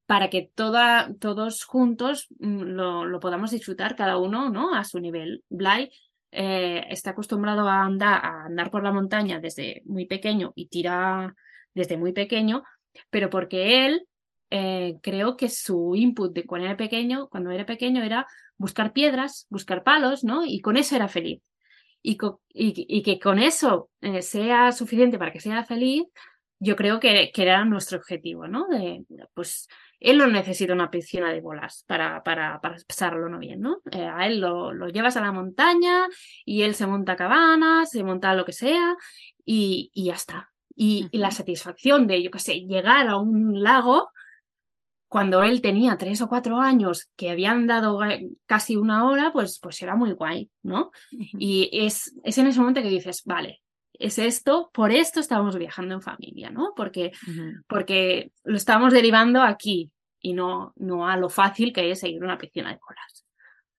para 0.06 0.30
que 0.30 0.52
todos 0.54 1.64
juntos 1.64 2.28
mm, 2.40 2.62
lo, 2.62 3.20
podamos 3.20 3.52
disfrutar 3.52 3.96
cada 3.96 4.18
uno 4.18 4.50
¿no? 4.50 4.74
a 4.74 4.84
su 4.84 5.00
nivel. 5.00 5.44
Blay 5.50 5.90
eh, 6.32 6.86
está 6.90 7.12
acostumbrado 7.12 7.68
a 7.70 7.84
andar, 7.84 8.72
por 8.72 8.84
la 8.84 8.92
montaña 8.92 9.40
desde 9.40 9.84
muy 9.86 10.06
pequeño 10.06 10.52
y 10.56 10.68
tira 10.68 11.34
desde 11.74 11.98
muy 11.98 12.14
pequeño, 12.14 12.64
pero 13.10 13.30
porque 13.30 13.86
él 13.86 14.08
eh, 14.50 14.96
creo 15.02 15.38
que 15.38 15.50
su 15.50 15.96
input 15.96 16.34
de 16.34 16.46
cuando 16.46 16.68
era 16.68 16.78
pequeño, 16.78 17.28
cuando 17.30 17.52
era 17.52 17.66
pequeño 17.66 18.04
era 18.04 18.28
buscar 18.58 18.94
piedras, 18.94 19.48
buscar 19.50 19.84
palos, 19.84 20.24
¿no? 20.24 20.46
Y 20.46 20.62
con 20.62 20.78
eso 20.78 20.96
era 20.96 21.08
feliz. 21.08 21.42
Y 22.02 22.18
que 23.02 23.20
con 23.20 23.40
eso 23.40 23.90
eh, 24.02 24.22
sea 24.22 24.72
suficiente 24.72 25.18
para 25.18 25.32
que 25.32 25.40
sea 25.40 25.64
feliz, 25.64 26.04
yo 26.66 26.76
creo 26.76 27.00
que, 27.00 27.32
que 27.34 27.42
era 27.44 27.64
nuestro 27.66 27.98
objetivo, 27.98 28.48
¿no? 28.48 28.68
De, 28.68 29.06
pues 29.34 29.68
él 30.00 30.18
no 30.18 30.28
necesita 30.28 30.74
una 30.74 30.92
piscina 30.92 31.32
de 31.32 31.42
bolas 31.42 31.84
para, 31.88 32.22
para, 32.24 32.60
para 32.62 32.76
pasarlo 32.88 33.30
no 33.30 33.40
bien, 33.40 33.62
¿no? 33.62 33.78
Eh, 33.92 34.04
a 34.06 34.28
él 34.28 34.40
lo, 34.42 34.74
lo 34.74 34.90
llevas 34.90 35.16
a 35.18 35.22
la 35.22 35.32
montaña 35.32 36.08
y 36.44 36.64
él 36.64 36.76
se 36.76 36.88
monta 36.88 37.16
cabanas, 37.16 37.92
se 37.92 38.04
monta 38.04 38.34
lo 38.36 38.44
que 38.46 38.54
sea 38.54 38.96
y, 39.46 39.90
y 39.94 40.06
ya 40.06 40.16
está. 40.16 40.52
Y, 40.76 41.08
y 41.12 41.18
la 41.20 41.32
satisfacción 41.32 42.08
de, 42.08 42.22
yo 42.22 42.32
qué 42.32 42.40
sé, 42.40 42.56
llegar 42.62 43.08
a 43.08 43.18
un 43.18 43.64
lago 43.64 44.10
cuando 45.08 45.44
él 45.44 45.62
tenía 45.62 45.98
tres 45.98 46.22
o 46.22 46.28
cuatro 46.28 46.60
años, 46.60 47.10
que 47.16 47.30
habían 47.30 47.68
dado 47.68 47.98
ga- 47.98 48.28
casi 48.46 48.76
una 48.76 49.08
hora, 49.08 49.32
pues, 49.32 49.60
pues 49.62 49.82
era 49.82 49.96
muy 49.96 50.12
guay, 50.12 50.50
¿no? 50.64 50.92
Y 51.12 51.70
es, 51.72 52.14
es 52.24 52.38
en 52.38 52.48
ese 52.48 52.60
momento 52.60 52.82
que 52.82 52.90
dices, 52.90 53.22
vale, 53.26 53.62
es 54.00 54.20
esto, 54.20 54.70
por 54.74 54.92
esto 54.92 55.20
estábamos 55.20 55.58
viajando 55.58 55.96
en 55.96 56.02
familia, 56.02 56.50
¿no? 56.50 56.74
Porque, 56.76 57.12
porque 57.68 58.32
lo 58.44 58.58
estamos 58.58 58.94
derivando 58.94 59.42
aquí 59.42 59.92
y 60.20 60.34
no, 60.34 60.74
no 60.76 61.08
a 61.08 61.18
lo 61.18 61.30
fácil 61.30 61.72
que 61.74 61.92
es 61.92 62.00
seguir 62.00 62.24
una 62.24 62.38
piscina 62.38 62.70
de 62.70 62.80
bolas. 62.86 63.26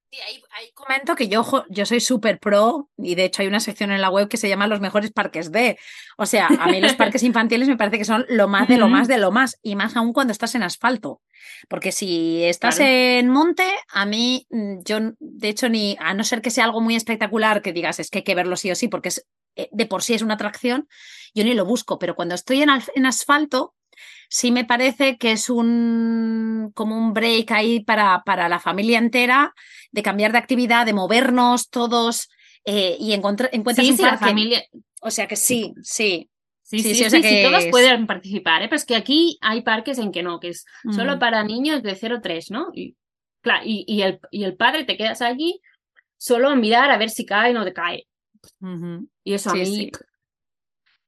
Sí, 0.09 0.21
ahí, 0.21 0.41
ahí 0.57 0.71
comento 0.73 1.17
que 1.17 1.27
yo, 1.27 1.45
yo 1.69 1.85
soy 1.85 1.99
súper 1.99 2.39
pro 2.39 2.89
y 2.97 3.17
de 3.17 3.25
hecho 3.25 3.43
hay 3.43 3.49
una 3.49 3.59
sección 3.59 3.91
en 3.91 4.01
la 4.01 4.09
web 4.09 4.29
que 4.29 4.37
se 4.37 4.49
llama 4.49 4.69
los 4.69 4.79
mejores 4.81 5.11
parques 5.11 5.51
de. 5.51 5.77
O 6.17 6.27
sea, 6.27 6.47
a 6.47 6.69
mí 6.69 6.81
los 6.81 6.95
parques 6.95 7.25
infantiles 7.25 7.67
me 7.67 7.77
parece 7.77 7.99
que 7.99 8.05
son 8.05 8.25
lo 8.29 8.47
más 8.47 8.69
de 8.69 8.77
lo 8.77 8.87
más 8.87 9.09
de 9.09 9.19
lo 9.19 9.33
más 9.33 9.59
y 9.63 9.75
más 9.75 9.97
aún 9.97 10.13
cuando 10.13 10.31
estás 10.31 10.55
en 10.55 10.63
asfalto. 10.63 11.21
Porque 11.69 11.91
si 11.91 12.45
estás 12.45 12.77
Claro. 12.77 12.93
en 12.93 13.29
monte, 13.31 13.65
a 13.93 14.07
mí, 14.07 14.47
mm, 14.51 14.83
yo 14.85 14.99
de 15.19 15.49
hecho 15.49 15.69
ni, 15.69 15.97
a 15.99 16.15
no 16.15 16.23
ser 16.23 16.41
que 16.41 16.51
sea 16.51 16.65
algo 16.65 16.81
muy 16.81 16.95
espectacular 16.95 17.61
que 17.61 17.73
digas 17.73 17.99
es 17.99 18.09
que 18.09 18.19
hay 18.19 18.25
que 18.25 18.35
verlo 18.37 18.57
sí 18.57 18.71
o 18.71 18.77
sí 18.77 18.87
porque 18.87 19.09
es, 19.09 19.27
de 19.73 19.87
por 19.87 20.03
sí 20.03 20.15
es 20.15 20.23
una 20.23 20.35
atracción, 20.35 20.89
yo 21.35 21.45
ni 21.45 21.55
lo 21.55 21.65
busco. 21.65 21.99
Pero 21.99 22.15
cuando 22.15 22.35
estoy 22.35 22.63
en, 22.63 22.71
en 22.95 23.07
asfalto, 23.07 23.75
sí 24.29 24.51
me 24.51 24.65
parece 24.65 25.17
que 25.19 25.33
es 25.33 25.49
un 25.51 26.71
como 26.75 26.97
un 26.97 27.13
break 27.13 27.51
ahí 27.53 27.81
para, 27.81 28.23
para 28.25 28.49
la 28.49 28.59
familia 28.61 28.99
entera, 28.99 29.55
de 29.91 30.03
cambiar 30.03 30.33
de 30.33 30.39
actividad, 30.39 30.87
de 30.87 30.93
movernos 30.93 31.71
todos 31.71 32.29
eh, 32.65 32.97
y 32.99 33.13
encontrar, 33.13 33.51
encuentras 33.53 33.87
Sí, 33.87 33.93
un 33.93 33.97
sí, 33.99 34.03
la 34.03 34.19
familia, 34.19 34.63
O 35.01 35.11
sea 35.11 35.27
que 35.27 35.37
sí, 35.37 35.73
sí. 35.83 36.31
Sí, 36.63 36.81
Sí, 36.83 36.83
sí, 36.83 36.95
sí, 36.97 37.05
o 37.05 37.11
sea 37.11 37.23
sí, 37.23 37.29
que 37.29 37.43
todos 37.45 37.63
es- 37.65 37.71
pueden 37.71 38.07
participar, 38.09 38.61
¿eh? 38.63 38.67
Pero 38.67 38.75
es 38.77 38.85
que 38.85 38.97
aquí 38.97 39.39
hay 39.41 39.63
parques 39.63 39.99
en 39.99 40.11
que 40.11 40.25
no, 40.25 40.41
que 40.41 40.49
es 40.49 40.65
solo 40.91 41.15
Mm. 41.15 41.19
para 41.21 41.45
niños 41.45 41.81
de 41.85 41.95
0 41.95 42.17
a 42.17 42.21
3, 42.21 42.51
¿no? 42.51 42.71
Y, 42.75 42.97
claro, 43.41 43.63
y, 43.65 43.85
y 43.87 44.03
el, 44.03 44.19
y 44.33 44.43
el 44.43 44.57
padre 44.57 44.83
te 44.83 44.97
quedas 44.97 45.23
allí 45.23 45.61
solo 46.17 46.49
a 46.49 46.57
mirar 46.57 46.91
a 46.91 46.99
ver 46.99 47.11
si 47.11 47.25
cae 47.25 47.53
o 47.53 47.55
no 47.55 47.65
te 47.65 47.73
cae. 47.73 48.09
Y 49.25 49.35
eso 49.35 49.51
a 49.51 49.55
mí 49.55 49.67
sí. 49.67 49.91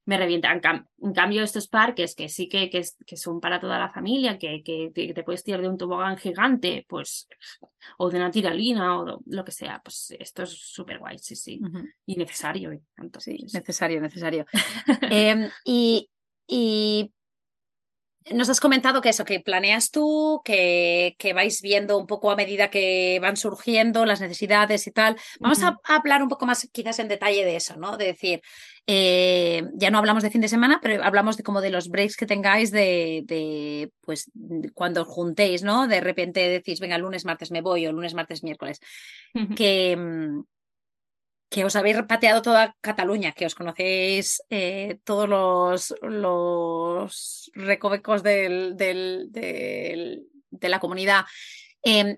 me 0.05 0.17
revienta. 0.17 0.51
En, 0.51 0.61
cam- 0.61 0.87
en 1.01 1.13
cambio, 1.13 1.43
estos 1.43 1.67
parques 1.67 2.15
que 2.15 2.29
sí 2.29 2.47
que, 2.47 2.69
que, 2.69 2.83
son 3.17 3.39
para 3.39 3.59
toda 3.59 3.79
la 3.79 3.89
familia, 3.89 4.37
que, 4.37 4.63
que 4.63 4.91
te, 4.93 5.23
puedes 5.23 5.43
tirar 5.43 5.61
de 5.61 5.69
un 5.69 5.77
tobogán 5.77 6.17
gigante, 6.17 6.85
pues, 6.87 7.27
o 7.97 8.09
de 8.09 8.17
una 8.17 8.31
tiralina 8.31 8.99
o 8.99 9.21
lo, 9.25 9.45
que 9.45 9.51
sea, 9.51 9.81
pues 9.83 10.15
esto 10.19 10.43
es 10.43 10.51
súper 10.51 10.99
guay, 10.99 11.17
sí, 11.19 11.35
sí. 11.35 11.61
Y 12.05 12.15
necesario. 12.15 12.73
y 12.73 12.81
Sí, 13.19 13.37
sí, 13.37 13.49
sí. 13.49 13.57
necesario, 13.57 14.01
necesario. 14.01 14.45
Em, 15.11 15.49
y, 15.63 16.09
y 16.47 17.13
nos 18.33 18.49
has 18.49 18.59
comentado 18.59 19.01
que 19.01 19.09
eso, 19.09 19.25
que 19.25 19.39
planeas 19.39 19.91
tú, 19.91 20.41
que, 20.43 21.15
que 21.17 21.33
vais 21.33 21.61
viendo 21.61 21.97
un 21.97 22.07
poco 22.07 22.31
a 22.31 22.35
medida 22.35 22.69
que 22.69 23.19
van 23.21 23.37
surgiendo 23.37 24.05
las 24.05 24.21
necesidades 24.21 24.87
y 24.87 24.91
tal. 24.91 25.15
Vamos 25.39 25.61
a, 25.63 25.79
hablar 25.83 26.21
un 26.21 26.29
poco 26.29 26.45
más 26.45 26.67
quizás 26.71 26.99
en 26.99 27.07
detalle 27.07 27.45
de 27.45 27.55
eso, 27.55 27.77
¿no? 27.77 27.97
De 27.97 28.05
decir, 28.05 28.41
eh, 28.87 29.63
ya 29.73 29.91
no 29.91 29.97
hablamos 29.97 30.23
de 30.23 30.31
fin 30.31 30.41
de 30.41 30.47
semana, 30.47 30.79
pero 30.81 31.03
hablamos 31.03 31.37
de 31.37 31.43
como 31.43 31.61
de 31.61 31.69
los 31.69 31.89
breaks 31.89 32.15
que 32.15 32.25
tengáis 32.25 32.71
de, 32.71 33.23
de 33.25 33.91
pues 34.01 34.29
de 34.33 34.71
cuando 34.71 35.03
os 35.03 35.07
juntéis, 35.07 35.63
¿no? 35.63 35.87
De 35.87 36.01
repente 36.01 36.47
decís, 36.49 36.79
venga, 36.79 36.97
lunes, 36.97 37.25
martes 37.25 37.51
me 37.51 37.61
voy 37.61 37.87
o 37.87 37.91
lunes, 37.91 38.13
martes, 38.13 38.43
miércoles. 38.43 38.79
Que, 39.55 39.95
mm, 39.95 40.43
que 40.43 40.43
os 41.65 41.75
habéis 41.75 41.97
pateado 42.07 42.41
toda 42.41 42.75
Cataluña, 42.81 43.33
que 43.33 43.45
os 43.45 43.55
conocéis 43.55 44.41
eh, 44.49 44.99
todos 45.03 45.93
los, 46.01 47.51
recovecos 47.53 48.23
de 48.23 50.19
la 50.61 50.79
comunidad. 50.79 51.25
Em, 51.81 52.17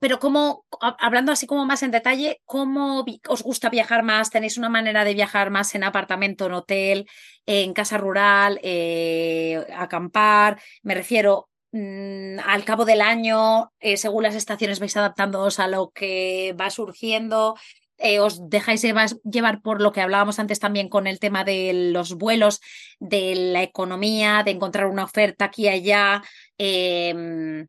pero 0.00 0.18
cómo, 0.18 0.66
ha- 0.80 0.96
hablando 0.98 1.32
así 1.32 1.46
como 1.46 1.64
más 1.64 1.82
en 1.82 1.90
detalle, 1.90 2.40
¿cómo 2.44 3.04
os 3.28 3.42
gusta 3.42 3.70
viajar 3.70 4.02
más? 4.02 4.30
¿Tenéis 4.30 4.58
una 4.58 4.68
manera 4.68 5.04
de 5.04 5.14
viajar 5.14 5.50
más 5.50 5.74
en 5.74 5.84
apartamento, 5.84 6.46
en 6.46 6.52
hotel, 6.52 7.08
en 7.46 7.72
casa 7.74 7.96
rural, 7.96 8.58
eh, 8.62 9.64
acampar? 9.76 10.60
Me 10.82 10.94
refiero, 10.94 11.48
mm, 11.72 12.38
al 12.44 12.64
cabo 12.64 12.84
del 12.84 13.00
año, 13.00 13.72
eh, 13.80 13.96
según 13.96 14.22
las 14.22 14.34
estaciones, 14.34 14.80
vais 14.80 14.96
adaptándoos 14.96 15.58
a 15.58 15.68
lo 15.68 15.90
que 15.90 16.54
va 16.58 16.70
surgiendo. 16.70 17.56
Eh, 17.98 18.20
os 18.20 18.48
dejáis 18.48 18.82
llevar, 18.82 19.60
por 19.60 19.80
lo 19.82 19.90
que 19.90 20.00
hablábamos 20.00 20.38
antes 20.38 20.60
también 20.60 20.88
con 20.88 21.08
el 21.08 21.18
tema 21.18 21.42
de 21.42 21.90
los 21.92 22.14
vuelos, 22.14 22.60
de 23.00 23.34
la 23.34 23.62
economía, 23.62 24.42
de 24.44 24.52
encontrar 24.52 24.86
una 24.86 25.04
oferta 25.04 25.46
aquí 25.46 25.64
y 25.64 25.68
allá, 25.68 26.22
em, 26.58 27.66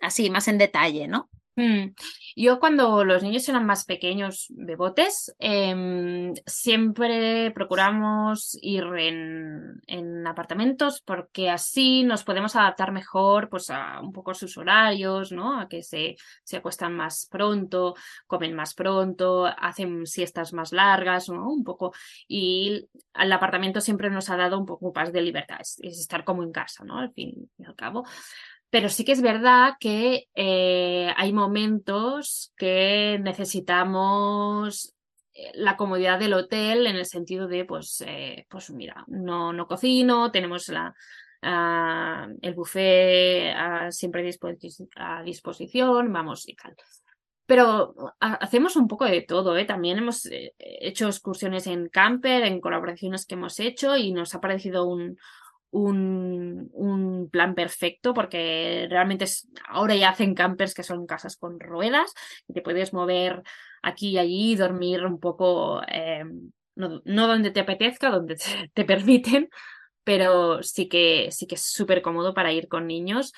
así, 0.00 0.30
más 0.30 0.46
en 0.46 0.58
detalle, 0.58 1.08
¿no? 1.08 1.28
Mm. 1.56 1.92
Yo 2.40 2.60
cuando 2.60 3.04
los 3.04 3.24
niños 3.24 3.48
eran 3.48 3.66
más 3.66 3.84
pequeños, 3.84 4.46
bebotes, 4.50 5.34
em, 5.40 6.34
siempre 6.46 7.50
procuramos 7.50 8.56
ir 8.62 8.84
en, 8.96 10.24
apartamentos 10.24 11.00
porque 11.00 11.50
así 11.50 12.04
nos 12.04 12.22
podemos 12.22 12.54
adaptar 12.54 12.92
mejor 12.92 13.48
pues, 13.48 13.70
a 13.70 14.00
un 14.00 14.12
poco 14.12 14.34
sus 14.34 14.56
horarios, 14.56 15.32
¿no? 15.32 15.58
A 15.58 15.68
que 15.68 15.82
se, 15.82 16.14
se 16.44 16.58
acuestan 16.58 16.94
más 16.94 17.26
pronto, 17.28 17.96
comen 18.28 18.54
más 18.54 18.74
pronto, 18.74 19.46
hacen 19.46 20.06
siestas 20.06 20.52
más 20.52 20.70
largas, 20.72 21.28
¿no? 21.28 21.50
Un 21.50 21.64
poco. 21.64 21.92
Y 22.28 22.88
el 23.14 23.32
apartamento 23.32 23.80
siempre 23.80 24.10
nos 24.10 24.30
ha 24.30 24.36
dado 24.36 24.58
un 24.60 24.66
poco 24.66 24.92
más 24.94 25.12
de 25.12 25.22
libertad, 25.22 25.58
es, 25.60 25.80
es 25.82 25.98
estar 25.98 26.22
como 26.22 26.44
en 26.44 26.52
casa, 26.52 26.84
¿no? 26.84 26.98
Al 26.98 27.12
fin 27.12 27.50
y 27.58 27.64
al 27.64 27.74
cabo. 27.74 28.04
Pero 28.70 28.90
sí 28.90 29.04
que 29.04 29.12
es 29.12 29.22
verdad 29.22 29.74
que 29.80 30.28
eh, 30.34 31.12
hay 31.16 31.32
momentos 31.32 32.52
que 32.56 33.18
necesitamos 33.22 34.94
eh, 35.32 35.52
la 35.54 35.76
comodidad 35.76 36.18
del 36.18 36.34
hotel 36.34 36.86
en 36.86 36.96
el 36.96 37.06
sentido 37.06 37.48
de, 37.48 37.64
pues, 37.64 38.02
eh, 38.06 38.46
pues 38.50 38.70
mira, 38.70 39.04
no, 39.06 39.54
no 39.54 39.66
cocino, 39.66 40.30
tenemos 40.30 40.68
la, 40.68 40.94
ah, 41.40 42.28
el 42.42 42.54
buffet 42.54 43.54
ah, 43.56 43.90
siempre 43.90 44.20
a 44.96 45.22
disposición, 45.22 46.12
vamos 46.12 46.46
y 46.46 46.54
tal. 46.54 46.76
Pero 47.46 47.94
hacemos 48.20 48.76
un 48.76 48.86
poco 48.86 49.06
de 49.06 49.22
todo, 49.22 49.56
¿eh? 49.56 49.64
También 49.64 49.96
hemos 49.96 50.28
hecho 50.58 51.06
excursiones 51.06 51.66
en 51.66 51.88
camper, 51.88 52.42
en 52.42 52.60
colaboraciones 52.60 53.24
que 53.24 53.36
hemos 53.36 53.58
hecho 53.58 53.96
y 53.96 54.12
nos 54.12 54.34
ha 54.34 54.40
parecido 54.42 54.84
un, 54.84 55.16
un, 55.70 56.70
un, 56.72 57.28
plan 57.30 57.54
perfecto 57.54 58.14
porque 58.14 58.86
realmente 58.90 59.24
es, 59.24 59.48
ahora 59.68 59.94
ya 59.94 60.10
hacen 60.10 60.34
campers 60.34 60.74
que 60.74 60.82
son 60.82 61.06
casas 61.06 61.36
con 61.36 61.60
ruedas 61.60 62.14
y 62.46 62.54
te 62.54 62.62
puedes 62.62 62.92
mover 62.92 63.42
aquí 63.82 64.10
y 64.10 64.18
allí 64.18 64.52
y 64.52 64.56
dormir 64.56 65.04
un 65.04 65.20
poco, 65.20 65.82
eh, 65.88 66.24
no, 66.74 67.02
no, 67.04 67.26
donde 67.26 67.50
te 67.50 67.60
apetezca, 67.60 68.10
donde 68.10 68.36
te, 68.36 68.70
te, 68.74 68.84
permiten, 68.84 69.48
pero 70.04 70.62
sí 70.62 70.88
que, 70.88 71.28
sí 71.30 71.46
que 71.46 71.56
es 71.56 71.64
súper 71.64 72.02
cómodo 72.02 72.34
para 72.34 72.52
ir 72.52 72.68
con 72.68 72.86
niños 72.86 73.32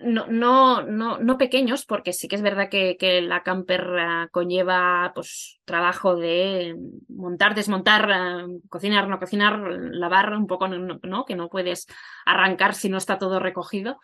no, 0.00 0.26
no, 0.26 0.82
no, 0.82 1.18
no 1.18 1.38
pequeños, 1.38 1.84
porque 1.84 2.12
sí 2.12 2.28
que 2.28 2.36
es 2.36 2.42
verdad 2.42 2.68
que, 2.68 2.96
que 2.96 3.20
la 3.20 3.42
camper 3.42 4.28
conlleva 4.30 5.12
pues, 5.14 5.60
trabajo 5.64 6.16
de 6.16 6.76
montar, 7.08 7.54
desmontar, 7.54 8.08
uh, 8.46 8.60
cocinar, 8.68 9.08
no 9.08 9.18
cocinar, 9.18 9.58
lavar 9.58 10.32
un 10.32 10.46
poco, 10.46 10.68
no, 10.68 11.24
que 11.24 11.36
no 11.36 11.48
puedes 11.48 11.86
arrancar 12.24 12.74
si 12.74 12.88
no 12.88 12.98
está 12.98 13.18
todo 13.18 13.40
recogido. 13.40 14.00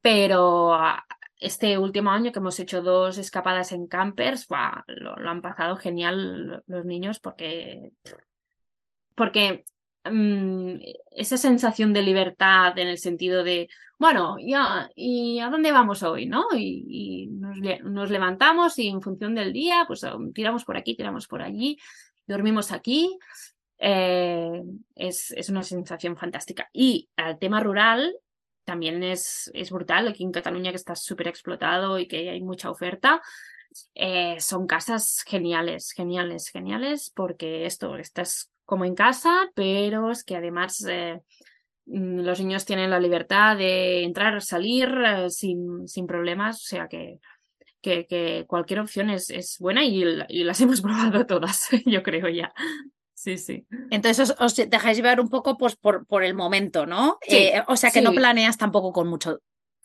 Pero 0.00 0.76
uh, 0.76 0.96
este 1.40 1.78
último 1.78 2.10
año 2.10 2.32
que 2.32 2.38
hemos 2.38 2.58
hecho 2.60 2.82
dos 2.82 3.18
escapadas 3.18 3.72
en 3.72 3.86
campers, 3.86 4.46
lo, 4.86 5.16
lo, 5.16 5.30
han 5.30 5.42
pasado 5.42 5.76
genial 5.76 6.62
los 6.66 6.84
niños 6.84 7.20
porque, 7.20 7.92
porque 9.14 9.64
um, 10.10 10.78
esa 11.10 11.36
sensación 11.36 11.92
de 11.92 12.02
libertad 12.02 12.78
en 12.78 12.88
el 12.88 12.98
sentido 12.98 13.44
de 13.44 13.68
bueno, 13.98 14.36
ya, 14.38 14.88
¿y 14.94 15.40
a 15.40 15.50
dónde 15.50 15.72
vamos 15.72 16.04
hoy? 16.04 16.26
¿no? 16.26 16.46
Y, 16.56 17.28
nos, 17.32 18.10
levantamos 18.10 18.78
y 18.78 18.88
en 18.88 19.02
función 19.02 19.34
del 19.34 19.52
día, 19.52 19.84
pues 19.88 20.04
um, 20.04 20.32
tiramos 20.32 20.64
por 20.64 20.76
aquí, 20.76 20.94
tiramos 20.94 21.26
por 21.26 21.42
allí, 21.42 21.78
dormimos 22.26 22.70
aquí. 22.70 23.18
Eh, 23.80 24.62
es, 24.94 25.32
es, 25.32 25.48
una 25.48 25.64
sensación 25.64 26.16
fantástica. 26.16 26.68
Y 26.72 27.08
el 27.16 27.38
tema 27.38 27.60
rural 27.60 28.14
también 28.64 29.02
es, 29.02 29.50
es 29.52 29.70
brutal. 29.70 30.06
Aquí 30.06 30.22
en 30.22 30.32
Cataluña, 30.32 30.70
que 30.70 30.76
está 30.76 30.94
súper 30.94 31.26
explotado 31.26 31.98
y 31.98 32.06
que 32.06 32.30
hay 32.30 32.40
mucha 32.40 32.70
oferta, 32.70 33.20
eh, 33.94 34.36
son 34.40 34.66
casas 34.66 35.24
geniales, 35.26 35.92
geniales, 35.92 36.50
geniales, 36.50 37.10
porque 37.14 37.66
esto, 37.66 37.96
estás 37.96 38.50
como 38.68 38.84
en 38.84 38.94
casa, 38.94 39.48
pero 39.54 40.10
es 40.10 40.24
que 40.24 40.36
además 40.36 40.84
eh, 40.86 41.22
Mm, 41.88 42.20
los 42.20 42.38
niños 42.38 42.66
tienen 42.66 42.90
la 42.90 43.00
libertad 43.00 43.56
de 43.56 44.04
entrar, 44.04 44.42
salir 44.42 44.88
eh, 45.06 45.30
sin, 45.30 45.88
sin, 45.88 46.06
problemas, 46.06 46.56
o 46.56 46.66
sea 46.66 46.86
que, 46.86 47.18
que, 47.80 48.06
que 48.06 48.44
cualquier 48.46 48.80
opción 48.80 49.08
es, 49.08 49.30
es 49.30 49.56
buena 49.58 49.84
y, 49.84 50.04
y, 50.28 50.44
las 50.44 50.60
hemos 50.60 50.82
probado 50.82 51.24
todas, 51.26 51.68
yo 51.86 52.02
creo 52.02 52.28
ya. 52.28 52.52
Sí, 53.14 53.36
sí. 53.38 53.66
Entonces 53.90 54.34
os, 54.38 54.54
dejáis 54.54 54.96
llevar 54.96 55.20
un 55.20 55.28
poco 55.28 55.56
pues, 55.56 55.76
por, 55.76 56.06
por 56.06 56.22
el 56.22 56.34
momento, 56.34 56.86
¿no? 56.86 57.18
Eh, 57.26 57.62
o 57.66 57.76
sea 57.76 57.90
que 57.90 58.02
no 58.02 58.12
planeas 58.12 58.58
tampoco 58.58 58.92
con 58.92 59.08
mucho 59.08 59.40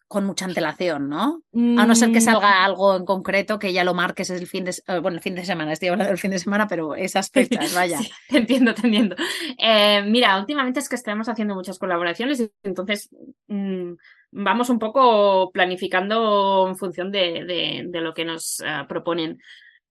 con 0.08 0.26
mucha 0.26 0.46
antelación, 0.46 1.10
¿no? 1.10 1.42
A 1.54 1.86
no 1.86 1.96
ser 1.96 2.12
que 2.12 2.20
mm, 2.20 2.22
salga 2.22 2.64
algo 2.64 2.96
en 2.96 3.06
concreto 3.06 3.58
que 3.58 3.74
ya 3.74 3.84
lo 3.84 3.94
marques 3.94 4.30
el 4.30 4.46
fin 4.46 4.64
de 4.64 4.72
eh, 4.72 5.00
bueno, 5.00 5.18
el 5.18 5.24
fin 5.24 5.34
de 5.34 5.44
semana, 5.44 5.74
estoy 5.74 5.90
hablando 5.90 6.10
del 6.10 6.20
fin 6.20 6.32
de 6.32 6.40
semana, 6.40 6.68
pero 6.68 6.96
esas 6.96 7.30
fechas, 7.32 7.74
vaya. 7.74 8.00
te 8.30 8.38
entiendo, 8.38 8.74
te 8.74 8.86
entiendo. 8.86 9.16
Eh, 9.58 10.04
mira, 10.06 10.38
últimamente 10.38 10.80
es 10.80 10.90
que 10.90 10.96
estamos 10.96 11.30
haciendo 11.30 11.56
muchas 11.56 11.80
colaboraciones 11.80 12.40
y 12.40 12.52
entonces 12.64 13.10
mm, 13.48 13.94
vamos 14.32 14.70
un 14.70 14.80
poco 14.80 15.52
planificando 15.52 16.68
en 16.68 16.76
función 16.76 17.12
de, 17.12 17.84
de, 17.90 18.02
lo 18.02 18.14
que 18.14 18.26
nos 18.26 18.60
uh, 18.60 18.88
proponen. 18.88 19.40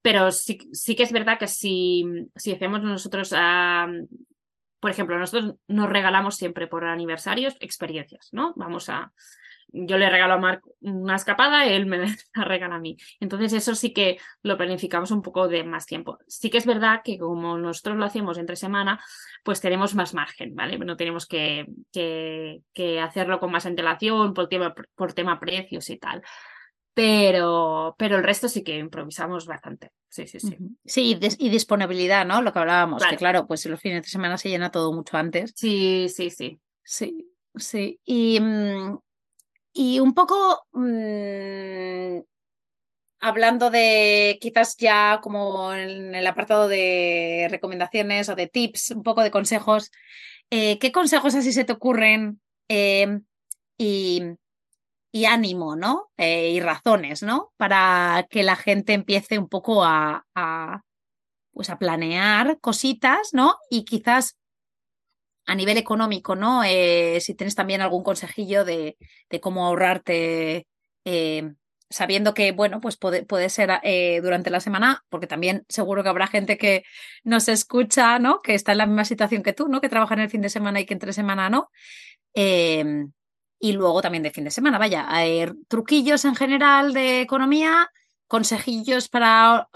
Pero 0.03 0.33
sí, 0.33 0.59
sí 0.73 0.97
que 0.97 1.05
es 1.05 1.13
verdad 1.13 1.39
que 1.39 1.47
si, 1.47 2.05
si 2.37 2.53
hacemos 2.53 2.83
nosotros, 2.83 3.33
uh, 3.33 4.07
por 4.81 4.91
ejemplo, 4.91 5.19
nosotros 5.19 5.55
nos 5.69 5.89
regalamos 5.89 6.37
siempre 6.37 6.67
por 6.67 6.85
aniversarios 6.85 7.57
experiencias, 7.61 8.29
¿no? 8.33 8.53
Vamos 8.57 8.89
a, 8.89 9.13
yo 9.73 9.99
le 9.99 10.11
regalo 10.11 10.35
a 10.35 10.39
Marc 10.39 10.63
una 10.81 11.17
escapada 11.17 11.67
él 11.67 11.87
me 11.87 11.99
la 12.35 12.45
regala 12.45 12.77
a 12.77 12.79
mí. 12.81 12.97
Entonces 13.21 13.53
eso 13.53 13.75
sí 13.75 13.93
que 13.93 14.19
lo 14.43 14.57
planificamos 14.57 15.11
un 15.11 15.23
poco 15.23 15.49
de 15.49 15.65
más 15.65 15.87
tiempo. 15.87 16.19
Sí 16.27 16.51
que 16.51 16.59
es 16.59 16.67
verdad 16.67 17.01
que 17.03 17.19
como 17.19 17.59
nosotros 17.59 17.97
lo 17.97 18.05
hacemos 18.05 18.39
entre 18.39 18.57
semana, 18.57 19.03
pues 19.43 19.61
tenemos 19.61 19.95
más 19.95 20.15
margen, 20.15 20.55
¿vale? 20.55 20.79
No 20.79 20.97
tenemos 20.97 21.27
que, 21.27 21.67
que, 21.93 23.01
hacerlo 23.01 23.41
con 23.41 23.51
más 23.51 23.67
antelación 23.67 24.35
por 24.35 24.49
tema, 24.49 24.75
por 24.95 25.13
tema 25.13 25.41
precios 25.41 25.89
y 25.91 25.99
tal. 25.99 26.23
Pero, 26.95 27.95
pero 27.99 28.17
el 28.17 28.23
resto 28.23 28.49
sí 28.49 28.63
que 28.63 28.77
improvisamos 28.77 29.47
bastante. 29.47 29.93
Sí, 30.11 30.27
sí, 30.27 30.41
sí. 30.41 30.59
Sí, 30.85 31.19
y, 31.39 31.49
disponibilidad, 31.49 32.27
¿no? 32.27 32.43
Lo 32.43 32.53
que 32.53 32.59
hablábamos, 32.59 33.03
que 33.07 33.17
claro, 33.17 33.47
pues 33.47 33.65
los 33.65 33.81
fines 33.81 34.03
de 34.03 34.09
semana 34.11 34.37
se 34.37 34.51
llena 34.51 34.71
todo 34.71 34.93
mucho 34.93 35.17
antes. 35.17 35.55
Sí, 35.57 36.09
sí, 36.11 36.29
sí. 36.29 36.61
Sí, 36.85 37.33
sí. 37.55 37.99
Y, 38.05 38.39
mm, 38.39 38.99
y 39.73 40.01
un 40.01 40.15
poco 40.15 40.67
mmm, 40.73 42.21
hablando 43.23 43.71
de 43.71 44.39
quizás 44.41 44.77
ya 44.77 45.21
como 45.23 45.73
en 45.73 46.15
el 46.15 46.27
apartado 46.27 46.69
de 46.69 47.47
recomendaciones 47.51 48.29
o 48.29 48.35
de 48.35 48.49
tips, 48.49 48.91
un 48.91 49.03
poco 49.05 49.23
de 49.23 49.31
consejos, 49.31 49.91
eh, 50.51 50.79
¿qué 50.79 50.93
consejos 50.93 51.35
así 51.35 51.53
se 51.53 51.65
te 51.65 51.73
ocurren 51.73 52.41
eh, 52.69 53.21
y, 53.79 54.23
y, 55.13 55.25
ánimo, 55.25 55.77
¿no? 55.77 56.11
Eh, 56.17 56.51
y 56.51 56.61
razones, 56.61 57.23
¿no? 57.23 57.53
Para 57.57 58.27
que 58.29 58.43
la 58.43 58.57
gente 58.57 58.93
empiece 58.93 59.39
un 59.39 59.49
poco 59.49 59.85
a, 59.85 60.27
a, 60.35 60.83
pues 61.53 61.71
a 61.71 61.79
planear 61.79 62.59
cositas, 62.61 63.31
¿no? 63.33 63.57
Y 63.71 63.85
quizás 63.85 64.37
a 65.47 65.55
nivel 65.55 65.77
económico, 65.77 66.37
¿no? 66.37 66.63
Eh, 66.65 67.19
si 67.21 67.35
tienes 67.35 67.55
también 67.55 67.81
algún 67.81 68.03
consejillo 68.03 68.65
de, 68.65 68.97
de 69.29 69.41
cómo 69.41 69.67
ahorrarte, 69.67 70.67
eh, 71.05 71.53
sabiendo 71.91 72.33
que, 72.33 72.53
bueno, 72.53 72.81
pues 72.81 72.97
puede, 72.97 73.25
puede 73.25 73.49
ser 73.51 73.71
eh, 73.83 74.21
durante 74.23 74.51
la 74.51 74.61
semana, 74.61 75.05
porque 75.09 75.27
también 75.27 75.65
seguro 75.69 76.03
que 76.03 76.09
habrá 76.09 76.27
gente 76.27 76.59
que 76.59 76.85
nos 77.25 77.49
escucha, 77.49 78.19
¿no? 78.19 78.41
Que 78.41 78.55
está 78.55 78.73
en 78.73 78.79
la 78.79 78.87
misma 78.87 79.05
situación 79.05 79.43
que 79.43 79.53
tú, 79.53 79.69
¿no? 79.69 79.81
Que 79.81 79.89
trabaja 79.89 80.15
en 80.15 80.21
el 80.21 80.31
fin 80.31 80.43
de 80.43 80.49
semana 80.49 80.81
y 80.81 80.87
que 80.87 80.95
entre 80.95 81.13
semana 81.13 81.51
no. 81.51 81.71
Em, 82.35 83.13
y 83.61 83.73
luego 83.73 84.01
también 84.03 84.23
de 84.23 84.31
fin 84.31 84.45
de 84.45 84.51
semana, 84.51 84.79
vaya, 84.79 85.09
truquillos 85.69 86.25
en 86.25 86.35
general 86.35 86.93
de 86.95 87.21
economía, 87.21 87.91
consejillos 88.27 89.09
para 89.09 89.69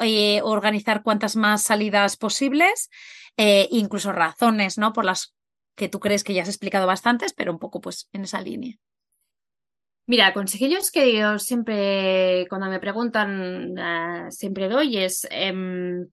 organizar 0.43 1.03
cuantas 1.05 1.37
más 1.37 1.63
salidas 1.63 2.17
posibles, 2.17 2.91
incluso 3.37 4.11
razones, 4.13 4.77
¿no? 4.79 4.93
Por 4.93 5.05
las 5.05 5.36
que 5.77 5.89
tú 5.89 6.01
crees 6.01 6.25
que 6.25 6.35
ya 6.35 6.43
has 6.43 6.49
explicado 6.49 6.87
bastantes, 6.87 7.33
pero 7.33 7.53
un 7.53 7.59
poco 7.59 7.81
pues 7.81 8.09
en 8.13 8.25
esa 8.25 8.41
línea. 8.41 8.77
Mira, 10.09 10.33
consejillos 10.33 10.93
que 10.93 11.17
yo 11.17 11.39
siempre, 11.39 12.47
cuando 12.49 12.69
me 12.69 12.79
preguntan, 12.79 13.73
uh, 13.77 14.31
siempre 14.31 14.69
doy 14.69 14.99
es, 14.99 15.27
eh, 15.33 15.53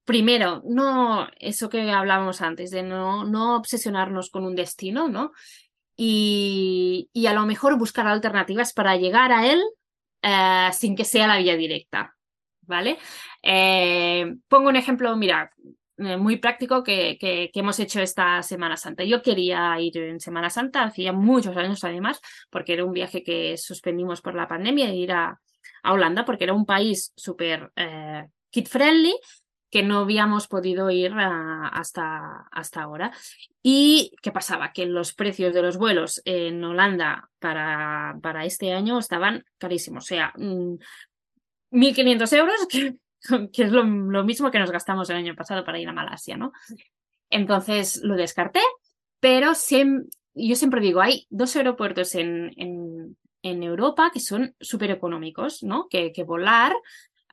primero, 0.04 0.64
no, 0.66 1.28
eso 1.40 1.70
que 1.70 1.92
hablábamos 1.92 2.42
antes, 2.42 2.72
de 2.72 2.82
no, 2.82 3.24
no 3.24 3.56
obsesionarnos 3.56 4.32
con 4.32 4.46
un 4.46 4.56
destino, 4.56 5.10
¿no? 5.10 5.32
y, 5.96 7.26
a 7.28 7.34
lo 7.34 7.46
mejor 7.46 7.78
buscar 7.78 8.08
alternativas 8.08 8.74
para 8.74 8.98
llegar 8.98 9.32
a 9.32 9.48
él 9.52 9.62
eh, 10.22 10.70
sin 10.74 10.96
que 10.96 11.06
sea 11.06 11.28
la 11.28 11.38
vía 11.38 11.56
directa. 11.56 12.16
¿Vale? 12.66 12.98
Eh, 13.42 14.36
pongo 14.48 14.70
un 14.70 14.78
ejemplo, 14.78 15.16
mira, 15.18 15.52
eh, 15.58 15.74
muy 15.98 16.38
práctico 16.38 16.84
que, 16.84 17.18
que, 17.20 17.52
hemos 17.54 17.80
hecho 17.80 18.02
esta 18.02 18.42
Semana 18.44 18.78
Santa. 18.78 19.04
Yo 19.04 19.22
quería 19.22 19.80
ir 19.80 19.98
en 19.98 20.20
Semana 20.20 20.50
Santa, 20.50 20.84
hacía 20.84 21.14
muchos 21.14 21.56
años 21.56 21.84
además, 21.84 22.20
porque 22.50 22.74
era 22.74 22.86
un 22.86 22.94
viaje 22.94 23.24
que 23.24 23.58
suspendimos 23.58 24.22
por 24.22 24.36
la 24.36 24.48
pandemia, 24.48 24.88
de 24.88 24.96
ir 24.96 25.12
a, 25.12 25.40
Holanda, 25.86 26.24
porque 26.24 26.46
era 26.46 26.54
un 26.54 26.66
país 26.66 27.12
súper 27.16 27.72
kid 28.50 28.68
friendly 28.68 29.14
que 29.74 29.82
no 29.82 29.98
habíamos 29.98 30.48
podido 30.48 30.92
ir 30.92 31.14
ah, 31.16 31.68
hasta, 31.74 32.46
hasta 32.52 32.84
ahora. 32.84 33.12
¿Y 33.64 34.14
qué 34.22 34.32
pasaba? 34.32 34.72
Que 34.72 34.86
los 34.86 35.16
precios 35.16 35.52
de 35.52 35.64
los 35.64 35.78
vuelos 35.78 36.22
en 36.26 36.64
Holanda 36.64 37.28
para, 37.40 38.16
para 38.22 38.46
este 38.46 38.72
año 38.72 39.00
estaban 39.00 39.44
carísimos. 39.58 40.04
O 40.04 40.08
sea, 40.08 40.32
1.500 40.36 40.84
mm, 41.72 42.36
euros, 42.36 42.68
que 43.54 43.64
es 43.64 43.72
lo, 43.72 43.84
mismo 43.86 44.52
que 44.52 44.60
nos 44.60 44.72
gastamos 44.72 45.10
el 45.10 45.18
año 45.18 45.36
pasado 45.36 45.64
para 45.64 45.80
ir 45.80 45.88
a 45.88 45.94
Malasia, 45.94 46.38
¿no? 46.38 46.52
Entonces 47.30 48.02
lo 48.04 48.16
descarté, 48.16 48.62
pero 49.20 49.54
yo 50.36 50.56
siempre 50.56 50.82
digo, 50.82 51.02
hay 51.02 51.26
dos 51.30 51.56
aeropuertos 51.56 52.16
en, 52.16 52.52
en, 52.58 53.64
Europa 53.64 54.12
que 54.14 54.20
son 54.20 54.56
súper 54.60 54.92
económicos, 54.92 55.64
¿no? 55.64 55.88
Que, 55.90 56.12
volar 56.26 56.74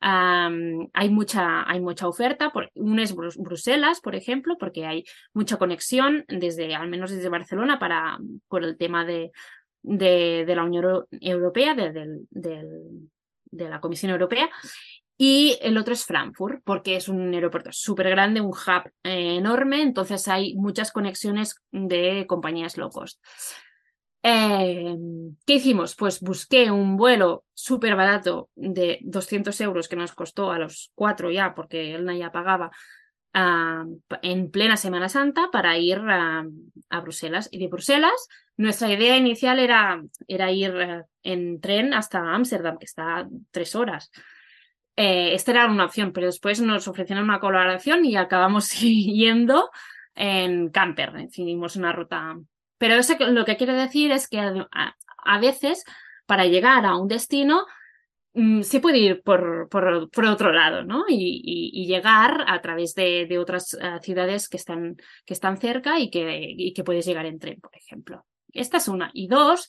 hay, 0.00 1.10
mucha, 1.10 1.68
hay 1.70 1.80
mucha 1.80 2.08
oferta. 2.08 2.50
Por, 2.50 2.70
uno 2.74 3.02
es 3.02 3.14
Bruselas, 3.14 4.00
por 4.00 4.14
ejemplo, 4.14 4.56
porque 4.58 4.86
hay 4.86 5.04
mucha 5.34 5.56
conexión 5.56 6.24
desde, 6.28 6.74
al 6.74 6.88
menos 6.88 7.10
desde 7.10 7.28
Barcelona, 7.28 7.78
para, 7.78 8.18
por 8.48 8.64
el 8.64 8.76
tema 8.78 9.04
de, 9.04 9.30
de, 9.82 10.54
la 10.54 10.64
Unión 10.64 11.06
Europea, 11.20 11.74
de, 11.74 12.22
de, 12.30 13.68
la 13.68 13.80
Comisión 13.80 14.12
Europea. 14.12 14.48
Y 15.22 15.58
el 15.60 15.76
otro 15.76 15.92
es 15.92 16.06
Frankfurt, 16.06 16.62
porque 16.64 16.96
es 16.96 17.06
un 17.06 17.34
aeropuerto 17.34 17.68
súper 17.72 18.08
grande, 18.08 18.40
un 18.40 18.52
hub 18.52 18.90
eh, 19.02 19.36
enorme, 19.36 19.82
entonces 19.82 20.26
hay 20.28 20.54
muchas 20.54 20.92
conexiones 20.92 21.56
de 21.70 22.24
compañías 22.26 22.78
low 22.78 22.88
cost. 22.88 23.22
Em, 24.22 25.36
¿Qué 25.44 25.56
hicimos? 25.56 25.94
Pues 25.94 26.20
busqué 26.22 26.70
un 26.70 26.96
vuelo 26.96 27.44
súper 27.52 27.96
barato 27.96 28.48
de 28.54 28.98
200 29.02 29.60
euros 29.60 29.88
que 29.88 29.96
nos 29.96 30.12
costó 30.12 30.52
a 30.52 30.58
los 30.58 30.90
cuatro 30.94 31.30
ya, 31.30 31.54
porque 31.54 31.96
él 31.96 32.10
ya 32.18 32.32
pagaba 32.32 32.70
en 33.34 34.50
plena 34.50 34.78
Semana 34.78 35.10
Santa 35.10 35.50
para 35.52 35.76
ir 35.76 35.98
a, 35.98 36.46
Bruselas. 37.02 37.50
Y 37.52 37.58
de 37.58 37.68
Bruselas, 37.68 38.26
nuestra 38.56 38.90
idea 38.90 39.18
inicial 39.18 39.58
era, 39.58 40.02
era 40.26 40.50
ir 40.50 40.74
eh, 40.80 41.04
en 41.24 41.60
tren 41.60 41.92
hasta 41.92 42.20
Ámsterdam, 42.34 42.78
que 42.78 42.86
está 42.86 43.28
tres 43.50 43.74
horas. 43.74 44.10
Eh, 44.96 45.34
esta 45.34 45.52
era 45.52 45.66
una 45.66 45.86
opción, 45.86 46.12
pero 46.12 46.26
después 46.26 46.60
nos 46.60 46.86
ofrecieron 46.88 47.24
una 47.24 47.40
colaboración 47.40 48.04
y 48.04 48.16
acabamos 48.16 48.70
yendo 48.80 49.70
en 50.14 50.70
camper. 50.70 51.12
Decidimos 51.12 51.76
una 51.76 51.92
ruta 51.92 52.36
pero 52.80 52.94
eso 52.94 53.14
lo 53.18 53.44
que 53.44 53.58
quiere 53.58 53.74
decir 53.74 54.10
es 54.10 54.26
que 54.26 54.38
a, 54.40 55.38
veces 55.38 55.84
para 56.24 56.46
llegar 56.46 56.86
a 56.86 56.96
un 56.96 57.08
destino 57.08 57.66
mm, 58.32 58.62
se 58.62 58.80
puede 58.80 58.96
ir 58.96 59.22
por, 59.22 59.68
por, 59.68 60.24
otro 60.24 60.50
lado, 60.50 60.82
¿no? 60.82 61.04
Y, 61.06 61.84
llegar 61.86 62.42
a 62.46 62.58
través 62.62 62.94
de, 62.94 63.38
otras 63.38 63.74
eh, 63.74 63.98
ciudades 64.00 64.48
que 64.48 64.56
están, 64.56 64.96
que 65.26 65.34
están 65.34 65.58
cerca 65.58 65.98
y 65.98 66.08
que, 66.08 66.72
que, 66.74 66.82
puedes 66.82 67.04
llegar 67.04 67.26
en 67.26 67.38
tren, 67.38 67.60
por 67.60 67.76
ejemplo. 67.76 68.24
Esta 68.50 68.78
es 68.78 68.88
una. 68.88 69.10
Y 69.12 69.28
dos, 69.28 69.68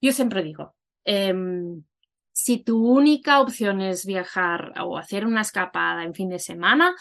yo 0.00 0.12
siempre 0.12 0.42
digo, 0.42 0.74
em, 1.04 1.82
si 2.38 2.62
tu 2.62 2.86
única 2.86 3.40
opción 3.40 3.80
es 3.80 4.06
viajar 4.06 4.72
o 4.80 4.96
hacer 4.96 5.26
una 5.26 5.40
escapada 5.40 6.04
en 6.04 6.14
fin 6.14 6.28
de 6.28 6.38
semana, 6.38 6.94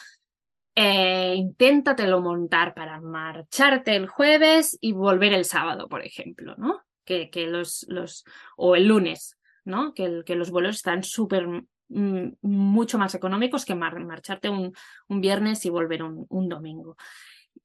eh, 0.73 1.35
inténtatelo 1.38 2.21
montar 2.21 2.73
para 2.73 2.99
marcharte 2.99 3.95
el 3.95 4.07
jueves 4.07 4.79
y 4.81 4.93
volver 4.93 5.33
el 5.33 5.45
sábado, 5.45 5.88
por 5.88 6.03
ejemplo, 6.03 6.55
¿no? 6.57 6.81
Que, 7.05 7.29
que 7.29 7.45
los, 7.45 7.85
los, 7.88 8.25
o 8.55 8.75
el 8.75 8.88
lunes, 8.88 9.38
¿no? 9.63 9.93
Que, 9.93 10.23
que 10.25 10.33
los 10.33 10.49
vuelos 10.49 10.77
están 10.77 11.03
súper, 11.03 11.47
mm, 11.89 12.29
mucho 12.41 12.97
más 12.97 13.13
económicos 13.13 13.63
que 13.63 13.75
marcharte 13.75 14.49
un, 14.49 14.73
un, 15.07 15.21
viernes 15.21 15.63
y 15.65 15.69
volver 15.69 16.01
un, 16.01 16.25
un 16.29 16.49
domingo. 16.49 16.97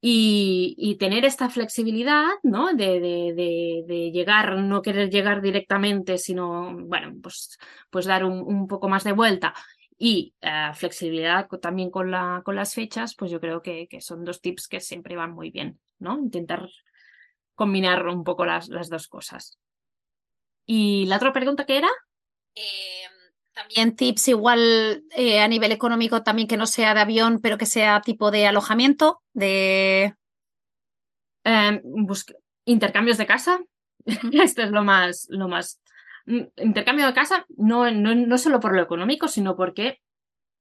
Y, 0.00 0.96
tener 0.98 1.24
esta 1.24 1.48
flexibilidad, 1.50 2.28
¿no? 2.42 2.72
De, 2.74 3.00
de, 3.00 3.84
de, 3.86 4.10
llegar, 4.12 4.58
no 4.58 4.82
querer 4.82 5.10
llegar 5.10 5.42
directamente, 5.42 6.18
sino, 6.18 6.74
bueno, 6.76 7.14
pues, 7.22 7.58
pues 7.90 8.06
dar 8.06 8.24
un, 8.24 8.66
poco 8.68 8.88
más 8.88 9.04
de 9.04 9.12
vuelta 9.12 9.54
y 9.98 10.34
eh, 10.40 10.70
flexibilidad 10.74 11.48
también 11.60 11.90
con, 11.90 12.10
la, 12.10 12.42
con 12.44 12.56
las 12.56 12.74
fechas, 12.74 13.14
pues 13.16 13.30
yo 13.30 13.40
creo 13.40 13.62
que, 13.62 13.88
que, 13.88 14.00
son 14.00 14.24
dos 14.24 14.40
tips 14.40 14.68
que 14.68 14.80
siempre 14.80 15.16
van 15.16 15.32
muy 15.32 15.50
bien, 15.50 15.78
¿no? 15.98 16.18
Intentar 16.18 16.68
combinar 17.54 18.06
un 18.06 18.24
poco 18.24 18.44
las, 18.44 18.68
las 18.68 18.88
dos 18.88 19.08
cosas. 19.08 19.58
¿Y 20.66 21.06
la 21.06 21.16
otra 21.16 21.32
pregunta 21.32 21.66
que 21.66 21.78
era? 21.78 21.88
Em, 22.54 23.01
también 23.54 23.96
tips 23.96 24.28
igual 24.28 25.04
eh, 25.14 25.40
a 25.40 25.48
nivel 25.48 25.72
económico, 25.72 26.22
también 26.22 26.48
que 26.48 26.56
no 26.56 26.66
sea 26.66 26.94
de 26.94 27.00
avión, 27.00 27.40
pero 27.42 27.58
que 27.58 27.66
sea 27.66 28.00
tipo 28.00 28.30
de 28.30 28.46
alojamiento, 28.46 29.22
de... 29.32 30.14
Em, 31.44 31.82
intercambios 32.64 33.18
de 33.18 33.26
casa. 33.26 33.60
Esto 34.32 34.62
es 34.62 34.70
lo 34.70 34.84
más, 34.84 35.26
lo 35.28 35.48
más 35.48 35.82
Mm, 36.26 36.42
intercambio 36.56 37.06
de 37.06 37.14
casa 37.14 37.46
no, 37.56 37.90
no, 37.90 38.14
no 38.14 38.38
solo 38.38 38.60
por 38.60 38.74
lo 38.74 38.82
económico, 38.82 39.28
sino 39.28 39.56
porque 39.56 40.00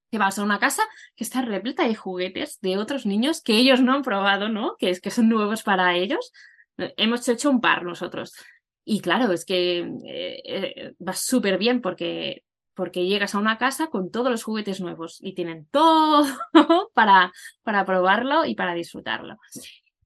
te 0.09 0.17
vas 0.17 0.39
a 0.39 0.43
una 0.43 0.59
casa 0.59 0.83
que 1.15 1.23
está 1.23 1.41
repleta 1.41 1.87
de 1.87 1.95
juguetes 1.95 2.59
de 2.61 2.77
otros 2.77 3.05
niños 3.05 3.41
que 3.41 3.57
ellos 3.57 3.81
no 3.81 3.93
han 3.93 4.03
probado, 4.03 4.49
¿no? 4.49 4.75
Que, 4.77 4.89
es, 4.89 5.01
que 5.01 5.11
son 5.11 5.29
nuevos 5.29 5.63
para 5.63 5.95
ellos. 5.95 6.33
Hemos 6.97 7.27
hecho 7.29 7.49
un 7.49 7.61
par 7.61 7.83
nosotros. 7.83 8.33
Y 8.83 9.01
claro, 9.01 9.31
es 9.31 9.45
que 9.45 9.79
eh, 9.79 10.41
eh, 10.45 10.93
va 11.07 11.13
súper 11.13 11.57
bien 11.57 11.81
porque, 11.81 12.43
porque 12.73 13.05
llegas 13.05 13.35
a 13.35 13.39
una 13.39 13.57
casa 13.57 13.87
con 13.87 14.11
todos 14.11 14.31
los 14.31 14.43
juguetes 14.43 14.81
nuevos 14.81 15.17
y 15.21 15.33
tienen 15.33 15.67
todo 15.71 16.25
para, 16.93 17.31
para 17.63 17.85
probarlo 17.85 18.45
y 18.45 18.55
para 18.55 18.73
disfrutarlo. 18.73 19.37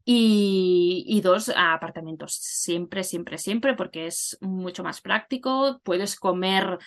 Y, 0.07 1.19
dos, 1.23 1.51
apartamentos. 1.55 2.35
Siempre, 2.35 3.03
siempre, 3.03 3.39
siempre, 3.39 3.73
porque 3.73 4.05
es 4.05 4.37
mucho 4.39 4.83
más 4.83 5.01
práctico. 5.01 5.81
Puedes 5.83 6.15
comer 6.15 6.77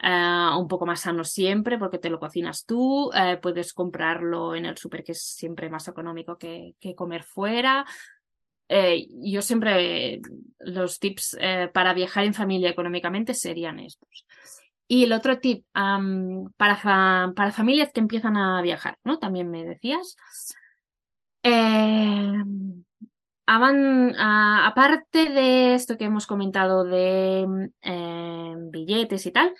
eh, 0.00 0.50
un 0.56 0.68
poco 0.68 0.86
más 0.86 1.00
sano 1.00 1.24
siempre, 1.24 1.76
porque 1.76 1.98
te 1.98 2.08
lo 2.08 2.20
cocinas 2.20 2.64
tú. 2.64 3.10
Eh, 3.12 3.36
puedes 3.42 3.72
comprarlo 3.72 4.54
en 4.54 4.66
el 4.66 4.76
súper, 4.76 5.02
que 5.02 5.12
es 5.12 5.22
siempre 5.22 5.68
más 5.68 5.88
económico 5.88 6.38
que, 6.38 6.76
que 6.78 6.94
comer 6.94 7.24
fuera. 7.24 7.84
Eh, 8.68 9.08
yo 9.22 9.42
siempre, 9.42 10.20
los 10.60 11.00
tips 11.00 11.36
para 11.72 11.94
viajar 11.94 12.24
en 12.24 12.34
familia 12.34 12.70
económicamente 12.70 13.34
serían 13.34 13.80
estos. 13.80 14.24
Y 14.88 15.04
el 15.04 15.12
otro 15.12 15.38
tip 15.38 15.66
para, 15.72 17.32
para 17.36 17.52
familias 17.52 17.90
que 17.92 18.00
empiezan 18.00 18.38
a 18.38 18.62
viajar, 18.62 18.98
¿no? 19.04 19.18
También 19.18 19.50
me 19.50 19.64
decías. 19.64 20.16
Eh, 21.42 22.42
aparte 23.46 25.30
de 25.30 25.74
esto 25.74 25.96
que 25.96 26.04
hemos 26.04 26.26
comentado 26.26 26.84
de 26.84 27.70
eh, 27.82 28.54
billetes 28.70 29.26
y 29.26 29.32
tal, 29.32 29.54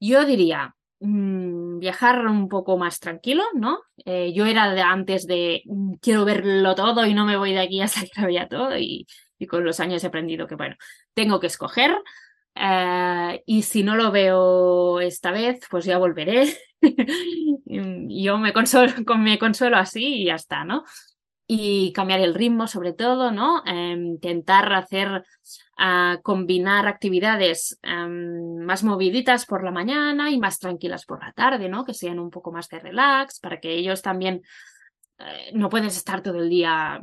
yo 0.00 0.24
diría 0.24 0.74
mm, 1.00 1.78
viajar 1.78 2.26
un 2.26 2.48
poco 2.48 2.76
más 2.78 3.00
tranquilo, 3.00 3.44
¿no? 3.54 3.80
Eh, 4.04 4.32
yo 4.32 4.46
era 4.46 4.72
de 4.72 4.82
antes 4.82 5.26
de 5.26 5.62
mm, 5.66 5.94
quiero 6.00 6.24
verlo 6.24 6.74
todo 6.74 7.06
y 7.06 7.14
no 7.14 7.24
me 7.24 7.36
voy 7.36 7.52
de 7.52 7.60
aquí 7.60 7.80
hasta 7.82 8.02
que 8.02 8.20
lo 8.20 8.26
vea 8.28 8.48
todo 8.48 8.76
y, 8.78 9.06
y 9.38 9.46
con 9.46 9.64
los 9.64 9.80
años 9.80 10.02
he 10.04 10.08
aprendido 10.08 10.46
que, 10.46 10.56
bueno, 10.56 10.76
tengo 11.14 11.40
que 11.40 11.48
escoger 11.48 11.96
y 13.46 13.62
si 13.62 13.82
no 13.82 13.96
lo 13.96 14.10
veo 14.10 15.00
esta 15.00 15.30
vez, 15.30 15.60
pues 15.70 15.84
ya 15.84 15.98
volveré. 15.98 16.56
yo 18.08 18.38
me 18.38 18.52
consuelo, 18.52 18.92
me 19.18 19.38
consuelo 19.38 19.76
así 19.76 20.22
y 20.22 20.24
ya 20.26 20.34
está, 20.34 20.64
¿no? 20.64 20.84
y 21.52 21.92
cambiar 21.92 22.20
el 22.20 22.32
ritmo 22.32 22.68
sobre 22.68 22.92
todo, 22.92 23.32
¿no? 23.32 23.64
Em, 23.66 24.06
intentar 24.06 24.72
hacer, 24.72 25.24
ah, 25.76 26.20
combinar 26.22 26.86
actividades 26.86 27.76
em, 27.82 28.58
más 28.64 28.84
moviditas 28.84 29.46
por 29.46 29.64
la 29.64 29.72
mañana 29.72 30.30
y 30.30 30.38
más 30.38 30.60
tranquilas 30.60 31.04
por 31.04 31.20
la 31.24 31.32
tarde, 31.32 31.68
¿no? 31.68 31.84
Que 31.84 31.92
sean 31.92 32.20
un 32.20 32.30
poco 32.30 32.52
más 32.52 32.68
de 32.68 32.78
relax 32.78 33.40
para 33.40 33.58
que 33.58 33.72
ellos 33.74 34.00
también 34.00 34.42
eh, 35.18 35.50
no 35.52 35.68
puedes 35.68 35.96
estar 35.96 36.22
todo 36.22 36.38
el 36.38 36.48
día, 36.48 37.00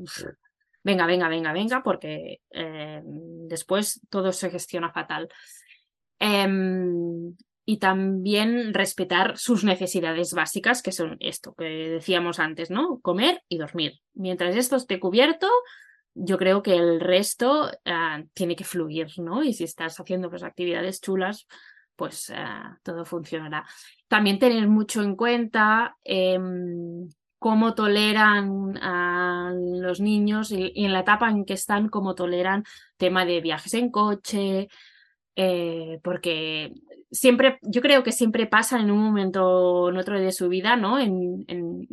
venga, 0.88 1.06
venga, 1.06 1.28
venga, 1.28 1.52
venga, 1.52 1.84
porque 1.84 2.40
em, 2.50 3.48
después 3.48 4.00
todo 4.10 4.32
se 4.32 4.50
gestiona 4.50 4.90
fatal 4.90 5.28
y 7.70 7.78
también 7.80 8.74
respetar 8.74 9.38
sus 9.38 9.66
necesidades 9.66 10.34
básicas, 10.34 10.82
que 10.82 10.94
son 10.94 11.18
esto 11.20 11.54
que 11.54 11.66
decíamos 11.66 12.40
antes, 12.40 12.72
¿no? 12.72 13.02
Comer 13.02 13.44
y 13.50 13.58
dormir. 13.58 14.00
Mientras 14.14 14.56
esto 14.56 14.78
esté 14.78 15.02
cubierto, 15.02 15.50
yo 16.14 16.38
creo 16.38 16.64
que 16.64 16.76
el 16.76 17.02
resto 17.02 17.70
ah, 17.84 18.24
tiene 18.34 18.56
que 18.56 18.64
fluir, 18.64 19.08
¿no? 19.18 19.44
Y 19.44 19.54
si 19.54 19.66
estás 19.66 20.00
haciendo 20.00 20.30
pues, 20.30 20.44
actividades 20.44 21.02
chulas, 21.02 21.46
pues 21.98 22.32
ah, 22.34 22.80
todo 22.84 23.04
funcionará. 23.04 23.66
También 24.08 24.40
tener 24.40 24.66
mucho 24.70 25.04
en 25.04 25.18
cuenta 25.18 25.98
em, 26.06 27.10
cómo 27.40 27.76
toleran 27.76 28.78
a 28.82 29.54
los 29.54 30.00
niños 30.00 30.52
y, 30.52 30.74
en 30.76 30.94
la 30.94 31.02
etapa 31.02 31.30
en 31.30 31.46
que 31.46 31.54
están, 31.54 31.90
cómo 31.90 32.16
toleran 32.16 32.64
tema 32.98 33.26
de 33.26 33.42
viajes 33.42 33.74
en 33.74 33.92
coche, 33.92 34.68
eh, 35.36 36.00
porque 36.04 36.74
siempre, 37.12 37.60
yo 37.62 37.82
creo 37.82 38.04
que 38.04 38.12
siempre 38.12 38.48
pasa 38.48 38.80
en 38.80 38.92
un 38.92 39.00
momento 39.00 39.46
o 39.46 39.90
en 39.90 39.98
otro 39.98 40.20
de 40.20 40.32
su 40.32 40.50
vida, 40.50 40.76
¿no? 40.76 41.00
En, 41.00 41.46
en, 41.48 41.88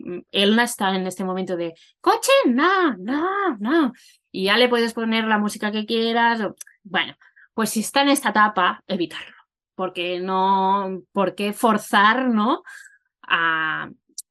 está 0.61 0.95
en 0.95 1.07
este 1.07 1.25
momento 1.25 1.57
de 1.57 1.75
coche, 2.01 2.33
no, 2.47 2.97
no, 2.97 3.57
no. 3.59 3.93
Y 4.33 4.45
ya 4.45 4.57
le 4.57 4.69
puedes 4.69 4.95
poner 4.95 5.25
la 5.25 5.39
música 5.39 5.71
que 5.71 5.87
quieras. 5.87 6.41
Bueno, 6.83 7.15
pues 7.53 7.71
si 7.71 7.81
está 7.81 8.03
en 8.03 8.09
esta 8.09 8.31
etapa, 8.31 8.83
evitarlo. 8.87 9.35
Porque 9.75 10.21
no, 10.21 11.03
¿por 11.13 11.35
qué 11.35 11.53
forzar, 11.53 12.29
¿no? 12.29 12.63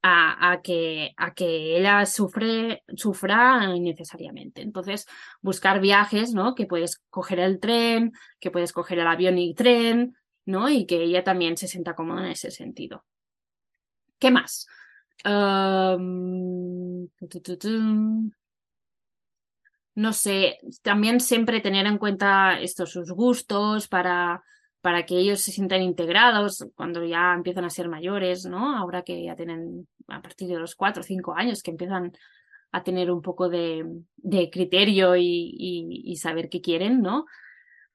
A, 0.03 0.59
que, 0.61 1.13
a 1.15 1.33
que 1.33 1.77
ella 1.77 2.05
sufre, 2.05 2.83
sufra 2.95 3.73
innecesariamente. 3.73 4.61
Entonces, 4.61 5.07
buscar 5.41 5.79
viajes, 5.79 6.33
¿no? 6.33 6.55
Que 6.55 6.65
puedes 6.65 7.01
coger 7.09 7.39
el 7.39 7.59
tren, 7.61 8.11
que 8.39 8.51
puedes 8.51 8.73
coger 8.73 8.99
el 8.99 9.07
avión 9.07 9.37
y 9.37 9.55
tren, 9.55 10.15
¿no? 10.45 10.69
Y 10.69 10.85
que 10.85 11.01
ella 11.01 11.23
también 11.23 11.55
se 11.55 11.69
sienta 11.69 11.95
cómoda 11.95 12.25
en 12.25 12.31
ese 12.31 12.51
sentido. 12.51 13.05
¿Qué 14.19 14.29
más? 14.29 14.67
no 19.95 20.11
sé, 20.11 20.57
también 20.81 21.21
siempre 21.21 21.61
tener 21.61 21.85
en 21.85 21.97
cuenta 21.97 22.59
estos 22.59 22.91
sus 22.91 23.11
gustos 23.11 23.87
para 23.87 24.43
para 24.83 25.05
que 25.05 25.17
ellos 25.17 25.39
se 25.39 25.53
sientan 25.53 25.81
integrados 25.81 26.67
cuando 26.75 27.05
ya 27.05 27.33
empiezan 27.33 27.63
a 27.63 27.69
ser 27.69 27.87
mayores, 27.87 28.45
¿no? 28.45 28.75
Ahora 28.75 29.03
que 29.03 29.23
ya 29.23 29.33
tienen 29.33 29.87
a 30.09 30.21
partir 30.21 30.49
de 30.49 30.59
los 30.59 30.75
cuatro 30.75 30.99
o 30.99 31.03
cinco 31.05 31.33
años 31.33 31.63
que 31.63 31.71
empiezan 31.71 32.11
a 32.73 32.83
tener 32.83 33.09
un 33.09 33.21
poco 33.21 33.47
de, 33.47 33.85
criterio 34.51 35.15
y, 35.15 36.13
saber 36.17 36.49
qué 36.49 36.59
quieren, 36.59 37.01
¿no? 37.01 37.25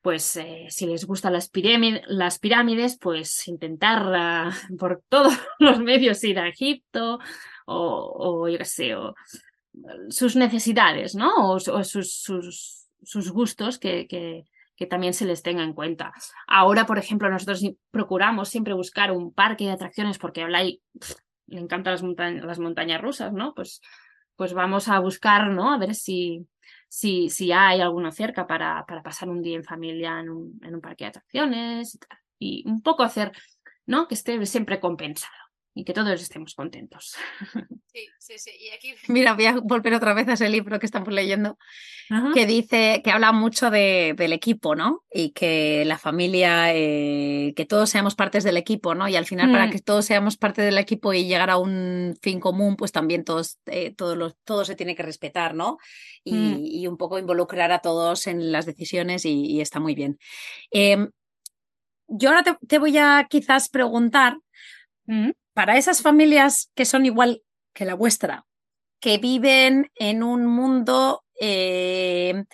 Pues 0.00 0.34
eh, 0.36 0.64
si 0.70 0.86
les 0.86 1.04
gustan 1.04 1.34
las, 1.34 1.50
las 2.06 2.38
pirámides, 2.38 2.96
pues 2.98 3.46
intentar 3.48 4.50
por 4.78 5.02
todos 5.10 5.34
los 5.58 5.80
medios 5.80 6.24
ir 6.24 6.38
a 6.38 6.48
Egipto 6.48 7.18
o, 7.66 8.48
yo 8.48 8.56
qué 8.56 8.64
sé, 8.64 8.94
o 8.94 9.14
sus 10.08 10.36
necesidades, 10.36 11.14
¿no? 11.14 11.52
O, 11.52 11.60
sus, 11.60 13.30
gustos 13.30 13.78
que 13.78 14.46
que 14.78 14.86
también 14.86 15.12
se 15.12 15.26
les 15.26 15.42
tenga 15.42 15.64
en 15.64 15.72
cuenta. 15.72 16.12
Ahora, 16.46 16.86
por 16.86 16.98
ejemplo, 16.98 17.28
nosotros 17.28 17.64
procuramos 17.90 18.48
siempre 18.48 18.74
buscar 18.74 19.10
un 19.10 19.34
parque 19.34 19.64
de 19.64 19.72
atracciones 19.72 20.18
porque 20.18 20.42
a 20.42 20.48
le 20.48 20.80
encantan 21.48 21.94
las, 21.94 22.44
las 22.44 22.58
montañas 22.60 23.00
rusas, 23.00 23.32
¿no? 23.32 23.54
Pues, 23.54 23.80
pues 24.36 24.52
vamos 24.54 24.88
a 24.88 25.00
buscar, 25.00 25.48
¿no? 25.48 25.72
A 25.72 25.78
ver 25.78 25.96
si, 25.96 26.46
si, 26.88 27.28
si 27.28 27.50
hay 27.50 27.80
alguno 27.80 28.12
cerca 28.12 28.46
para, 28.46 28.84
para 28.86 29.02
pasar 29.02 29.28
un 29.28 29.42
día 29.42 29.56
en 29.56 29.64
familia 29.64 30.20
en 30.20 30.30
un, 30.30 30.60
en 30.62 30.76
un 30.76 30.80
parque 30.80 31.04
de 31.04 31.08
atracciones 31.08 31.98
y, 32.38 32.62
y 32.64 32.70
un 32.70 32.80
poco 32.80 33.02
hacer, 33.02 33.32
¿no? 33.84 34.06
Que 34.06 34.14
esté 34.14 34.46
siempre 34.46 34.78
compensado 34.78 35.47
y 35.78 35.84
que 35.84 35.92
todos 35.92 36.20
estemos 36.20 36.54
contentos. 36.54 37.14
Sí, 37.90 38.06
sí, 38.18 38.34
sí. 38.38 38.50
Y 38.60 38.68
aquí... 38.68 38.94
Mira, 39.08 39.32
voy 39.32 39.46
a 39.46 39.58
volver 39.60 39.94
otra 39.94 40.12
vez 40.12 40.28
a 40.28 40.34
ese 40.34 40.48
libro 40.50 40.78
que 40.78 40.86
estamos 40.86 41.08
leyendo, 41.08 41.58
que 42.34 42.46
dice, 42.46 43.00
que 43.02 43.10
habla 43.10 43.32
mucho 43.32 43.70
de, 43.70 44.14
del 44.16 44.34
equipo, 44.34 44.76
¿no? 44.76 45.04
Y 45.10 45.30
que 45.30 45.84
la 45.86 45.98
familia, 45.98 46.74
eh, 46.74 47.54
que 47.56 47.64
todos 47.64 47.90
seamos 47.90 48.14
partes 48.14 48.44
del 48.44 48.58
equipo, 48.58 48.94
¿no? 48.94 49.08
Y 49.08 49.16
al 49.16 49.24
final, 49.24 49.50
para 49.50 49.66
mm. 49.66 49.70
que 49.70 49.80
todos 49.80 50.04
seamos 50.04 50.36
parte 50.36 50.62
del 50.62 50.78
equipo 50.78 51.12
y 51.12 51.26
llegar 51.26 51.48
a 51.50 51.56
un 51.56 52.16
fin 52.20 52.38
común, 52.38 52.76
pues 52.76 52.92
también 52.92 53.24
todos, 53.24 53.58
eh, 53.66 53.92
todos 53.94 54.16
los, 54.16 54.36
todo 54.44 54.64
se 54.64 54.76
tiene 54.76 54.94
que 54.94 55.02
respetar, 55.02 55.54
¿no? 55.54 55.78
Y, 56.22 56.34
mm. 56.34 56.58
y, 56.60 56.86
un 56.86 56.98
poco 56.98 57.18
involucrar 57.18 57.72
a 57.72 57.80
todos 57.80 58.26
en 58.26 58.52
las 58.52 58.66
decisiones 58.66 59.24
y, 59.24 59.60
está 59.60 59.80
muy 59.80 59.94
bien. 59.94 60.18
Em, 60.70 61.10
yo 62.06 62.28
ahora 62.28 62.42
te, 62.44 62.54
te, 62.66 62.78
voy 62.78 62.96
a 62.98 63.26
quizás 63.28 63.70
preguntar. 63.70 64.36
Mm 65.06 65.30
para 65.58 65.76
esas 65.76 66.02
familias 66.02 66.70
que 66.76 66.84
son 66.84 67.04
igual 67.04 67.42
que 67.74 67.84
la 67.84 67.94
vuestra, 67.94 68.46
que 69.00 69.18
viven 69.18 69.90
en 69.96 70.22
un 70.22 70.46
mundo 70.46 71.24
eh, 71.40 72.44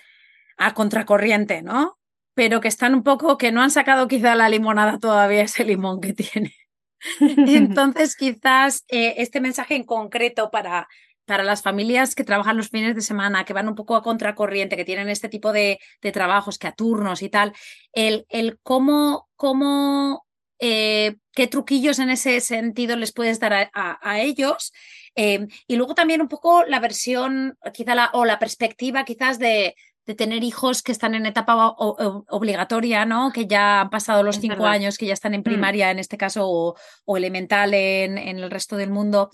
a 0.57 0.73
contracorriente, 0.73 1.61
¿no? 1.61 1.99
Pero 2.33 2.63
que 2.63 2.69
están 2.69 2.95
un 2.95 3.03
poco, 3.03 3.37
que 3.37 3.53
no 3.53 3.61
han 3.61 3.71
sacado 3.71 4.09
quizá 4.09 4.35
la 4.35 4.49
limonada 4.49 4.99
todavía, 4.99 5.43
ese 5.43 5.67
limón 5.67 6.01
que 6.01 6.15
tiene. 6.15 6.55
Entonces, 7.21 8.17
quizás 8.17 8.87
eh, 8.89 9.17
este 9.19 9.43
mensaje 9.43 9.75
en 9.75 9.85
concreto 9.85 10.51
para, 10.51 10.89
para 11.27 11.45
las 11.45 11.61
familias 11.61 12.15
que 12.15 12.25
trabajan 12.25 12.57
los 12.57 12.71
fines 12.71 12.95
de 12.95 13.03
semana, 13.03 13.45
que 13.45 13.53
van 13.53 13.69
un 13.69 13.75
poco 13.75 13.97
a 13.97 14.03
contracorriente, 14.03 14.79
que 14.79 14.87
tienen 14.87 15.11
este 15.11 15.29
tipo 15.29 15.53
de, 15.53 15.79
de 16.01 16.11
trabajos, 16.11 16.59
que 16.59 16.69
a 16.69 16.73
turnos 16.73 17.21
y 17.21 17.29
tal, 17.29 17.53
el, 17.93 18.25
el 18.31 18.59
cómo, 18.63 19.29
cómo 19.37 20.24
eh, 20.67 21.17
qué 21.33 21.47
truquillos 21.47 21.99
en 21.99 22.09
ese 22.09 22.41
sentido 22.41 22.97
les 22.97 23.13
puedes 23.13 23.39
dar 23.39 23.71
a, 23.75 24.21
ellos. 24.21 24.73
Eh, 25.15 25.47
y 25.67 25.77
luego 25.77 25.95
también 25.95 26.23
un 26.23 26.29
poco 26.29 26.65
la 26.65 26.81
versión, 26.81 27.59
quizá 27.75 27.95
la, 27.95 28.11
o 28.15 28.25
la 28.25 28.39
perspectiva 28.39 29.05
quizás 29.05 29.39
de, 29.39 29.75
de 30.07 30.15
tener 30.15 30.43
hijos 30.43 30.83
que 30.83 30.93
están 30.93 31.15
en 31.15 31.27
etapa 31.27 31.75
obligatoria, 31.77 33.05
¿no? 33.05 33.31
Que 33.31 33.47
ya 33.47 33.83
han 33.83 33.91
pasado 33.91 34.23
los 34.23 34.37
cinco 34.37 34.65
años, 34.65 34.97
que 34.97 35.05
ya 35.05 35.13
están 35.13 35.35
en 35.35 35.41
mm. 35.41 35.45
primaria 35.45 35.91
en 35.91 35.99
este 35.99 36.17
caso 36.17 36.49
o, 36.49 37.17
elemental 37.17 37.75
en, 37.75 38.17
en, 38.17 38.39
el 38.39 38.51
resto 38.51 38.79
del 38.79 38.91
mundo. 38.91 39.29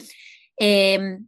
Eh, 0.59 1.19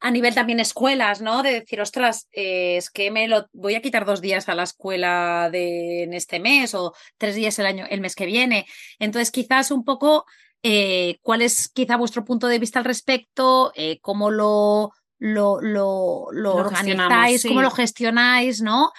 a 0.00 0.10
nivel 0.10 0.34
también 0.34 0.60
escuelas, 0.60 1.20
¿no? 1.20 1.42
De 1.42 1.52
decir, 1.52 1.80
ostras, 1.80 2.28
eh, 2.32 2.76
es 2.76 2.90
que 2.90 3.10
me 3.10 3.26
lo 3.26 3.46
voy 3.52 3.74
a 3.74 3.80
quitar 3.80 4.04
dos 4.04 4.20
días 4.20 4.48
a 4.48 4.54
la 4.54 4.64
escuela 4.64 5.48
de, 5.50 6.02
en 6.02 6.14
este 6.14 6.40
mes 6.40 6.74
o 6.74 6.94
tres 7.16 7.34
días 7.34 7.58
el 7.58 7.66
año, 7.66 7.86
el 7.88 8.00
mes 8.00 8.14
que 8.14 8.26
viene. 8.26 8.66
Entonces, 8.98 9.30
quizás 9.30 9.70
un 9.70 9.84
poco 9.84 10.26
eh, 10.62 11.18
cuál 11.22 11.42
es 11.42 11.68
quizá 11.68 11.96
vuestro 11.96 12.24
punto 12.24 12.48
de 12.48 12.58
vista 12.58 12.78
al 12.78 12.84
respecto, 12.84 13.72
eh, 13.74 13.98
cómo 14.00 14.30
lo, 14.30 14.92
lo, 15.18 15.60
lo, 15.60 16.30
organizáis, 16.54 17.46
cómo 17.46 17.62
lo 17.62 17.70
gestionáis, 17.70 18.60
¿no? 18.62 18.92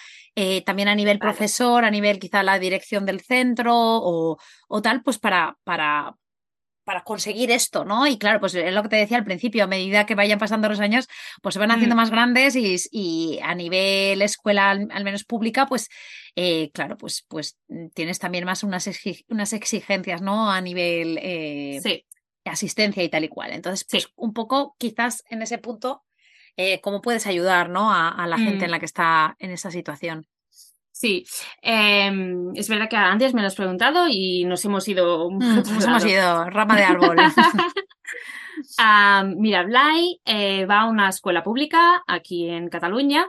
también 0.66 0.90
a 0.90 0.96
nivel 0.96 1.18
profesor, 1.18 1.86
a 1.86 1.90
nivel 1.90 2.20
quizá 2.20 2.44
la 2.44 2.60
dirección 2.60 3.06
del 3.06 3.22
centro 3.22 3.74
o, 3.74 4.38
o 4.68 4.82
tal, 4.82 5.02
pues 5.02 5.18
para, 5.18 5.58
para, 5.64 6.14
para 6.86 7.04
conseguir 7.04 7.52
esto, 7.52 7.84
¿no? 7.84 8.08
Y 8.08 8.18
claro, 8.18 8.40
pues 8.40 8.56
es 8.56 8.74
lo 8.74 8.84
que 8.84 8.90
te 8.90 8.96
decía 8.96 9.18
al 9.18 9.26
principio, 9.26 9.64
a 9.64 9.68
medida 9.68 10.06
que 10.06 10.16
vayan 10.16 10.40
pasando 10.40 10.70
los 10.70 10.80
años, 10.80 11.08
pues 11.42 11.54
se 11.54 11.60
van 11.60 11.72
haciendo 11.72 11.96
mm. 11.96 11.98
más 11.98 12.12
grandes 12.12 12.56
y, 12.56 13.40
a 13.44 13.56
nivel 13.56 14.22
escuela, 14.22 14.70
al, 14.72 15.04
menos 15.04 15.26
pública, 15.26 15.66
pues 15.66 15.90
eh, 16.36 16.70
claro, 16.74 16.96
pues, 16.96 17.26
pues 17.28 17.58
tienes 17.94 18.20
también 18.20 18.46
más 18.46 18.64
unas, 18.64 18.90
unas 19.28 19.54
exigencias, 19.54 20.22
¿no? 20.22 20.50
A 20.50 20.62
nivel 20.62 21.20
eh, 21.22 22.06
asistencia 22.46 23.04
y 23.04 23.10
tal 23.10 23.24
y 23.24 23.30
cual. 23.30 23.52
Entonces, 23.52 23.86
pues 23.90 24.08
un 24.16 24.34
poco 24.34 24.76
quizás 24.78 25.24
en 25.30 25.42
ese 25.42 25.58
punto, 25.58 26.04
eh, 26.56 26.80
cómo 26.82 27.02
puedes 27.02 27.28
ayudar, 27.28 27.70
¿no? 27.70 27.92
A, 27.92 28.26
la 28.28 28.38
gente 28.38 28.66
en 28.66 28.70
mm. 28.70 28.72
la 28.72 28.80
que 28.80 28.86
está 28.86 29.36
en 29.40 29.52
esa 29.52 29.72
situación. 29.72 30.28
Sí, 30.96 31.26
em, 31.62 32.56
es 32.56 32.70
verdad 32.70 32.88
que 32.88 32.96
antes 32.96 33.34
me 33.34 33.42
lo 33.42 33.48
has 33.48 33.56
preguntado 33.56 34.08
y 34.08 34.46
nos 34.46 34.64
hemos 34.64 34.88
ido. 34.88 35.30
Mm, 35.30 35.56
nos 35.58 35.84
hemos 35.84 36.06
ido, 36.06 36.46
rama 36.50 36.78
de 36.78 36.84
árbol. 36.84 37.18
mira, 39.36 39.64
Blay 39.64 40.22
eh, 40.24 40.66
va 40.66 40.80
a 40.80 40.90
una 40.90 41.10
escuela 41.10 41.44
pública 41.44 42.02
aquí 42.08 42.48
en 42.48 42.70
Cataluña 42.70 43.28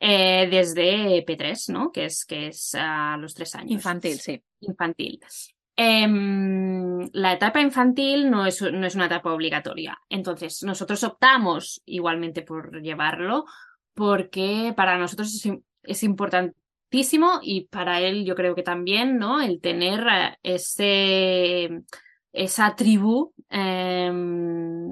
eh, 0.00 0.48
desde 0.50 1.22
P3, 1.26 1.70
¿no? 1.70 1.92
Que 1.92 2.06
es, 2.06 2.24
que 2.24 2.46
es 2.46 2.74
a 2.76 3.18
los 3.18 3.34
tres 3.34 3.54
años. 3.56 3.72
Infantil, 3.72 4.18
sí. 4.18 4.42
Infantil. 4.60 5.20
Em, 5.76 7.10
la 7.12 7.34
etapa 7.34 7.60
infantil 7.60 8.30
no 8.30 8.46
es, 8.46 8.62
no 8.62 8.86
es 8.86 8.94
una 8.94 9.06
etapa 9.06 9.34
obligatoria. 9.34 9.98
Entonces, 10.08 10.62
nosotros 10.62 11.04
optamos 11.04 11.82
igualmente 11.84 12.40
por 12.40 12.80
llevarlo 12.80 13.44
porque 13.92 14.72
para 14.74 14.96
nosotros 14.96 15.34
es, 15.34 15.52
es 15.82 16.02
importante 16.04 16.61
y 17.42 17.66
para 17.66 18.00
él 18.00 18.24
yo 18.24 18.34
creo 18.34 18.54
que 18.54 18.62
también, 18.62 19.18
¿no? 19.18 19.40
El 19.40 19.60
tener 19.60 20.04
ese, 20.42 21.70
esa 22.32 22.76
tribu 22.76 23.32
em, 23.48 24.90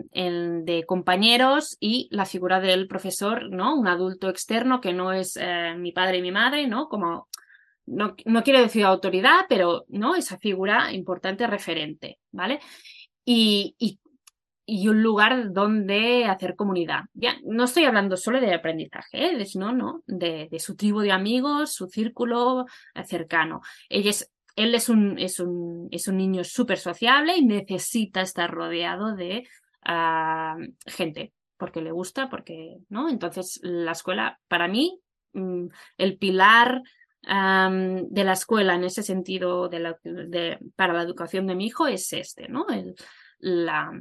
de 0.64 0.84
compañeros 0.86 1.76
y 1.78 2.09
la 2.11 2.24
figura 2.24 2.61
del 2.61 2.88
profesor, 2.88 3.51
¿no? 3.51 3.76
Un 3.76 3.86
adulto 3.86 4.28
externo 4.28 4.80
que 4.80 4.92
no 4.92 5.12
es 5.12 5.36
eh, 5.36 5.74
mi 5.76 5.92
padre 5.92 6.18
y 6.18 6.22
mi 6.22 6.32
madre, 6.32 6.66
¿no? 6.66 6.88
Como, 6.88 7.28
no, 7.86 8.14
no 8.24 8.42
quiero 8.42 8.61
decir 8.61 8.84
autoridad, 8.84 9.46
pero, 9.48 9.84
¿no? 9.88 10.14
Esa 10.14 10.38
figura 10.38 10.92
importante 10.92 11.46
referente, 11.46 12.18
¿vale? 12.32 12.61
Y 13.24 13.76
y 14.67 14.89
un 14.89 15.03
lugar 15.03 15.53
donde 15.53 16.25
hacer 16.27 16.55
comunidad. 16.57 17.03
Ya, 17.13 17.37
no 17.45 17.65
estoy 17.65 17.85
hablando 17.85 18.17
solo 18.17 18.41
de 18.41 18.55
aprendizaje, 18.55 19.27
¿eh? 19.27 19.47
no, 19.57 19.73
no, 19.73 20.03
de, 20.07 20.49
su 20.59 20.77
tribu 20.77 21.01
de 21.01 21.13
amigos, 21.13 21.73
su 21.73 21.89
círculo 21.89 22.67
cercano. 23.05 23.63
Ella 23.89 24.11
es, 24.11 24.31
él 24.57 24.75
es 24.75 24.89
un, 24.89 25.19
es 25.19 25.41
un, 25.41 25.89
es 25.91 26.09
un 26.09 26.17
niño 26.17 26.45
súper 26.45 26.79
sociable 26.79 27.37
y 27.37 27.45
necesita 27.45 28.21
estar 28.21 28.51
rodeado 28.51 29.17
de 29.17 29.49
ah, 29.85 30.57
gente, 30.87 31.33
porque 31.57 31.83
le 31.83 31.93
gusta, 31.93 32.29
porque, 32.29 32.79
¿no? 32.89 33.09
Entonces, 33.09 33.61
la 33.63 33.93
escuela, 33.93 34.41
para 34.49 34.69
mí, 34.69 35.01
mm, 35.33 35.67
el 35.99 36.19
pilar 36.19 36.83
de 37.23 38.25
la 38.25 38.33
escuela 38.33 38.75
en 38.75 38.85
ese 38.85 39.03
sentido 39.03 39.69
de 39.69 40.59
para 40.75 40.95
la 40.95 41.03
educación 41.03 41.47
de 41.47 41.55
mi 41.55 41.67
hijo 41.67 41.87
es 41.87 42.13
este, 42.13 42.49
¿no? 42.49 42.67
La, 43.41 43.93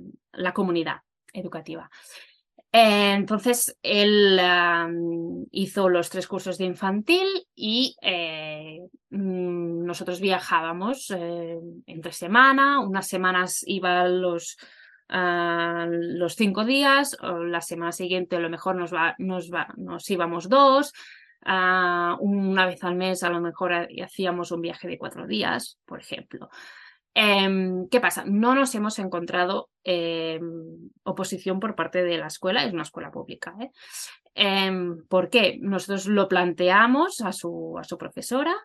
comunidad 0.53 0.97
educativa. 1.33 1.89
entonces, 2.71 3.77
él 3.81 4.39
hizo 5.51 5.89
los 5.89 6.09
tres 6.09 6.27
cursos 6.27 6.57
de 6.57 6.65
infantil 6.65 7.27
y 7.55 7.95
eh, 8.01 8.79
mm, 9.09 9.85
nosotros 9.85 10.19
viajábamos 10.19 11.11
eh, 11.11 11.59
entre 11.87 12.11
semana, 12.11 12.79
unas 12.79 13.07
semanas 13.07 13.63
iba 13.65 14.07
los, 14.07 14.57
los 15.09 16.35
cinco 16.35 16.65
días, 16.65 17.17
o 17.21 17.43
la 17.43 17.61
semana 17.61 17.91
siguiente 17.91 18.35
a 18.35 18.39
lo 18.39 18.49
mejor 18.49 18.75
nos, 18.75 18.93
va, 18.93 19.15
nos, 19.17 19.51
va, 19.51 19.73
nos 19.77 20.09
íbamos 20.09 20.47
dos, 20.49 20.93
una 21.45 22.65
vez 22.65 22.83
al 22.83 22.95
mes 22.95 23.23
a 23.23 23.29
lo 23.29 23.41
mejor 23.41 23.73
hacíamos 24.03 24.51
un 24.51 24.61
viaje 24.61 24.87
de 24.87 24.97
cuatro 24.97 25.25
días, 25.25 25.79
por 25.85 25.99
ejemplo. 25.99 26.49
Em, 27.13 27.87
¿Qué 27.89 27.99
pasa? 27.99 28.23
No 28.25 28.55
nos 28.55 28.73
hemos 28.75 28.99
encontrado 28.99 29.69
em, 29.83 30.89
oposición 31.03 31.59
por 31.59 31.75
parte 31.75 32.03
de 32.03 32.17
la 32.17 32.27
escuela, 32.27 32.63
es 32.63 32.73
una 32.73 32.83
escuela 32.83 33.11
pública. 33.11 33.55
¿eh? 33.59 33.71
Em, 34.35 35.05
¿Por 35.07 35.29
qué? 35.29 35.57
Nosotros 35.59 36.05
lo 36.07 36.27
planteamos 36.27 37.21
a 37.21 37.31
su, 37.31 37.77
a 37.79 37.83
su 37.83 37.97
profesora, 37.97 38.55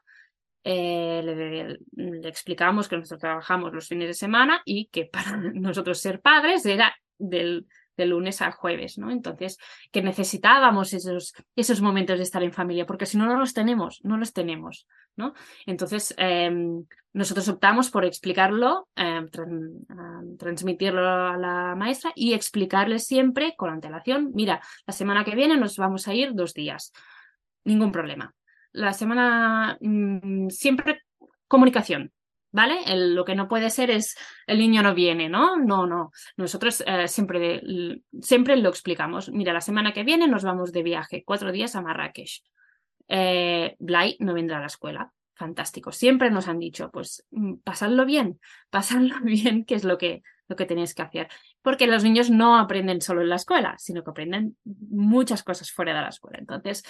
eh, 0.63 1.21
le, 1.23 1.79
le, 1.93 2.29
explicamos 2.29 2.89
que 2.89 2.97
nosotros 2.97 3.21
trabajamos 3.21 3.75
los 3.75 3.87
fines 3.87 4.09
de 4.09 4.15
semana 4.15 4.63
y 4.65 4.87
que 4.87 5.05
para 5.07 5.37
nosotros 5.55 5.99
ser 5.99 6.21
padres 6.21 6.65
era 6.65 6.95
del 7.19 7.67
de 7.97 8.07
lunes 8.07 8.43
a 8.43 8.53
jueves, 8.53 8.99
¿no? 8.99 9.11
Entonces, 9.11 9.59
que 9.93 10.03
necesitábamos 10.03 10.93
esos, 10.93 11.35
esos 11.57 11.81
momentos 11.81 12.19
de 12.19 12.25
estar 12.25 12.43
en 12.43 12.53
familia, 12.53 12.87
porque 12.87 13.07
si 13.07 13.17
no, 13.17 13.27
no 13.27 13.39
los 13.39 13.55
tenemos, 13.55 14.01
no 14.05 14.17
los 14.17 14.33
tenemos, 14.33 14.87
¿no? 15.17 15.35
Entonces, 15.67 16.15
em, 16.17 16.85
nosotros 17.13 17.49
optamos 17.49 17.91
por 17.91 18.05
explicarlo, 18.05 18.89
em, 18.97 19.29
transmitirlo 20.39 21.09
a 21.09 21.37
la 21.37 21.75
maestra 21.77 22.13
y 22.15 22.35
explicarle 22.35 22.99
siempre 22.99 23.55
con 23.57 23.71
antelación, 23.71 24.33
mira, 24.35 24.61
la 24.87 24.93
semana 24.93 25.25
que 25.25 25.35
viene 25.35 25.57
nos 25.57 25.77
vamos 25.77 26.09
a 26.09 26.15
ir 26.15 26.35
dos 26.35 26.55
días, 26.55 26.93
ningún 27.65 27.93
problema. 27.93 28.35
La 28.73 28.93
semana, 28.93 29.79
mm, 29.81 30.49
siempre 30.49 31.03
comunicación, 31.47 32.13
¿vale? 32.55 32.77
lo 32.95 33.25
que 33.25 33.35
no 33.35 33.49
puede 33.49 33.69
ser 33.69 33.91
es 33.91 34.17
el 34.47 34.59
niño 34.59 34.81
no 34.81 34.95
viene, 34.95 35.29
¿no? 35.29 35.57
No, 35.57 35.87
no. 35.87 36.13
Nosotros 36.37 36.85
eh, 36.87 37.09
siempre, 37.09 37.61
siempre 38.23 38.57
lo 38.57 38.69
explicamos. 38.69 39.29
Mira, 39.31 39.53
la 39.53 39.61
semana 39.61 39.93
que 39.93 40.05
viene 40.05 40.29
nos 40.29 40.45
vamos 40.45 40.71
de 40.71 40.85
viaje, 40.85 41.25
cuatro 41.27 41.51
días 41.51 41.75
a 41.75 41.83
Marrakech. 41.83 42.45
Eh, 43.09 43.77
no 44.21 44.35
vendrá 44.35 44.59
a 44.59 44.61
la 44.61 44.69
escuela. 44.69 45.13
Fantástico. 45.35 45.91
Siempre 45.91 46.31
nos 46.31 46.47
han 46.47 46.61
dicho, 46.61 46.93
pues, 46.93 47.27
mm, 47.33 47.55
pasadlo 47.65 48.07
bien, 48.07 48.39
pasadlo 48.71 49.17
bien, 49.25 49.65
que 49.65 49.75
es 49.75 49.83
lo 49.83 49.99
que, 49.99 50.23
lo 50.47 50.55
que 50.55 50.65
tenéis 50.65 50.95
que 50.95 51.03
hacer. 51.03 51.29
Porque 51.61 51.89
los 51.89 52.05
niños 52.05 52.31
no 52.31 52.57
aprenden 52.57 53.01
solo 53.01 53.23
en 53.23 53.31
la 53.31 53.37
escuela, 53.37 53.75
sino 53.79 54.05
que 54.05 54.11
aprenden 54.11 54.57
muchas 54.63 55.43
cosas 55.43 55.73
fuera 55.73 55.93
de 55.93 56.03
la 56.03 56.09
escuela. 56.11 56.39
Entonces, 56.39 56.85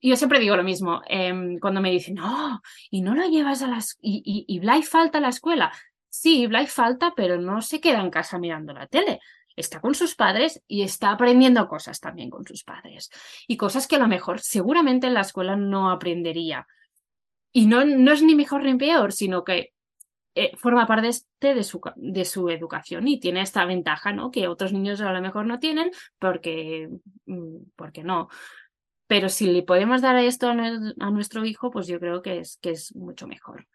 yo 0.00 0.16
siempre 0.16 0.40
digo 0.40 0.56
lo 0.56 0.62
mismo, 0.62 1.02
em, 1.06 1.58
cuando 1.58 1.80
me 1.80 1.90
dicen, 1.90 2.14
no, 2.14 2.60
y 2.90 3.00
no 3.02 3.14
lo 3.14 3.26
llevas 3.28 3.62
a 3.62 3.68
las... 3.68 3.98
Y, 4.00 4.22
y, 4.24 4.54
y 4.54 4.60
Blay 4.60 4.82
falta 4.82 5.18
a 5.18 5.20
la 5.20 5.28
escuela. 5.28 5.72
Sí, 6.08 6.46
Blay 6.46 6.66
falta, 6.66 7.12
pero 7.16 7.38
no 7.38 7.62
se 7.62 7.80
queda 7.80 8.00
en 8.00 8.10
casa 8.10 8.38
mirando 8.38 8.72
la 8.72 8.86
tele. 8.86 9.20
Está 9.56 9.80
con 9.80 9.94
sus 9.94 10.14
padres 10.14 10.62
y 10.68 10.82
está 10.82 11.10
aprendiendo 11.10 11.66
cosas 11.66 11.98
también 11.98 12.30
con 12.30 12.46
sus 12.46 12.62
padres. 12.62 13.10
Y 13.48 13.56
cosas 13.56 13.88
que 13.88 13.96
a 13.96 13.98
lo 13.98 14.06
mejor 14.06 14.40
seguramente 14.40 15.08
en 15.08 15.14
la 15.14 15.22
escuela 15.22 15.56
no 15.56 15.90
aprendería. 15.90 16.66
Y 17.52 17.66
no, 17.66 17.84
no 17.84 18.12
es 18.12 18.22
ni 18.22 18.36
mejor 18.36 18.62
ni 18.62 18.76
peor, 18.76 19.12
sino 19.12 19.42
que 19.42 19.72
eh, 20.40 20.56
forma 20.56 20.86
parte 20.86 21.10
de 21.40 21.64
su, 21.64 21.80
de 21.96 22.24
su 22.24 22.48
educación 22.48 23.08
y 23.08 23.18
tiene 23.18 23.40
esta 23.40 23.64
ventaja, 23.64 24.12
¿no? 24.12 24.30
Que 24.30 24.46
otros 24.46 24.72
niños 24.72 25.00
a 25.00 25.12
lo 25.12 25.20
mejor 25.20 25.46
no 25.46 25.58
tienen 25.58 25.90
porque, 26.20 26.88
mm, 27.26 27.56
porque 27.74 28.04
no, 28.04 28.28
pero 29.08 29.30
si 29.30 29.46
le 29.46 29.62
podemos 29.62 30.02
dar 30.02 30.16
esto 30.16 30.50
a, 30.50 31.10
nuestro 31.10 31.44
hijo, 31.44 31.70
pues 31.70 31.86
yo 31.88 31.98
creo 31.98 32.20
que 32.20 32.40
es, 32.40 32.58
que 32.60 32.70
es 32.70 32.94
mucho 32.94 33.26
mejor. 33.26 33.66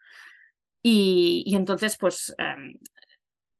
Y, 0.80 1.52
entonces, 1.56 1.98
pues, 1.98 2.32
em, 2.38 2.78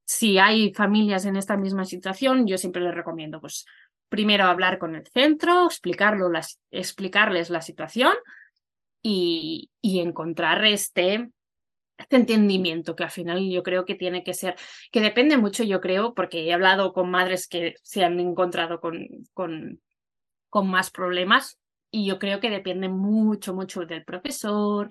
si 0.04 0.38
hay 0.38 0.72
familias 0.72 1.26
en 1.26 1.36
esta 1.36 1.56
misma 1.56 1.84
situación, 1.84 2.46
yo 2.46 2.58
siempre 2.58 2.80
les 2.80 2.94
recomiendo, 2.94 3.40
pues, 3.40 3.66
primero 4.08 4.44
hablar 4.44 4.78
con 4.78 4.94
el 4.94 5.04
centro, 5.08 5.66
explicarlo, 5.66 6.30
explicarles 6.70 7.50
la 7.50 7.60
situación 7.60 8.12
y, 9.02 9.70
y 9.80 9.98
encontrar 9.98 10.64
este, 10.64 11.30
este 11.98 12.16
entendimiento 12.16 12.94
que 12.94 13.02
al 13.02 13.10
final 13.10 13.50
yo 13.50 13.64
creo 13.64 13.84
que 13.84 13.96
tiene 13.96 14.22
que 14.22 14.34
ser, 14.34 14.54
que 14.92 15.00
depende 15.00 15.38
mucho, 15.38 15.64
yo 15.64 15.80
creo, 15.80 16.14
porque 16.14 16.44
he 16.44 16.52
hablado 16.52 16.92
con 16.92 17.10
madres 17.10 17.48
que 17.48 17.74
se 17.82 18.04
han 18.04 18.20
encontrado 18.20 18.80
con, 18.80 19.08
con, 19.32 19.80
con 20.50 20.68
más 20.68 20.92
problemas 20.92 21.58
y 21.94 22.04
yo 22.06 22.18
creo 22.18 22.40
que 22.40 22.50
depende 22.50 22.88
mucho, 22.88 23.54
mucho 23.54 23.86
del 23.86 24.04
profesor 24.04 24.90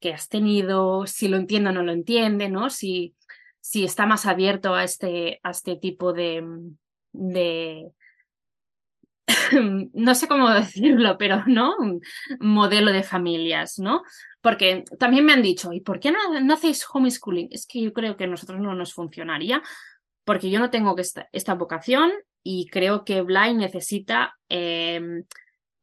que 0.00 0.12
has 0.12 0.28
tenido, 0.28 1.06
si 1.06 1.28
lo 1.28 1.36
entiende 1.36 1.70
o 1.70 1.72
no 1.72 1.84
lo 1.84 1.92
entiende, 1.92 2.48
¿no? 2.48 2.70
Si, 2.70 3.14
si 3.60 3.84
está 3.84 4.04
más 4.04 4.26
abierto 4.26 4.74
a 4.74 4.82
este, 4.82 5.38
a 5.44 5.52
este 5.52 5.76
tipo 5.76 6.12
de, 6.12 6.44
de 7.12 7.92
no 9.92 10.14
sé 10.16 10.26
cómo 10.26 10.50
decirlo, 10.50 11.16
pero 11.18 11.44
¿no? 11.46 11.76
Modelo 12.40 12.90
de 12.90 13.04
familias, 13.04 13.78
¿no? 13.78 14.02
Porque 14.40 14.82
también 14.98 15.24
me 15.24 15.34
han 15.34 15.42
dicho, 15.42 15.72
¿y 15.72 15.82
por 15.82 16.00
qué 16.00 16.10
no, 16.10 16.40
no 16.40 16.54
hacéis 16.54 16.84
homeschooling? 16.92 17.46
Es 17.52 17.64
que 17.64 17.80
yo 17.80 17.92
creo 17.92 18.16
que 18.16 18.24
a 18.24 18.26
nosotros 18.26 18.60
no 18.60 18.74
nos 18.74 18.92
funcionaría, 18.92 19.62
porque 20.24 20.50
yo 20.50 20.58
no 20.58 20.70
tengo 20.70 20.98
esta, 20.98 21.28
esta 21.30 21.54
vocación 21.54 22.10
y 22.42 22.66
creo 22.70 23.04
que 23.04 23.22
Blind 23.22 23.60
necesita 23.60 24.36
eh, 24.48 25.00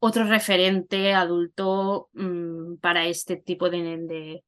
otro 0.03 0.23
referente 0.25 1.13
adulto 1.13 2.09
mm, 2.13 2.77
para 2.77 3.05
este 3.05 3.35
tipo 3.35 3.69
de, 3.69 4.43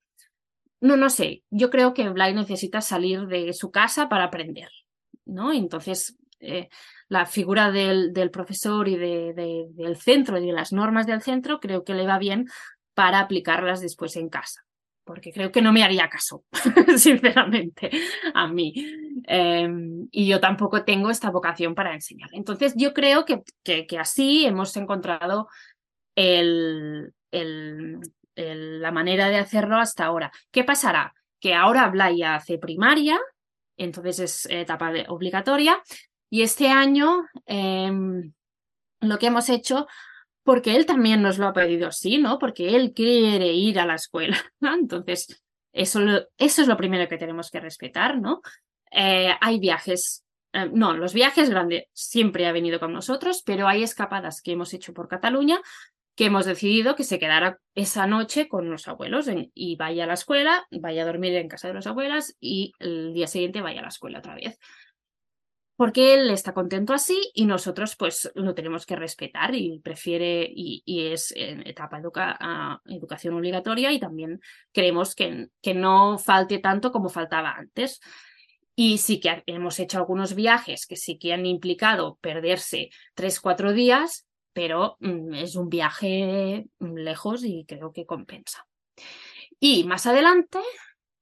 No, 0.82 0.98
no 0.98 1.10
sé, 1.12 1.44
yo 1.52 1.70
creo 1.70 1.94
que 1.94 2.10
Blay 2.10 2.34
necesita 2.34 2.82
salir 2.82 3.28
de 3.28 3.54
su 3.54 3.70
casa 3.70 4.10
para 4.10 4.26
aprender, 4.26 4.70
¿no? 5.26 5.54
Entonces, 5.54 6.18
eh, 6.40 6.70
la 7.08 7.28
figura 7.28 7.72
del, 7.72 8.14
del 8.14 8.32
profesor 8.32 8.88
y 8.88 8.98
de, 8.98 9.34
del 9.76 9.96
centro 9.98 10.40
y 10.40 10.48
de 10.48 10.54
las 10.54 10.74
normas 10.74 11.06
del 11.06 11.22
centro 11.22 11.60
creo 11.60 11.84
que 11.84 11.94
le 11.94 12.08
va 12.08 12.18
bien 12.18 12.48
para 12.96 13.20
aplicarlas 13.20 13.80
después 13.80 14.16
en 14.16 14.30
casa 14.30 14.66
porque 15.04 15.32
creo 15.32 15.52
que 15.52 15.62
no 15.62 15.74
me 15.74 15.84
haría 15.84 16.10
caso, 16.10 16.46
sinceramente, 16.98 17.92
a 18.34 18.48
mí. 18.48 18.74
Em, 19.26 20.08
y 20.12 20.28
yo 20.28 20.40
tampoco 20.40 20.84
tengo 20.84 21.10
esta 21.10 21.30
vocación 21.30 21.76
para 21.76 21.94
enseñar. 21.94 22.30
Entonces, 22.34 22.74
yo 22.76 22.94
creo 22.94 23.26
que, 23.26 23.44
que, 23.64 24.00
así 24.00 24.46
hemos 24.46 24.76
encontrado 24.78 25.48
el, 26.16 27.14
la 27.32 28.92
manera 28.92 29.30
de 29.30 29.38
hacerlo 29.38 29.78
hasta 29.78 30.06
ahora. 30.06 30.32
¿Qué 30.52 30.64
pasará? 30.64 31.14
Que 31.40 31.54
ahora 31.54 31.90
Blaya 31.90 32.36
hace 32.36 32.58
primaria, 32.58 33.20
entonces 33.78 34.20
es 34.20 34.46
etapa 34.50 34.94
obligatoria, 35.10 35.82
y 36.30 36.42
este 36.42 36.70
año 36.70 37.28
em, 37.46 38.34
lo 39.02 39.20
que 39.20 39.28
hemos 39.28 39.50
hecho 39.50 39.88
porque 40.44 40.76
él 40.76 40.86
también 40.86 41.22
nos 41.22 41.38
lo 41.38 41.48
ha 41.48 41.54
pedido 41.54 41.88
así, 41.88 42.18
¿no? 42.18 42.38
Porque 42.38 42.76
él 42.76 42.94
quiere 42.94 43.54
ir 43.54 43.80
a 43.80 43.86
la 43.86 43.96
escuela. 43.96 44.38
Entonces, 44.62 45.44
eso, 45.72 46.02
es 46.38 46.68
lo 46.68 46.78
primero 46.78 47.08
que 47.08 47.18
tenemos 47.18 47.50
que 47.50 47.60
respetar, 47.60 48.20
¿no? 48.20 48.42
Eh, 48.92 49.34
hay 49.42 49.60
viajes, 49.60 50.24
eh, 50.52 50.70
no, 50.72 50.94
los 50.94 51.14
viajes 51.14 51.50
grandes 51.50 51.86
siempre 51.94 52.46
ha 52.46 52.52
venido 52.52 52.80
con 52.80 52.94
nosotros, 52.94 53.42
pero 53.46 53.68
hay 53.68 53.84
escapadas 53.84 54.42
que 54.42 54.52
hemos 54.52 54.74
hecho 54.74 54.94
por 54.94 55.08
Cataluña 55.08 55.60
que 56.16 56.26
hemos 56.26 56.46
decidido 56.46 56.96
que 56.96 57.04
se 57.04 57.18
quedara 57.18 57.60
esa 57.74 58.06
noche 58.06 58.48
con 58.48 58.70
los 58.70 58.88
abuelos 58.88 59.28
y 59.54 59.76
vaya 59.78 60.04
a 60.04 60.08
la 60.08 60.14
escuela, 60.14 60.68
vaya 60.70 61.02
a 61.02 61.06
dormir 61.08 61.36
en 61.36 61.48
casa 61.48 61.68
de 61.68 61.74
los 61.74 61.88
abuelas 61.88 62.38
y 62.40 62.74
el 62.78 63.14
día 63.14 63.26
siguiente 63.26 63.62
vaya 63.62 63.80
a 63.80 63.84
la 63.84 63.90
escuela 63.90 64.20
otra 64.20 64.36
vez 64.36 64.60
porque 65.84 66.14
él 66.14 66.30
está 66.30 66.54
contento 66.54 66.94
así 66.94 67.30
y 67.34 67.44
nosotros 67.44 67.98
pues 67.98 68.32
lo 68.36 68.56
tenemos 68.56 68.86
que 68.86 68.96
respetar 68.96 69.54
y 69.54 69.80
prefiere 69.80 70.50
y, 70.50 70.82
es 70.86 71.34
en 71.36 71.68
etapa 71.68 71.98
educa, 71.98 72.80
educación 72.86 73.34
obligatoria 73.34 73.92
y 73.92 74.00
también 74.00 74.40
creemos 74.72 75.14
que, 75.14 75.50
que 75.62 75.74
no 75.74 76.18
falte 76.18 76.60
tanto 76.60 76.94
como 76.94 77.10
faltaba 77.10 77.52
antes. 77.52 78.00
Y 78.78 79.00
sí 79.00 79.20
que 79.20 79.44
hemos 79.46 79.78
hecho 79.78 79.98
algunos 79.98 80.36
viajes 80.36 80.88
que 80.88 80.96
sí 80.96 81.20
que 81.20 81.34
han 81.34 81.46
implicado 81.46 82.18
perderse 82.22 82.90
tres, 83.14 83.42
cuatro 83.42 83.74
días, 83.74 84.26
pero 84.54 84.96
mm, 85.02 85.34
es 85.34 85.58
un 85.58 85.68
viaje 85.68 86.66
mm, 86.80 86.96
lejos 86.96 87.44
y 87.44 87.66
creo 87.68 87.92
que 87.92 88.06
compensa. 88.06 88.66
Y 89.60 89.84
más 89.84 90.06
adelante, 90.06 90.60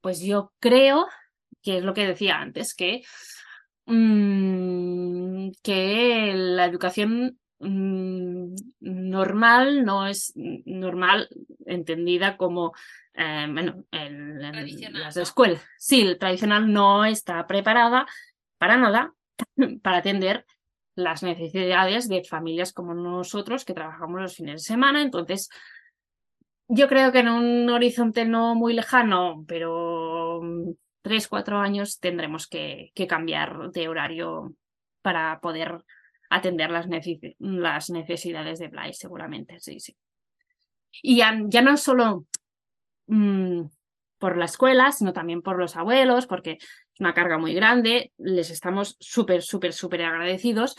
pues 0.01 0.21
yo 0.21 0.53
creo 0.59 1.07
que 1.63 1.77
es 1.77 1.83
lo 1.83 1.95
que 1.95 2.05
decía 2.05 2.39
antes, 2.39 2.75
que, 2.75 3.01
mm, 3.85 5.51
que 5.61 6.33
la 6.35 6.65
educación 6.65 7.37
normal 8.79 9.85
no 9.85 10.07
es 10.07 10.33
normal 10.35 11.29
entendida 11.65 12.35
como 12.35 12.73
eh, 13.13 13.47
bueno, 13.51 13.83
en, 13.91 14.41
las 14.93 15.17
escuelas. 15.17 15.61
Sí, 15.77 16.01
el 16.01 16.17
tradicional 16.17 16.71
no 16.71 17.05
está 17.05 17.45
preparada 17.45 18.07
para 18.57 18.77
nada 18.77 19.13
para 19.83 19.97
atender 19.97 20.45
las 20.95 21.23
necesidades 21.23 22.07
de 22.09 22.23
familias 22.23 22.73
como 22.73 22.93
nosotros 22.93 23.65
que 23.65 23.73
trabajamos 23.73 24.21
los 24.21 24.35
fines 24.35 24.63
de 24.63 24.73
semana. 24.73 25.01
Entonces, 25.01 25.49
yo 26.67 26.87
creo 26.87 27.11
que 27.11 27.19
en 27.19 27.29
un 27.29 27.69
horizonte 27.69 28.25
no 28.25 28.55
muy 28.55 28.73
lejano, 28.73 29.43
pero 29.47 30.41
mm, 30.41 30.71
tres, 31.01 31.27
cuatro 31.27 31.57
años 31.57 31.99
tendremos 31.99 32.47
que, 32.47 32.91
cambiar 33.07 33.71
de 33.71 33.89
horario 33.89 34.53
para 35.01 35.39
poder 35.39 35.83
atender 36.29 36.69
las, 36.69 36.87
las 37.39 37.89
necesidades 37.89 38.59
de 38.59 38.67
Blay, 38.67 38.93
seguramente, 38.93 39.59
sí, 39.59 39.79
sí. 39.79 39.95
Y 41.01 41.17
ya, 41.17 41.37
ya 41.47 41.61
no 41.61 41.77
solo 41.77 42.25
Mm, 43.11 43.63
por 44.19 44.37
la 44.37 44.45
escuela, 44.45 44.91
sino 44.93 45.11
también 45.11 45.41
por 45.41 45.59
los 45.59 45.75
abuelos, 45.75 46.27
porque 46.27 46.59
es 46.61 46.99
una 46.99 47.13
carga 47.13 47.37
muy 47.37 47.53
grande, 47.53 48.13
les 48.17 48.49
estamos 48.51 48.95
súper, 49.01 49.41
súper, 49.41 49.73
súper 49.73 50.03
agradecidos, 50.03 50.77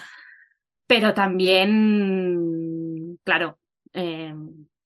pero 0.87 1.12
también, 1.12 2.39
claro, 3.23 3.59
eh, 3.93 4.35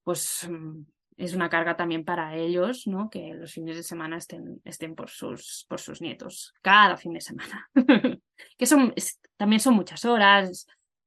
pues 0.02 0.48
mm, 0.50 0.80
es 1.16 1.34
una 1.34 1.48
carga 1.48 1.76
también 1.76 2.04
para 2.04 2.36
ellos, 2.36 2.86
¿no? 2.86 3.08
Que 3.08 3.32
los 3.34 3.52
fines 3.52 3.76
de 3.76 3.82
semana 3.82 4.18
estén, 4.18 4.60
estén 4.64 4.94
por, 4.94 5.08
sus, 5.08 5.64
por 5.68 5.80
sus 5.80 6.02
nietos, 6.02 6.52
cada 6.60 6.96
fin 6.96 7.14
de 7.14 7.20
semana. 7.20 7.70
que 8.58 8.66
son, 8.66 8.94
también 9.36 9.60
son 9.60 9.74
muchas 9.74 10.04
horas. 10.04 10.66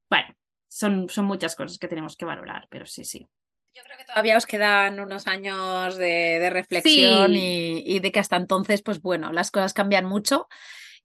Bueno, 0.10 0.36
son, 0.68 1.10
son 1.10 1.26
muchas 1.26 1.55
cosas 1.55 1.78
que 1.78 1.88
tenemos 1.88 2.18
que 2.18 2.26
valorar, 2.26 2.68
pero 2.70 2.86
sí, 2.88 3.05
sí. 3.05 3.28
Yo 3.76 3.84
creo 3.84 3.97
que 3.99 4.05
todavía 4.05 4.36
os 4.36 4.47
quedan 4.47 4.99
unos 4.99 5.28
años 5.28 5.95
de, 5.95 6.49
reflexión 6.51 7.34
y, 7.36 7.99
de 7.99 8.12
que 8.12 8.20
hasta 8.20 8.36
entonces, 8.36 8.82
pues 8.82 9.01
bueno, 9.01 9.32
las 9.32 9.51
cosas 9.51 9.74
cambian 9.74 10.05
mucho. 10.05 10.47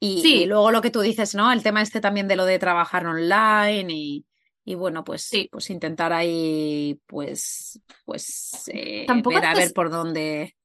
Y, 0.00 0.46
luego 0.46 0.70
lo 0.70 0.82
que 0.82 0.90
tú 0.90 1.00
dices, 1.00 1.34
¿no? 1.34 1.52
El 1.52 1.62
tema 1.62 1.82
este 1.82 2.00
también 2.00 2.26
de 2.26 2.36
lo 2.36 2.44
de 2.46 2.58
trabajar 2.58 3.06
online 3.06 3.92
y, 3.92 4.24
bueno, 4.72 5.04
pues, 5.04 5.22
sí. 5.22 5.48
pues 5.52 5.68
intentar 5.68 6.12
ahí, 6.14 6.98
pues, 7.06 7.80
pues 8.06 8.64
eh, 8.72 9.06
ver 9.06 9.44
a 9.44 9.54
ver 9.54 9.72
por 9.74 9.90
dónde. 9.90 10.56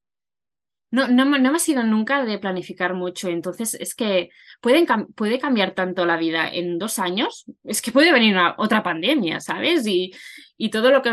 No, 0.92 1.08
no, 1.08 1.26
no 1.26 1.38
me 1.38 1.56
ha 1.56 1.60
sido 1.60 1.84
nunca 1.84 2.24
de 2.24 2.40
planificar 2.40 2.96
mucho, 2.96 3.30
entonces 3.30 3.76
es 3.76 3.94
que 3.94 4.30
pueden 4.60 4.88
puede 5.14 5.38
cambiar 5.38 5.76
tanto 5.76 6.06
la 6.06 6.18
vida 6.18 6.50
en 6.52 6.80
dos 6.80 6.98
años, 6.98 7.46
es 7.64 7.82
que 7.82 7.92
puede 7.92 8.12
venir 8.12 8.36
otra 8.58 8.82
pandemia, 8.82 9.40
¿sabes? 9.40 9.86
Y, 9.86 10.14
y 10.58 10.70
todo 10.70 10.90
lo 10.90 11.04
que, 11.04 11.12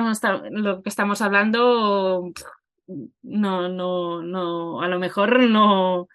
lo 0.50 0.82
que 0.82 0.88
estamos 0.88 1.20
hablando, 1.20 2.32
no, 3.22 3.68
no, 3.68 4.22
no, 4.22 4.80
a 4.80 4.88
lo 4.88 4.98
mejor 4.98 5.40
no, 5.40 6.08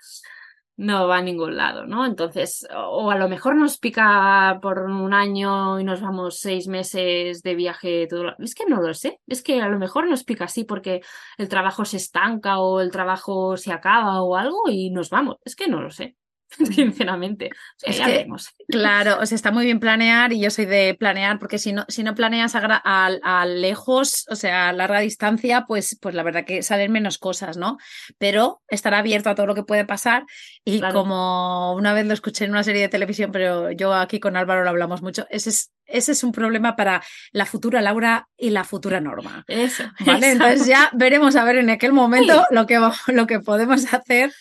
no 0.82 1.08
va 1.08 1.18
a 1.18 1.22
ningún 1.22 1.58
lado, 1.58 1.86
¿no? 1.86 2.08
Entonces, 2.08 2.68
o 2.76 3.12
a 3.12 3.18
lo 3.18 3.30
mejor 3.30 3.56
nos 3.56 3.78
pica 3.78 4.58
por 4.64 4.80
un 4.80 5.14
año 5.14 5.80
y 5.80 5.84
nos 5.84 6.02
vamos 6.02 6.40
seis 6.40 6.68
meses 6.68 7.44
de 7.44 7.54
viaje. 7.54 8.08
Todo 8.08 8.34
Es 8.40 8.56
que 8.56 8.66
no 8.66 8.82
lo 8.82 8.94
sé, 8.96 9.20
es 9.28 9.44
que 9.44 9.62
a 9.62 9.70
lo 9.70 9.78
mejor 9.78 10.10
nos 10.10 10.24
pica 10.24 10.46
así 10.46 10.64
porque 10.64 11.02
el 11.38 11.50
trabajo 11.50 11.86
se 11.86 11.98
estanca 11.98 12.60
o 12.60 12.82
el 12.82 12.90
trabajo 12.90 13.58
se 13.58 13.72
acaba 13.72 14.24
o 14.24 14.36
algo 14.36 14.70
y 14.70 14.90
nos 14.90 15.12
vamos. 15.12 15.38
Es 15.46 15.56
que 15.56 15.68
no 15.68 15.82
lo 15.82 15.92
sé. 15.92 16.16
sinceramente. 16.72 17.50
es 17.84 18.00
que, 18.00 18.28
Claro, 18.68 19.18
o 19.20 19.26
sea, 19.26 19.36
está 19.36 19.52
muy 19.52 19.66
bien 19.66 19.80
planear 19.80 20.34
y 20.34 20.42
yo 20.42 20.50
soy 20.50 20.66
de 20.66 20.96
planear 20.98 21.40
porque 21.40 21.58
si 21.58 21.74
no, 21.74 21.86
si 21.88 22.04
no 22.04 22.16
planeas 22.16 22.54
a, 22.56 23.46
lejos, 23.46 24.26
o 24.30 24.36
sea, 24.36 24.70
a 24.70 24.74
larga 24.74 25.00
distancia, 25.00 25.66
pues, 25.68 25.98
pues 26.02 26.16
la 26.16 26.24
verdad 26.24 26.46
que 26.46 26.64
salen 26.64 26.92
menos 26.92 27.18
cosas, 27.18 27.58
¿no? 27.58 27.78
Pero 28.18 28.62
estar 28.68 28.94
abierto 28.94 29.30
a 29.30 29.36
todo 29.36 29.46
lo 29.46 29.56
que 29.56 29.64
puede 29.64 29.86
pasar 29.86 30.26
y 30.64 30.82
como 30.82 31.74
una 31.74 31.94
vez 31.94 32.06
lo 32.06 32.14
escuché 32.14 32.46
en 32.46 32.52
una 32.52 32.64
serie 32.64 32.82
de 32.82 32.90
televisión, 32.90 33.32
pero 33.32 33.72
yo 33.72 33.94
aquí 33.94 34.20
con 34.20 34.38
Álvaro 34.38 34.64
lo 34.64 34.70
hablamos 34.70 35.02
mucho, 35.02 35.26
ese 35.30 35.50
es 35.50 35.72
ese 35.92 36.14
es 36.14 36.24
un 36.24 36.32
problema 36.32 36.76
para 36.76 37.04
la 37.32 37.46
futura 37.46 37.82
Laura 37.82 38.28
y 38.38 38.50
la 38.50 38.64
futura 38.64 39.00
Norma. 39.00 39.44
Eso. 39.48 39.84
¿vale? 40.06 40.32
Entonces 40.32 40.66
ya 40.66 40.90
veremos 40.94 41.36
a 41.36 41.44
ver 41.44 41.58
en 41.58 41.70
aquel 41.70 41.94
momento 41.94 42.46
lo, 42.52 42.66
que, 42.66 42.80
lo 43.08 43.28
que 43.28 43.40
podemos 43.40 43.94
hacer 43.94 44.34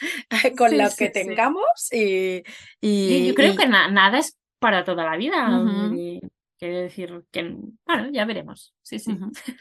eh, 0.45 0.55
con 0.57 0.77
lo 0.77 0.89
que 0.97 1.11
tengamos 1.11 1.93
y, 1.93 2.43
yo 2.83 3.35
creo 3.35 3.57
que 3.57 3.69
nada 3.69 4.19
es 4.19 4.37
para 4.59 4.85
toda 4.85 5.05
la 5.05 5.17
vida. 5.17 5.61
Quiero 6.59 6.77
decir 6.77 7.25
que, 7.31 7.57
bueno, 7.87 8.11
ya 8.13 8.27
veremos. 8.27 8.75
Sí, 8.83 8.99
sí. 8.99 9.17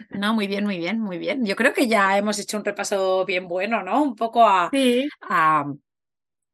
No, 0.09 0.33
muy 0.33 0.47
bien, 0.47 0.65
muy 0.65 0.77
bien, 0.77 0.99
muy 0.99 1.17
bien. 1.17 1.45
Yo 1.45 1.55
creo 1.55 1.73
que 1.73 1.87
ya 1.87 2.17
hemos 2.17 2.37
hecho 2.39 2.57
un 2.57 2.65
repaso 2.65 3.23
bien 3.23 3.47
bueno, 3.47 3.81
¿no? 3.83 4.03
Un 4.03 4.17
poco 4.17 4.45
a, 4.45 4.69
a 5.21 5.65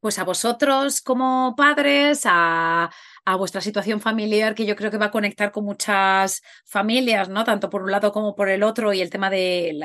pues 0.05 0.19
a 0.19 0.23
vosotros 0.23 1.01
como 1.01 1.55
padres, 1.57 2.21
a, 2.25 2.91
a 3.25 3.35
vuestra 3.35 3.59
situación 3.59 3.99
familiar, 4.01 4.53
que 4.53 4.67
yo 4.67 4.75
creo 4.75 4.91
que 4.91 4.99
va 4.99 5.07
a 5.07 5.11
conectar 5.11 5.51
con 5.51 5.65
muchas 5.65 6.43
familias, 6.63 7.27
¿no? 7.27 7.43
Tanto 7.43 7.71
por 7.71 7.81
un 7.81 7.89
lado 7.89 8.11
como 8.11 8.35
por 8.35 8.49
el 8.49 8.61
otro, 8.61 8.93
y 8.93 9.01
el 9.01 9.09
tema 9.09 9.31
de 9.31 9.75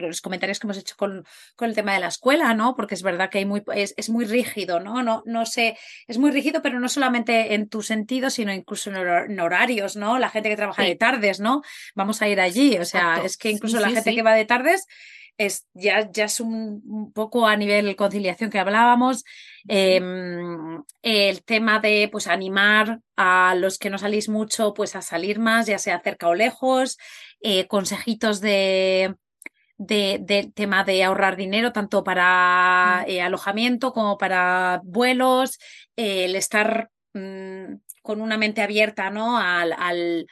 los 0.00 0.20
comentarios 0.20 0.60
que 0.60 0.68
hemos 0.68 0.78
hecho 0.78 0.94
con, 0.96 1.24
con, 1.56 1.68
el 1.68 1.74
tema 1.74 1.94
de 1.94 2.00
la 2.00 2.06
escuela, 2.06 2.54
¿no? 2.54 2.76
Porque 2.76 2.94
es 2.94 3.02
verdad 3.02 3.28
que 3.28 3.38
hay 3.38 3.44
muy, 3.44 3.64
es, 3.74 4.08
muy 4.08 4.24
rígido, 4.24 4.78
¿no? 4.78 5.02
¿no? 5.02 5.24
No 5.26 5.46
sé, 5.46 5.76
es 6.06 6.18
muy 6.18 6.30
rígido, 6.30 6.62
pero 6.62 6.78
no 6.78 6.88
solamente 6.88 7.54
en 7.54 7.68
tu 7.68 7.82
sentido, 7.82 8.30
sino 8.30 8.52
incluso 8.52 8.90
en, 8.90 9.40
horarios, 9.40 9.96
¿no? 9.96 10.18
La 10.18 10.30
gente 10.30 10.48
que 10.48 10.56
trabaja 10.56 10.84
de 10.84 10.94
tardes, 10.94 11.40
¿no? 11.40 11.62
Vamos 11.96 12.22
a 12.22 12.28
ir 12.28 12.40
allí, 12.40 12.78
o 12.78 12.84
sea, 12.84 13.20
es 13.24 13.36
que 13.36 13.50
incluso 13.50 13.80
la 13.80 13.90
gente 13.90 14.14
que 14.14 14.22
va 14.22 14.34
de 14.34 14.44
tardes 14.44 14.86
es, 15.38 15.66
ya, 15.74 16.10
ya 16.10 16.24
es 16.24 16.40
un, 16.40 17.12
poco 17.14 17.46
a 17.46 17.56
nivel 17.56 17.94
conciliación 17.96 18.50
que 18.50 18.58
hablábamos, 18.58 19.24
em, 19.68 20.82
el 21.02 21.44
tema 21.44 21.80
de 21.80 22.08
pues 22.10 22.26
animar 22.26 23.00
a 23.16 23.54
los 23.56 23.78
que 23.78 23.90
no 23.90 23.98
salís 23.98 24.28
mucho, 24.28 24.74
pues 24.74 24.96
a 24.96 25.02
salir 25.02 25.38
más, 25.38 25.66
ya 25.66 25.78
sea 25.78 26.00
cerca 26.00 26.28
o 26.28 26.34
lejos, 26.34 26.98
eh, 27.40 27.66
consejitos 27.66 28.40
de, 28.40 29.14
de, 29.78 30.52
tema 30.54 30.84
de 30.84 31.04
ahorrar 31.04 31.36
dinero, 31.36 31.72
tanto 31.72 32.02
para 32.04 33.04
eh, 33.06 33.20
alojamiento 33.20 33.92
como 33.92 34.18
para 34.18 34.80
vuelos, 34.84 35.58
el 35.96 36.36
estar 36.36 36.90
mm, 37.14 37.74
con 38.02 38.20
una 38.20 38.38
mente 38.38 38.62
abierta 38.62 39.10
¿no? 39.10 39.38
al, 39.38 39.72
al 39.72 40.26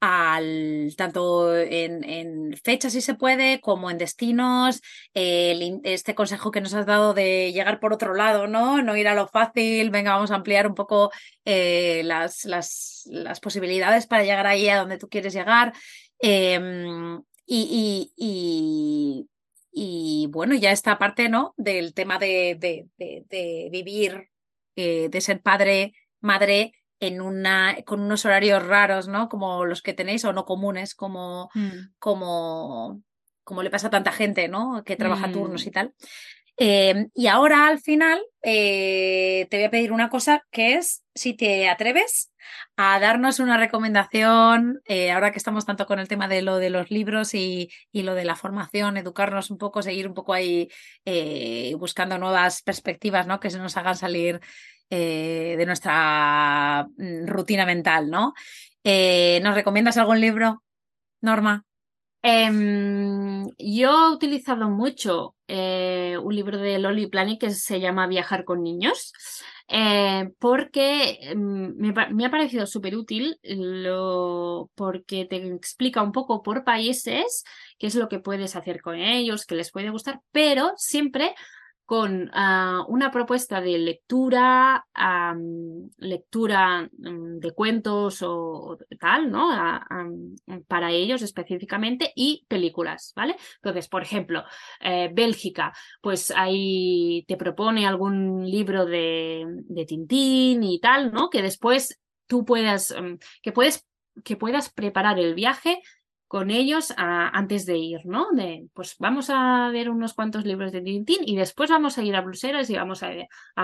al, 0.00 0.94
tanto 0.96 1.56
en, 1.56 2.56
fechas 2.62 2.92
si 2.92 3.00
se 3.00 3.14
puede, 3.14 3.60
como 3.60 3.90
en 3.90 3.98
destinos, 3.98 4.80
este 5.14 6.14
consejo 6.14 6.50
que 6.50 6.60
nos 6.60 6.74
has 6.74 6.86
dado 6.86 7.14
de 7.14 7.52
llegar 7.52 7.80
por 7.80 7.92
otro 7.92 8.14
lado, 8.14 8.46
¿no? 8.46 8.82
No 8.82 8.96
ir 8.96 9.08
a 9.08 9.14
lo 9.14 9.26
fácil, 9.28 9.90
venga, 9.90 10.14
vamos 10.14 10.30
a 10.30 10.36
ampliar 10.36 10.66
un 10.66 10.74
poco 10.74 11.10
eh, 11.44 12.02
las, 12.04 12.44
las, 12.44 13.08
las, 13.10 13.40
posibilidades 13.40 14.06
para 14.06 14.24
llegar 14.24 14.46
ahí 14.46 14.68
a 14.68 14.78
donde 14.78 14.98
tú 14.98 15.08
quieres 15.08 15.32
llegar. 15.32 15.72
Em, 16.20 17.20
y, 17.46 18.12
y, 18.16 19.26
y, 19.72 20.26
bueno, 20.28 20.54
ya 20.54 20.70
esta 20.70 20.98
parte, 20.98 21.28
¿no? 21.28 21.54
Del 21.56 21.94
tema 21.94 22.18
de, 22.18 22.56
de, 22.58 23.68
vivir, 23.70 24.28
eh, 24.76 25.08
de 25.10 25.20
ser 25.20 25.40
padre, 25.40 25.94
madre 26.20 26.72
en 27.00 27.20
una, 27.20 27.76
con 27.84 28.00
unos 28.00 28.24
horarios 28.24 28.64
raros, 28.66 29.08
¿no? 29.08 29.28
Como 29.28 29.64
los 29.64 29.82
que 29.82 29.94
tenéis 29.94 30.24
o 30.24 30.32
no 30.32 30.44
comunes, 30.44 30.94
como, 30.94 31.50
mm. 31.54 31.94
como, 31.98 33.02
como 33.44 33.62
le 33.62 33.70
pasa 33.70 33.88
a 33.88 33.90
tanta 33.90 34.12
gente, 34.12 34.48
¿no? 34.48 34.82
Que 34.84 34.96
trabaja 34.96 35.30
turnos 35.30 35.66
y 35.66 35.70
mm. 35.70 35.72
tal. 35.72 35.94
Em, 36.60 37.08
y 37.14 37.28
ahora 37.28 37.68
al 37.68 37.78
final 37.78 38.20
eh, 38.42 39.46
te 39.48 39.58
voy 39.58 39.64
a 39.66 39.70
pedir 39.70 39.92
una 39.92 40.10
cosa 40.10 40.44
que 40.50 40.74
es 40.74 41.04
si 41.14 41.34
te 41.34 41.68
atreves 41.68 42.32
a 42.76 42.98
darnos 42.98 43.38
una 43.38 43.56
recomendación, 43.56 44.80
eh, 44.84 45.12
ahora 45.12 45.30
que 45.30 45.38
estamos 45.38 45.66
tanto 45.66 45.86
con 45.86 46.00
el 46.00 46.08
tema 46.08 46.26
de 46.26 46.42
lo 46.42 46.56
de 46.56 46.70
los 46.70 46.90
libros 46.90 47.34
y, 47.34 47.70
y 47.92 48.02
lo 48.02 48.14
de 48.14 48.24
la 48.24 48.34
formación, 48.34 48.96
educarnos 48.96 49.50
un 49.50 49.58
poco, 49.58 49.82
seguir 49.82 50.08
un 50.08 50.14
poco 50.14 50.32
ahí 50.32 50.68
eh, 51.04 51.74
buscando 51.78 52.18
nuevas 52.18 52.62
perspectivas, 52.62 53.28
¿no? 53.28 53.38
Que 53.38 53.50
se 53.50 53.58
nos 53.58 53.76
hagan 53.76 53.96
salir 53.96 54.40
eh, 54.90 55.54
de 55.58 55.66
nuestra 55.66 56.88
mm, 56.96 57.26
rutina 57.26 57.66
mental, 57.66 58.10
¿no? 58.10 58.32
Eh, 58.82 59.38
¿Nos 59.42 59.54
recomiendas 59.54 59.98
algún 59.98 60.20
libro, 60.20 60.62
Norma? 61.20 61.64
Em, 62.22 63.46
yo 63.58 64.08
he 64.08 64.14
utilizado 64.14 64.70
mucho 64.70 65.36
eh, 65.46 66.16
un 66.22 66.34
libro 66.34 66.58
de 66.58 66.78
Loli 66.78 67.06
Plani 67.06 67.38
que 67.38 67.50
se 67.50 67.80
llama 67.80 68.06
Viajar 68.06 68.44
con 68.44 68.62
niños. 68.62 69.12
porque 70.38 71.34
mm, 71.36 72.14
me, 72.14 72.24
ha 72.26 72.30
parecido 72.30 72.66
súper 72.66 72.96
útil 72.96 73.38
lo, 73.42 74.70
porque 74.74 75.26
te 75.26 75.36
explica 75.36 76.02
un 76.02 76.12
poco 76.12 76.42
por 76.42 76.64
países 76.64 77.44
qué 77.78 77.86
es 77.88 77.94
lo 77.94 78.08
que 78.08 78.20
puedes 78.20 78.56
hacer 78.56 78.80
con 78.80 78.96
ellos, 78.96 79.44
qué 79.44 79.54
les 79.54 79.70
puede 79.70 79.90
gustar, 79.90 80.20
pero 80.32 80.72
siempre 80.76 81.34
con 81.88 82.30
ah, 82.34 82.84
una 82.88 83.10
propuesta 83.10 83.62
de 83.62 83.78
lectura, 83.78 84.86
lectura 85.96 86.82
mm, 86.82 87.38
de 87.38 87.52
cuentos 87.54 88.20
o, 88.20 88.76
tal, 89.00 89.30
¿no? 89.30 89.48
para 90.66 90.92
ellos 90.92 91.22
específicamente 91.22 92.12
y 92.14 92.44
películas, 92.46 93.14
¿vale? 93.16 93.36
Entonces, 93.54 93.88
por 93.88 94.02
ejemplo, 94.02 94.44
eh, 94.80 95.08
Bélgica, 95.14 95.72
pues 96.02 96.30
ahí 96.36 97.24
te 97.26 97.38
propone 97.38 97.86
algún 97.86 98.44
libro 98.44 98.84
de, 98.84 99.46
Tintín 99.86 100.62
y 100.64 100.80
tal, 100.80 101.10
¿no? 101.10 101.30
Que 101.30 101.40
después 101.40 101.98
tú 102.26 102.44
puedas, 102.44 102.94
mm, 102.94 103.14
que 103.40 103.52
puedes 103.52 103.86
que 104.24 104.36
puedas 104.36 104.68
preparar 104.70 105.18
el 105.18 105.34
viaje 105.34 105.80
con 106.28 106.50
ellos 106.50 106.92
antes 106.96 107.64
de 107.64 107.78
ir, 107.78 108.00
¿no? 108.04 108.28
De, 108.32 108.68
pues 108.74 108.96
vamos 108.98 109.30
a 109.30 109.70
ver 109.70 109.88
unos 109.88 110.12
cuantos 110.12 110.44
libros 110.44 110.72
de 110.72 110.82
Tintín 110.82 111.20
y 111.24 111.36
después 111.36 111.70
vamos 111.70 111.96
a 111.96 112.04
ir 112.04 112.14
a 112.14 112.20
Bruselas 112.20 112.68
y 112.68 112.76
vamos 112.76 113.02
a, 113.02 113.08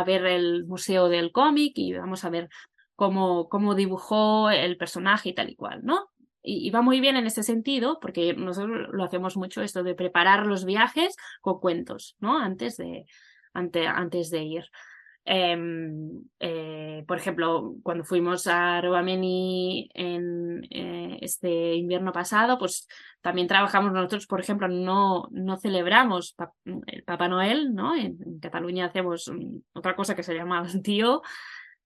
ver 0.05 0.25
el 0.25 0.65
Museo 0.65 1.11
del 1.11 1.31
Cómic 1.31 1.75
y 1.77 1.93
vamos 1.93 2.25
a 2.25 2.31
ver 2.31 2.49
cómo, 2.97 3.51
cómo 3.51 3.75
dibujó 3.75 4.51
el 4.51 4.79
personaje 4.79 5.29
y 5.29 5.35
tal 5.35 5.51
y 5.51 5.57
cual, 5.57 5.81
¿no? 5.85 6.09
Y, 6.43 6.71
va 6.71 6.81
muy 6.81 7.01
bien 7.01 7.17
en 7.17 7.27
ese 7.27 7.43
sentido 7.43 7.99
porque 8.01 8.35
nosotros 8.35 8.89
lo 8.93 9.05
hacemos 9.05 9.37
mucho 9.37 9.63
esto 9.63 9.83
de 9.83 9.95
preparar 9.95 10.47
los 10.47 10.65
viajes 10.65 11.17
con 11.43 11.61
cuentos, 11.61 12.17
¿no? 12.19 12.39
Antes 12.39 12.79
de, 12.79 13.05
antes 13.53 14.31
de 14.31 14.43
ir. 14.43 14.65
Em, 15.27 16.23
eh, 16.39 17.03
por 17.09 17.17
ejemplo, 17.17 17.77
cuando 17.83 18.05
fuimos 18.05 18.47
a 18.47 18.81
Rovameni 18.83 19.89
en 19.95 20.67
eh, 20.71 21.19
este 21.23 21.75
invierno 21.77 22.13
pasado, 22.13 22.59
pues 22.59 22.87
también 23.23 23.49
trabajamos 23.49 23.93
nosotros, 23.93 24.27
por 24.27 24.41
ejemplo, 24.41 24.69
no, 24.69 25.29
no 25.31 25.57
celebramos 25.57 26.37
el 26.87 27.05
Papá 27.05 27.29
Noel, 27.29 27.75
¿no? 27.75 27.97
En, 27.97 28.19
en, 28.25 28.39
Cataluña 28.39 28.87
hacemos 28.87 29.31
otra 29.73 29.97
cosa 29.97 30.15
que 30.15 30.23
se 30.23 30.35
llama 30.35 30.67
tío, 30.83 31.23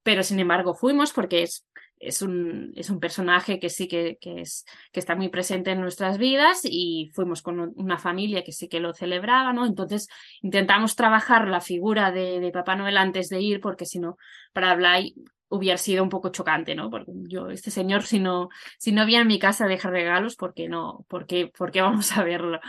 pero 0.03 0.25
sin 0.25 0.41
embargo 0.41 0.75
fuimos 0.75 1.13
porque 1.13 1.43
es 1.45 1.65
es 2.01 2.23
un, 2.23 2.73
es 2.77 2.91
un 2.91 3.01
personaje 3.01 3.59
que 3.59 3.71
sí 3.71 3.89
que, 3.89 4.19
que, 4.21 4.41
es, 4.41 4.65
que 4.93 5.01
está 5.01 5.17
muy 5.17 5.29
presente 5.29 5.71
en 5.71 5.81
nuestras 5.81 6.19
vidas 6.19 6.61
y 6.65 7.11
fuimos 7.15 7.43
con 7.43 7.73
una 7.77 7.99
familia 7.99 8.45
que 8.45 8.53
sí 8.53 8.69
que 8.69 8.81
lo 8.81 8.95
celebraba, 8.95 9.53
¿no? 9.53 9.67
Entonces 9.67 10.09
intentamos 10.43 10.97
trabajar 10.97 11.49
la 11.49 11.61
figura 11.61 12.11
de, 12.13 12.51
Papá 12.53 12.77
Noel 12.77 12.97
antes 12.97 13.29
de 13.29 13.41
ir 13.41 13.61
porque 13.61 13.85
si 13.85 13.99
no, 13.99 14.17
para 14.53 14.75
Blay 14.75 15.15
hubiera 15.49 15.79
sido 15.79 16.03
un 16.03 16.09
poco 16.09 16.31
chocante, 16.31 16.75
¿no? 16.75 16.91
Porque 16.91 17.13
yo, 17.29 17.51
este 17.51 17.71
señor, 17.71 18.03
si 18.03 18.19
no, 18.19 18.49
si 18.79 18.93
no 18.93 19.07
viene 19.07 19.23
a 19.23 19.25
mi 19.25 19.39
casa 19.39 19.65
a 19.65 19.69
dejar 19.69 19.93
regalos, 19.93 20.37
¿por 20.37 20.55
qué 20.55 20.69
no? 20.69 21.05
¿Por 21.09 21.27
qué, 21.27 21.49
por 21.57 21.71
qué 21.71 21.83
vamos 21.83 22.17
a 22.17 22.23
verlo? 22.25 22.61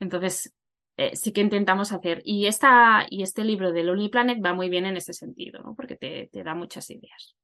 Entonces, 0.00 0.54
eh, 0.96 1.14
sí 1.16 1.32
que 1.32 1.40
intentamos 1.40 1.92
hacer. 1.92 2.22
Y, 2.24 2.46
esta, 2.46 3.06
y 3.08 3.22
este 3.22 3.44
libro 3.44 3.72
de 3.72 3.84
Lonely 3.84 4.08
Planet 4.08 4.44
va 4.44 4.52
muy 4.52 4.68
bien 4.68 4.86
en 4.86 4.96
ese 4.96 5.12
sentido, 5.12 5.62
¿no? 5.62 5.74
Porque 5.74 5.96
te, 5.96 6.28
te 6.32 6.42
da 6.42 6.54
muchas 6.54 6.90
ideas. 6.90 7.36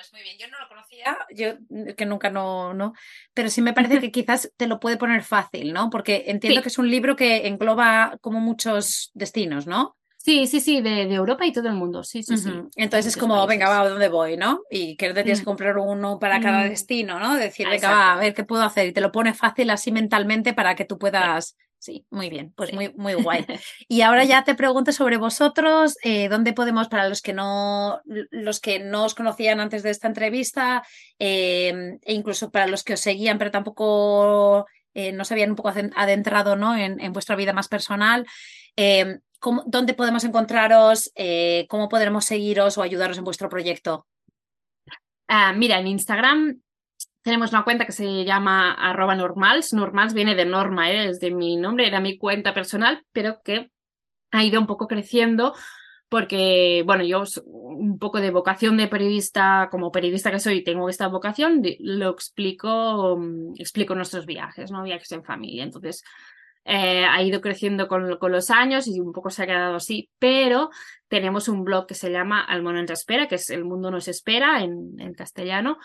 Pues 0.00 0.14
muy 0.14 0.22
bien, 0.22 0.38
yo 0.38 0.48
no 0.48 0.58
lo 0.58 0.66
conocía, 0.66 1.18
yo 1.30 1.58
mm, 1.68 1.90
que 1.94 2.06
nunca 2.06 2.30
no, 2.30 2.72
no, 2.72 2.94
pero 3.34 3.50
sí 3.50 3.60
me 3.60 3.74
parece 3.74 4.00
que 4.00 4.10
quizás 4.10 4.50
te 4.56 4.66
lo 4.66 4.80
puede 4.80 4.96
poner 4.96 5.22
fácil, 5.22 5.74
¿no? 5.74 5.90
Porque 5.90 6.24
entiendo 6.28 6.62
que 6.62 6.68
es 6.68 6.78
un 6.78 6.90
libro 6.90 7.16
que 7.16 7.46
engloba 7.46 8.16
como 8.22 8.40
muchos 8.40 9.10
destinos, 9.12 9.66
¿no? 9.66 9.98
Sí, 10.16 10.46
sí, 10.46 10.60
sí, 10.60 10.80
de, 10.80 11.02
Europa 11.02 11.44
y 11.44 11.52
todo 11.52 11.68
el 11.68 11.74
mundo, 11.74 12.02
sí, 12.02 12.22
sí, 12.22 12.38
sí. 12.38 12.50
Entonces 12.76 13.12
es 13.12 13.16
como, 13.18 13.46
venga, 13.46 13.68
va, 13.68 13.82
¿a 13.82 13.88
dónde 13.90 14.08
voy, 14.08 14.38
no? 14.38 14.62
Y 14.70 14.96
que 14.96 15.08
no 15.08 15.14
te 15.14 15.22
tienes 15.22 15.40
que 15.40 15.44
mm. 15.44 15.52
comprar 15.52 15.76
uno 15.76 16.18
para 16.18 16.40
cada 16.40 16.64
mm. 16.64 16.68
destino, 16.70 17.18
¿no? 17.18 17.34
Decir, 17.34 17.68
venga, 17.68 17.90
va, 17.90 18.12
a 18.14 18.16
ver 18.16 18.32
qué 18.32 18.44
puedo 18.44 18.62
hacer. 18.62 18.86
Y 18.86 18.92
te 18.92 19.02
lo 19.02 19.12
pone 19.12 19.34
fácil 19.34 19.68
así 19.68 19.92
mentalmente 19.92 20.54
para 20.54 20.74
que 20.74 20.86
tú 20.86 20.98
puedas 20.98 21.56
Sí, 21.56 21.69
muy 22.10 22.30
bien, 22.30 22.52
pues 22.56 22.72
muy, 22.72 22.92
muy 22.96 23.14
guay. 23.14 23.44
Y 23.88 24.02
ahora 24.02 24.24
ya 24.24 24.44
te 24.44 24.54
pregunto 24.54 24.92
sobre 24.92 25.16
vosotros, 25.16 25.96
eh, 26.02 26.28
¿dónde 26.28 26.52
podemos, 26.52 26.88
para 26.88 27.08
los 27.08 27.22
que 27.22 27.32
no, 27.32 28.00
los 28.04 28.60
que 28.60 28.78
no 28.78 29.04
os 29.04 29.14
conocían 29.14 29.60
antes 29.60 29.82
de 29.82 29.90
esta 29.90 30.08
entrevista, 30.08 30.82
em, 31.18 31.98
e 32.02 32.12
incluso 32.12 32.50
para 32.50 32.66
los 32.66 32.84
que 32.84 32.94
os 32.94 33.00
seguían, 33.00 33.38
pero 33.38 33.50
tampoco 33.50 34.66
eh, 34.94 35.12
no 35.12 35.24
se 35.24 35.34
habían 35.34 35.50
un 35.50 35.56
poco 35.56 35.72
adentrado 35.96 36.56
¿no? 36.56 36.76
en, 36.76 37.00
en 37.00 37.12
vuestra 37.12 37.36
vida 37.36 37.52
más 37.52 37.68
personal, 37.68 38.26
em, 38.76 39.20
¿dónde 39.66 39.94
podemos 39.94 40.24
encontraros? 40.24 41.10
Eh, 41.14 41.66
¿Cómo 41.68 41.88
podremos 41.88 42.24
seguiros 42.24 42.76
o 42.76 42.82
ayudaros 42.82 43.18
en 43.18 43.24
vuestro 43.24 43.48
proyecto? 43.48 44.06
Ah, 45.28 45.52
mira, 45.52 45.78
en 45.78 45.86
Instagram 45.86 46.60
tenemos 47.22 47.52
una 47.52 47.64
cuenta 47.64 47.84
que 47.84 47.92
se 47.92 48.24
llama 48.24 48.72
arroba 48.72 49.14
normals. 49.14 49.72
Normals 49.72 50.14
viene 50.14 50.34
de 50.34 50.46
norma, 50.46 50.90
¿eh? 50.90 51.08
es 51.08 51.20
de 51.20 51.30
mi 51.30 51.56
nombre, 51.56 51.86
era 51.86 52.00
mi 52.00 52.18
cuenta 52.18 52.54
personal, 52.54 53.04
pero 53.12 53.40
que 53.42 53.70
ha 54.30 54.44
ido 54.44 54.60
un 54.60 54.66
poco 54.66 54.86
creciendo 54.86 55.54
porque, 56.10 56.82
bueno, 56.84 57.04
yo 57.04 57.22
un 57.46 57.98
poco 58.00 58.20
de 58.20 58.32
vocación 58.32 58.76
de 58.76 58.88
periodista, 58.88 59.68
como 59.70 59.92
periodista 59.92 60.32
que 60.32 60.40
soy, 60.40 60.64
tengo 60.64 60.88
esta 60.88 61.06
vocación, 61.06 61.62
lo 61.78 62.10
explico, 62.10 63.16
mm, 63.16 63.54
explico 63.56 63.94
nuestros 63.94 64.26
viajes, 64.26 64.72
¿no? 64.72 64.82
Viajes 64.82 65.12
en 65.12 65.22
familia. 65.22 65.62
Entonces, 65.62 66.02
eh, 66.64 67.04
ha 67.04 67.22
ido 67.22 67.40
creciendo 67.40 67.86
con, 67.86 68.16
con, 68.18 68.32
los 68.32 68.50
años 68.50 68.88
y 68.88 68.98
un 68.98 69.12
poco 69.12 69.30
se 69.30 69.44
ha 69.44 69.46
quedado 69.46 69.76
así, 69.76 70.10
pero 70.18 70.70
tenemos 71.06 71.48
un 71.48 71.62
blog 71.62 71.86
que 71.86 71.94
se 71.94 72.10
llama 72.10 72.42
Al 72.42 72.62
Mono 72.62 72.80
nos 72.80 72.90
espera, 72.90 73.28
que 73.28 73.36
es 73.36 73.48
El 73.50 73.64
Mundo 73.64 73.92
nos 73.92 74.08
espera 74.08 74.62
en, 74.64 74.96
en 74.98 75.14
castellano, 75.14 75.78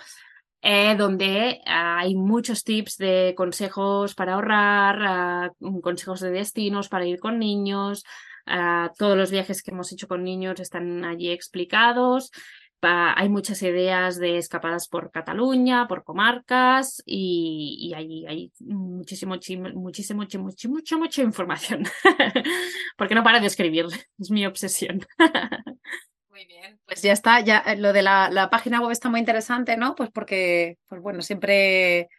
eh, 0.68 0.96
donde 0.98 1.62
hay 1.68 2.16
muchos 2.16 2.64
tips 2.64 2.98
de 2.98 3.36
consejos 3.38 4.16
para 4.16 4.34
ahorrar, 4.34 4.98
ah, 5.00 5.52
consejos 5.84 6.22
de 6.22 6.32
destinos 6.32 6.90
para 6.90 7.06
ir 7.06 7.20
con 7.20 7.38
niños. 7.38 8.04
Ah, 8.48 8.92
todos 8.98 9.16
los 9.16 9.30
viajes 9.30 9.62
que 9.62 9.70
hemos 9.70 9.92
hecho 9.92 10.08
con 10.08 10.24
niños 10.24 10.60
están 10.60 11.06
allí 11.06 11.30
explicados. 11.30 12.32
hay 12.82 13.30
muchas 13.30 13.62
ideas 13.62 14.18
de 14.18 14.38
escapadas 14.38 14.88
por 14.88 15.12
Cataluña, 15.12 15.88
por 15.88 16.04
comarcas 16.04 17.02
y, 17.06 17.78
y 17.80 17.94
hay, 17.94 18.26
hay 18.26 18.52
muchísimo, 18.60 19.36
muchísimo, 19.76 20.22
mucho, 20.22 20.70
mucha, 20.70 20.98
mucha 20.98 21.22
información. 21.22 21.84
Porque 22.98 23.14
no 23.16 23.24
para 23.24 23.40
de 23.40 23.48
escribir, 23.48 23.86
es 24.18 24.32
mi 24.32 24.48
obsesión. 24.48 25.06
Muy 26.36 26.46
bien, 26.48 26.82
pues 26.86 27.02
ya 27.02 27.14
está, 27.14 27.40
ya 27.40 27.60
eh, 27.60 27.78
lo 27.78 27.94
de 27.94 28.02
la, 28.02 28.50
página 28.52 28.82
web 28.82 28.92
está 28.92 29.08
muy 29.08 29.22
interesante, 29.22 29.78
¿no? 29.78 29.96
Pues 29.96 30.10
porque, 30.12 30.78
pues 30.90 31.02
bueno, 31.02 31.22
siempre 31.22 32.10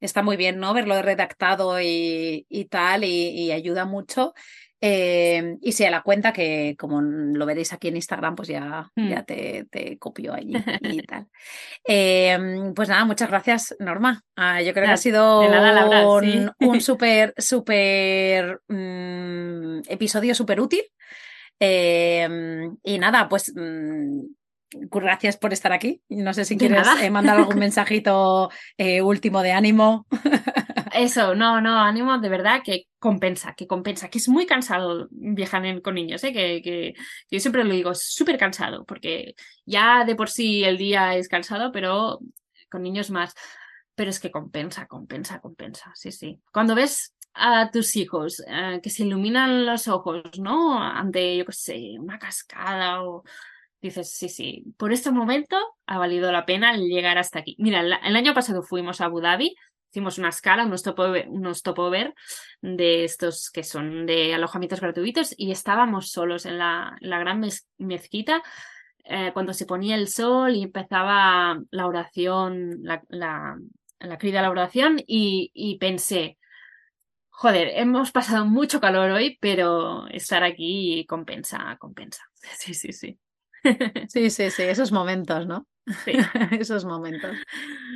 está 0.00 0.20
muy 0.20 0.36
bien, 0.36 0.58
¿no? 0.58 0.74
Verlo 0.74 1.00
redactado 1.00 1.80
y, 1.80 2.68
tal, 2.68 3.04
y, 3.04 3.52
ayuda 3.52 3.84
mucho. 3.84 4.34
Eh, 4.80 5.58
y 5.60 5.70
si 5.70 5.84
a 5.84 5.92
la 5.92 6.02
cuenta, 6.02 6.32
que 6.32 6.74
como 6.76 7.00
lo 7.00 7.46
veréis 7.46 7.72
aquí 7.72 7.86
en 7.86 7.94
Instagram, 7.94 8.34
pues 8.34 8.48
ya, 8.48 8.90
ya 8.96 9.20
mm. 9.20 9.24
te, 9.26 9.66
te, 9.70 9.96
copio 9.96 10.34
allí 10.34 10.54
y 10.82 11.02
tal. 11.02 11.28
Eh, 11.86 12.72
pues 12.74 12.88
nada, 12.88 13.04
muchas 13.04 13.30
gracias, 13.30 13.76
Norma. 13.78 14.24
Ah, 14.34 14.60
yo 14.60 14.72
creo 14.72 14.86
que 14.86 14.92
ha 14.92 14.96
sido 14.96 15.38
un, 15.38 16.52
súper, 16.80 17.32
súper 17.38 18.60
mm, 18.66 19.82
episodio 19.86 20.34
súper 20.34 20.60
útil. 20.60 20.82
Em, 21.64 22.76
y 22.82 22.98
nada, 22.98 23.28
pues 23.28 23.52
mm, 23.54 24.20
gracias 24.90 25.36
por 25.36 25.52
estar 25.52 25.72
aquí. 25.72 26.02
No 26.08 26.34
sé 26.34 26.44
si 26.44 26.56
quieres 26.56 26.88
eh, 27.00 27.08
mandar 27.08 27.36
algún 27.36 27.56
mensajito 27.60 28.50
eh, 28.76 29.00
último 29.00 29.42
de 29.42 29.52
ánimo. 29.52 30.04
Eso, 30.92 31.36
no, 31.36 31.60
no, 31.60 31.78
ánimo 31.78 32.18
de 32.18 32.28
verdad 32.28 32.62
que 32.64 32.88
compensa, 32.98 33.54
que 33.54 33.68
compensa, 33.68 34.08
que 34.08 34.18
es 34.18 34.28
muy 34.28 34.44
cansado 34.44 35.06
viajar 35.12 35.80
con 35.82 35.94
niños, 35.94 36.24
¿eh? 36.24 36.32
que, 36.32 36.62
que, 36.62 36.94
yo 37.30 37.38
siempre 37.38 37.62
lo 37.62 37.72
digo, 37.72 37.92
es 37.92 38.12
súper 38.12 38.38
cansado, 38.38 38.84
porque 38.84 39.36
ya 39.64 40.04
de 40.04 40.16
por 40.16 40.30
sí 40.30 40.64
el 40.64 40.76
día 40.76 41.14
es 41.14 41.28
cansado, 41.28 41.70
pero 41.70 42.18
con 42.68 42.82
niños 42.82 43.08
más. 43.10 43.34
Pero 43.94 44.10
es 44.10 44.18
que 44.18 44.32
compensa, 44.32 44.86
compensa, 44.86 45.38
compensa, 45.40 45.92
sí, 45.94 46.10
sí. 46.10 46.40
Cuando 46.50 46.74
ves 46.74 47.14
a 47.34 47.70
tus 47.70 47.96
hijos, 47.96 48.42
eh, 48.46 48.80
que 48.82 48.90
se 48.90 49.04
iluminan 49.04 49.66
los 49.66 49.88
ojos, 49.88 50.22
¿no? 50.38 50.80
Ante, 50.82 51.36
yo 51.36 51.46
qué 51.46 51.52
sé, 51.52 51.96
una 51.98 52.18
cascada 52.18 53.02
o 53.02 53.24
dices, 53.80 54.12
sí, 54.12 54.28
sí, 54.28 54.64
por 54.76 54.92
este 54.92 55.10
momento 55.10 55.56
ha 55.86 55.98
valido 55.98 56.30
la 56.30 56.46
pena 56.46 56.76
llegar 56.76 57.18
hasta 57.18 57.40
aquí. 57.40 57.56
Mira, 57.58 57.80
el, 57.80 58.16
año 58.16 58.34
pasado 58.34 58.62
fuimos 58.62 59.00
a 59.00 59.06
Abu 59.06 59.20
Dhabi, 59.20 59.56
hicimos 59.90 60.18
una 60.18 60.28
escala, 60.28 60.64
unos 60.64 60.82
topo, 61.62 61.90
ver 61.90 62.14
de 62.60 63.04
estos 63.04 63.50
que 63.50 63.64
son 63.64 64.06
de 64.06 64.34
alojamientos 64.34 64.80
gratuitos 64.80 65.34
y 65.36 65.50
estábamos 65.50 66.10
solos 66.10 66.46
en 66.46 66.58
la, 66.58 66.96
gran 67.00 67.42
mezquita 67.78 68.42
eh, 69.04 69.32
cuando 69.32 69.52
se 69.52 69.66
ponía 69.66 69.96
el 69.96 70.08
sol 70.08 70.54
y 70.54 70.62
empezaba 70.62 71.58
la 71.70 71.86
oración, 71.86 72.78
la, 72.82 73.02
la, 73.08 73.58
la 73.98 74.18
la 74.20 74.50
oración 74.50 75.02
y 75.04 75.76
pensé, 75.80 76.38
joder, 77.42 77.72
hemos 77.74 78.12
pasado 78.12 78.46
mucho 78.46 78.80
calor 78.80 79.10
hoy, 79.10 79.36
pero 79.40 80.06
estar 80.10 80.44
aquí 80.44 81.04
compensa, 81.08 81.76
compensa. 81.80 82.22
Sí, 82.34 82.72
sí, 82.72 82.92
sí. 82.92 83.18
Sí, 84.08 84.30
sí, 84.30 84.50
sí, 84.50 84.62
esos 84.62 84.92
momentos, 84.92 85.46
¿no? 85.48 85.66
Sí. 86.04 86.12
esos 86.60 86.84
momentos. 86.84 87.36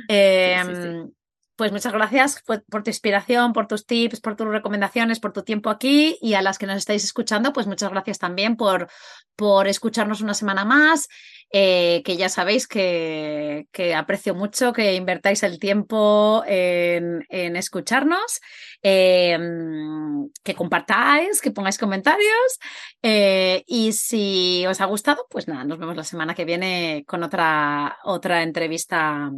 Em, 0.09 1.09
pues 1.57 1.71
muchas 1.71 1.91
gracias 1.91 2.43
por, 2.45 2.83
tu 2.83 2.89
inspiración, 2.89 3.51
por 3.51 3.67
tus 3.67 3.85
tips, 3.87 4.21
por 4.21 4.35
tus 4.35 4.47
recomendaciones, 4.47 5.19
por 5.19 5.33
tu 5.33 5.43
tiempo 5.43 5.71
aquí 5.71 6.17
y 6.21 6.35
a 6.35 6.43
las 6.43 6.59
que 6.59 6.67
nos 6.67 6.77
estáis 6.77 7.03
escuchando, 7.03 7.51
pues 7.51 7.65
muchas 7.65 7.89
gracias 7.89 8.19
también 8.19 8.55
por, 8.55 8.87
por 9.35 9.67
escucharnos 9.67 10.21
una 10.21 10.35
semana 10.35 10.65
más, 10.65 11.07
eh, 11.51 12.03
que 12.05 12.15
ya 12.15 12.29
sabéis 12.29 12.67
que, 12.67 13.65
aprecio 13.95 14.35
mucho 14.35 14.71
que 14.71 14.93
invertáis 14.93 15.41
el 15.41 15.57
tiempo 15.59 16.43
en, 16.45 17.25
escucharnos, 17.55 18.39
em, 18.83 20.29
que 20.43 20.53
compartáis, 20.53 21.41
que 21.41 21.51
pongáis 21.51 21.79
comentarios 21.79 22.59
eh, 23.01 23.63
y 23.65 23.93
si 23.93 24.63
os 24.67 24.79
ha 24.79 24.85
gustado, 24.85 25.25
pues 25.29 25.47
nada, 25.47 25.63
nos 25.63 25.79
vemos 25.79 25.97
la 25.97 26.03
semana 26.03 26.35
que 26.35 26.45
viene 26.45 27.03
con 27.07 27.23
otra, 27.23 27.97
otra 28.03 28.43
entrevista 28.43 29.31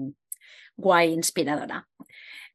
guay, 0.76 1.14
inspiradora. 1.14 1.89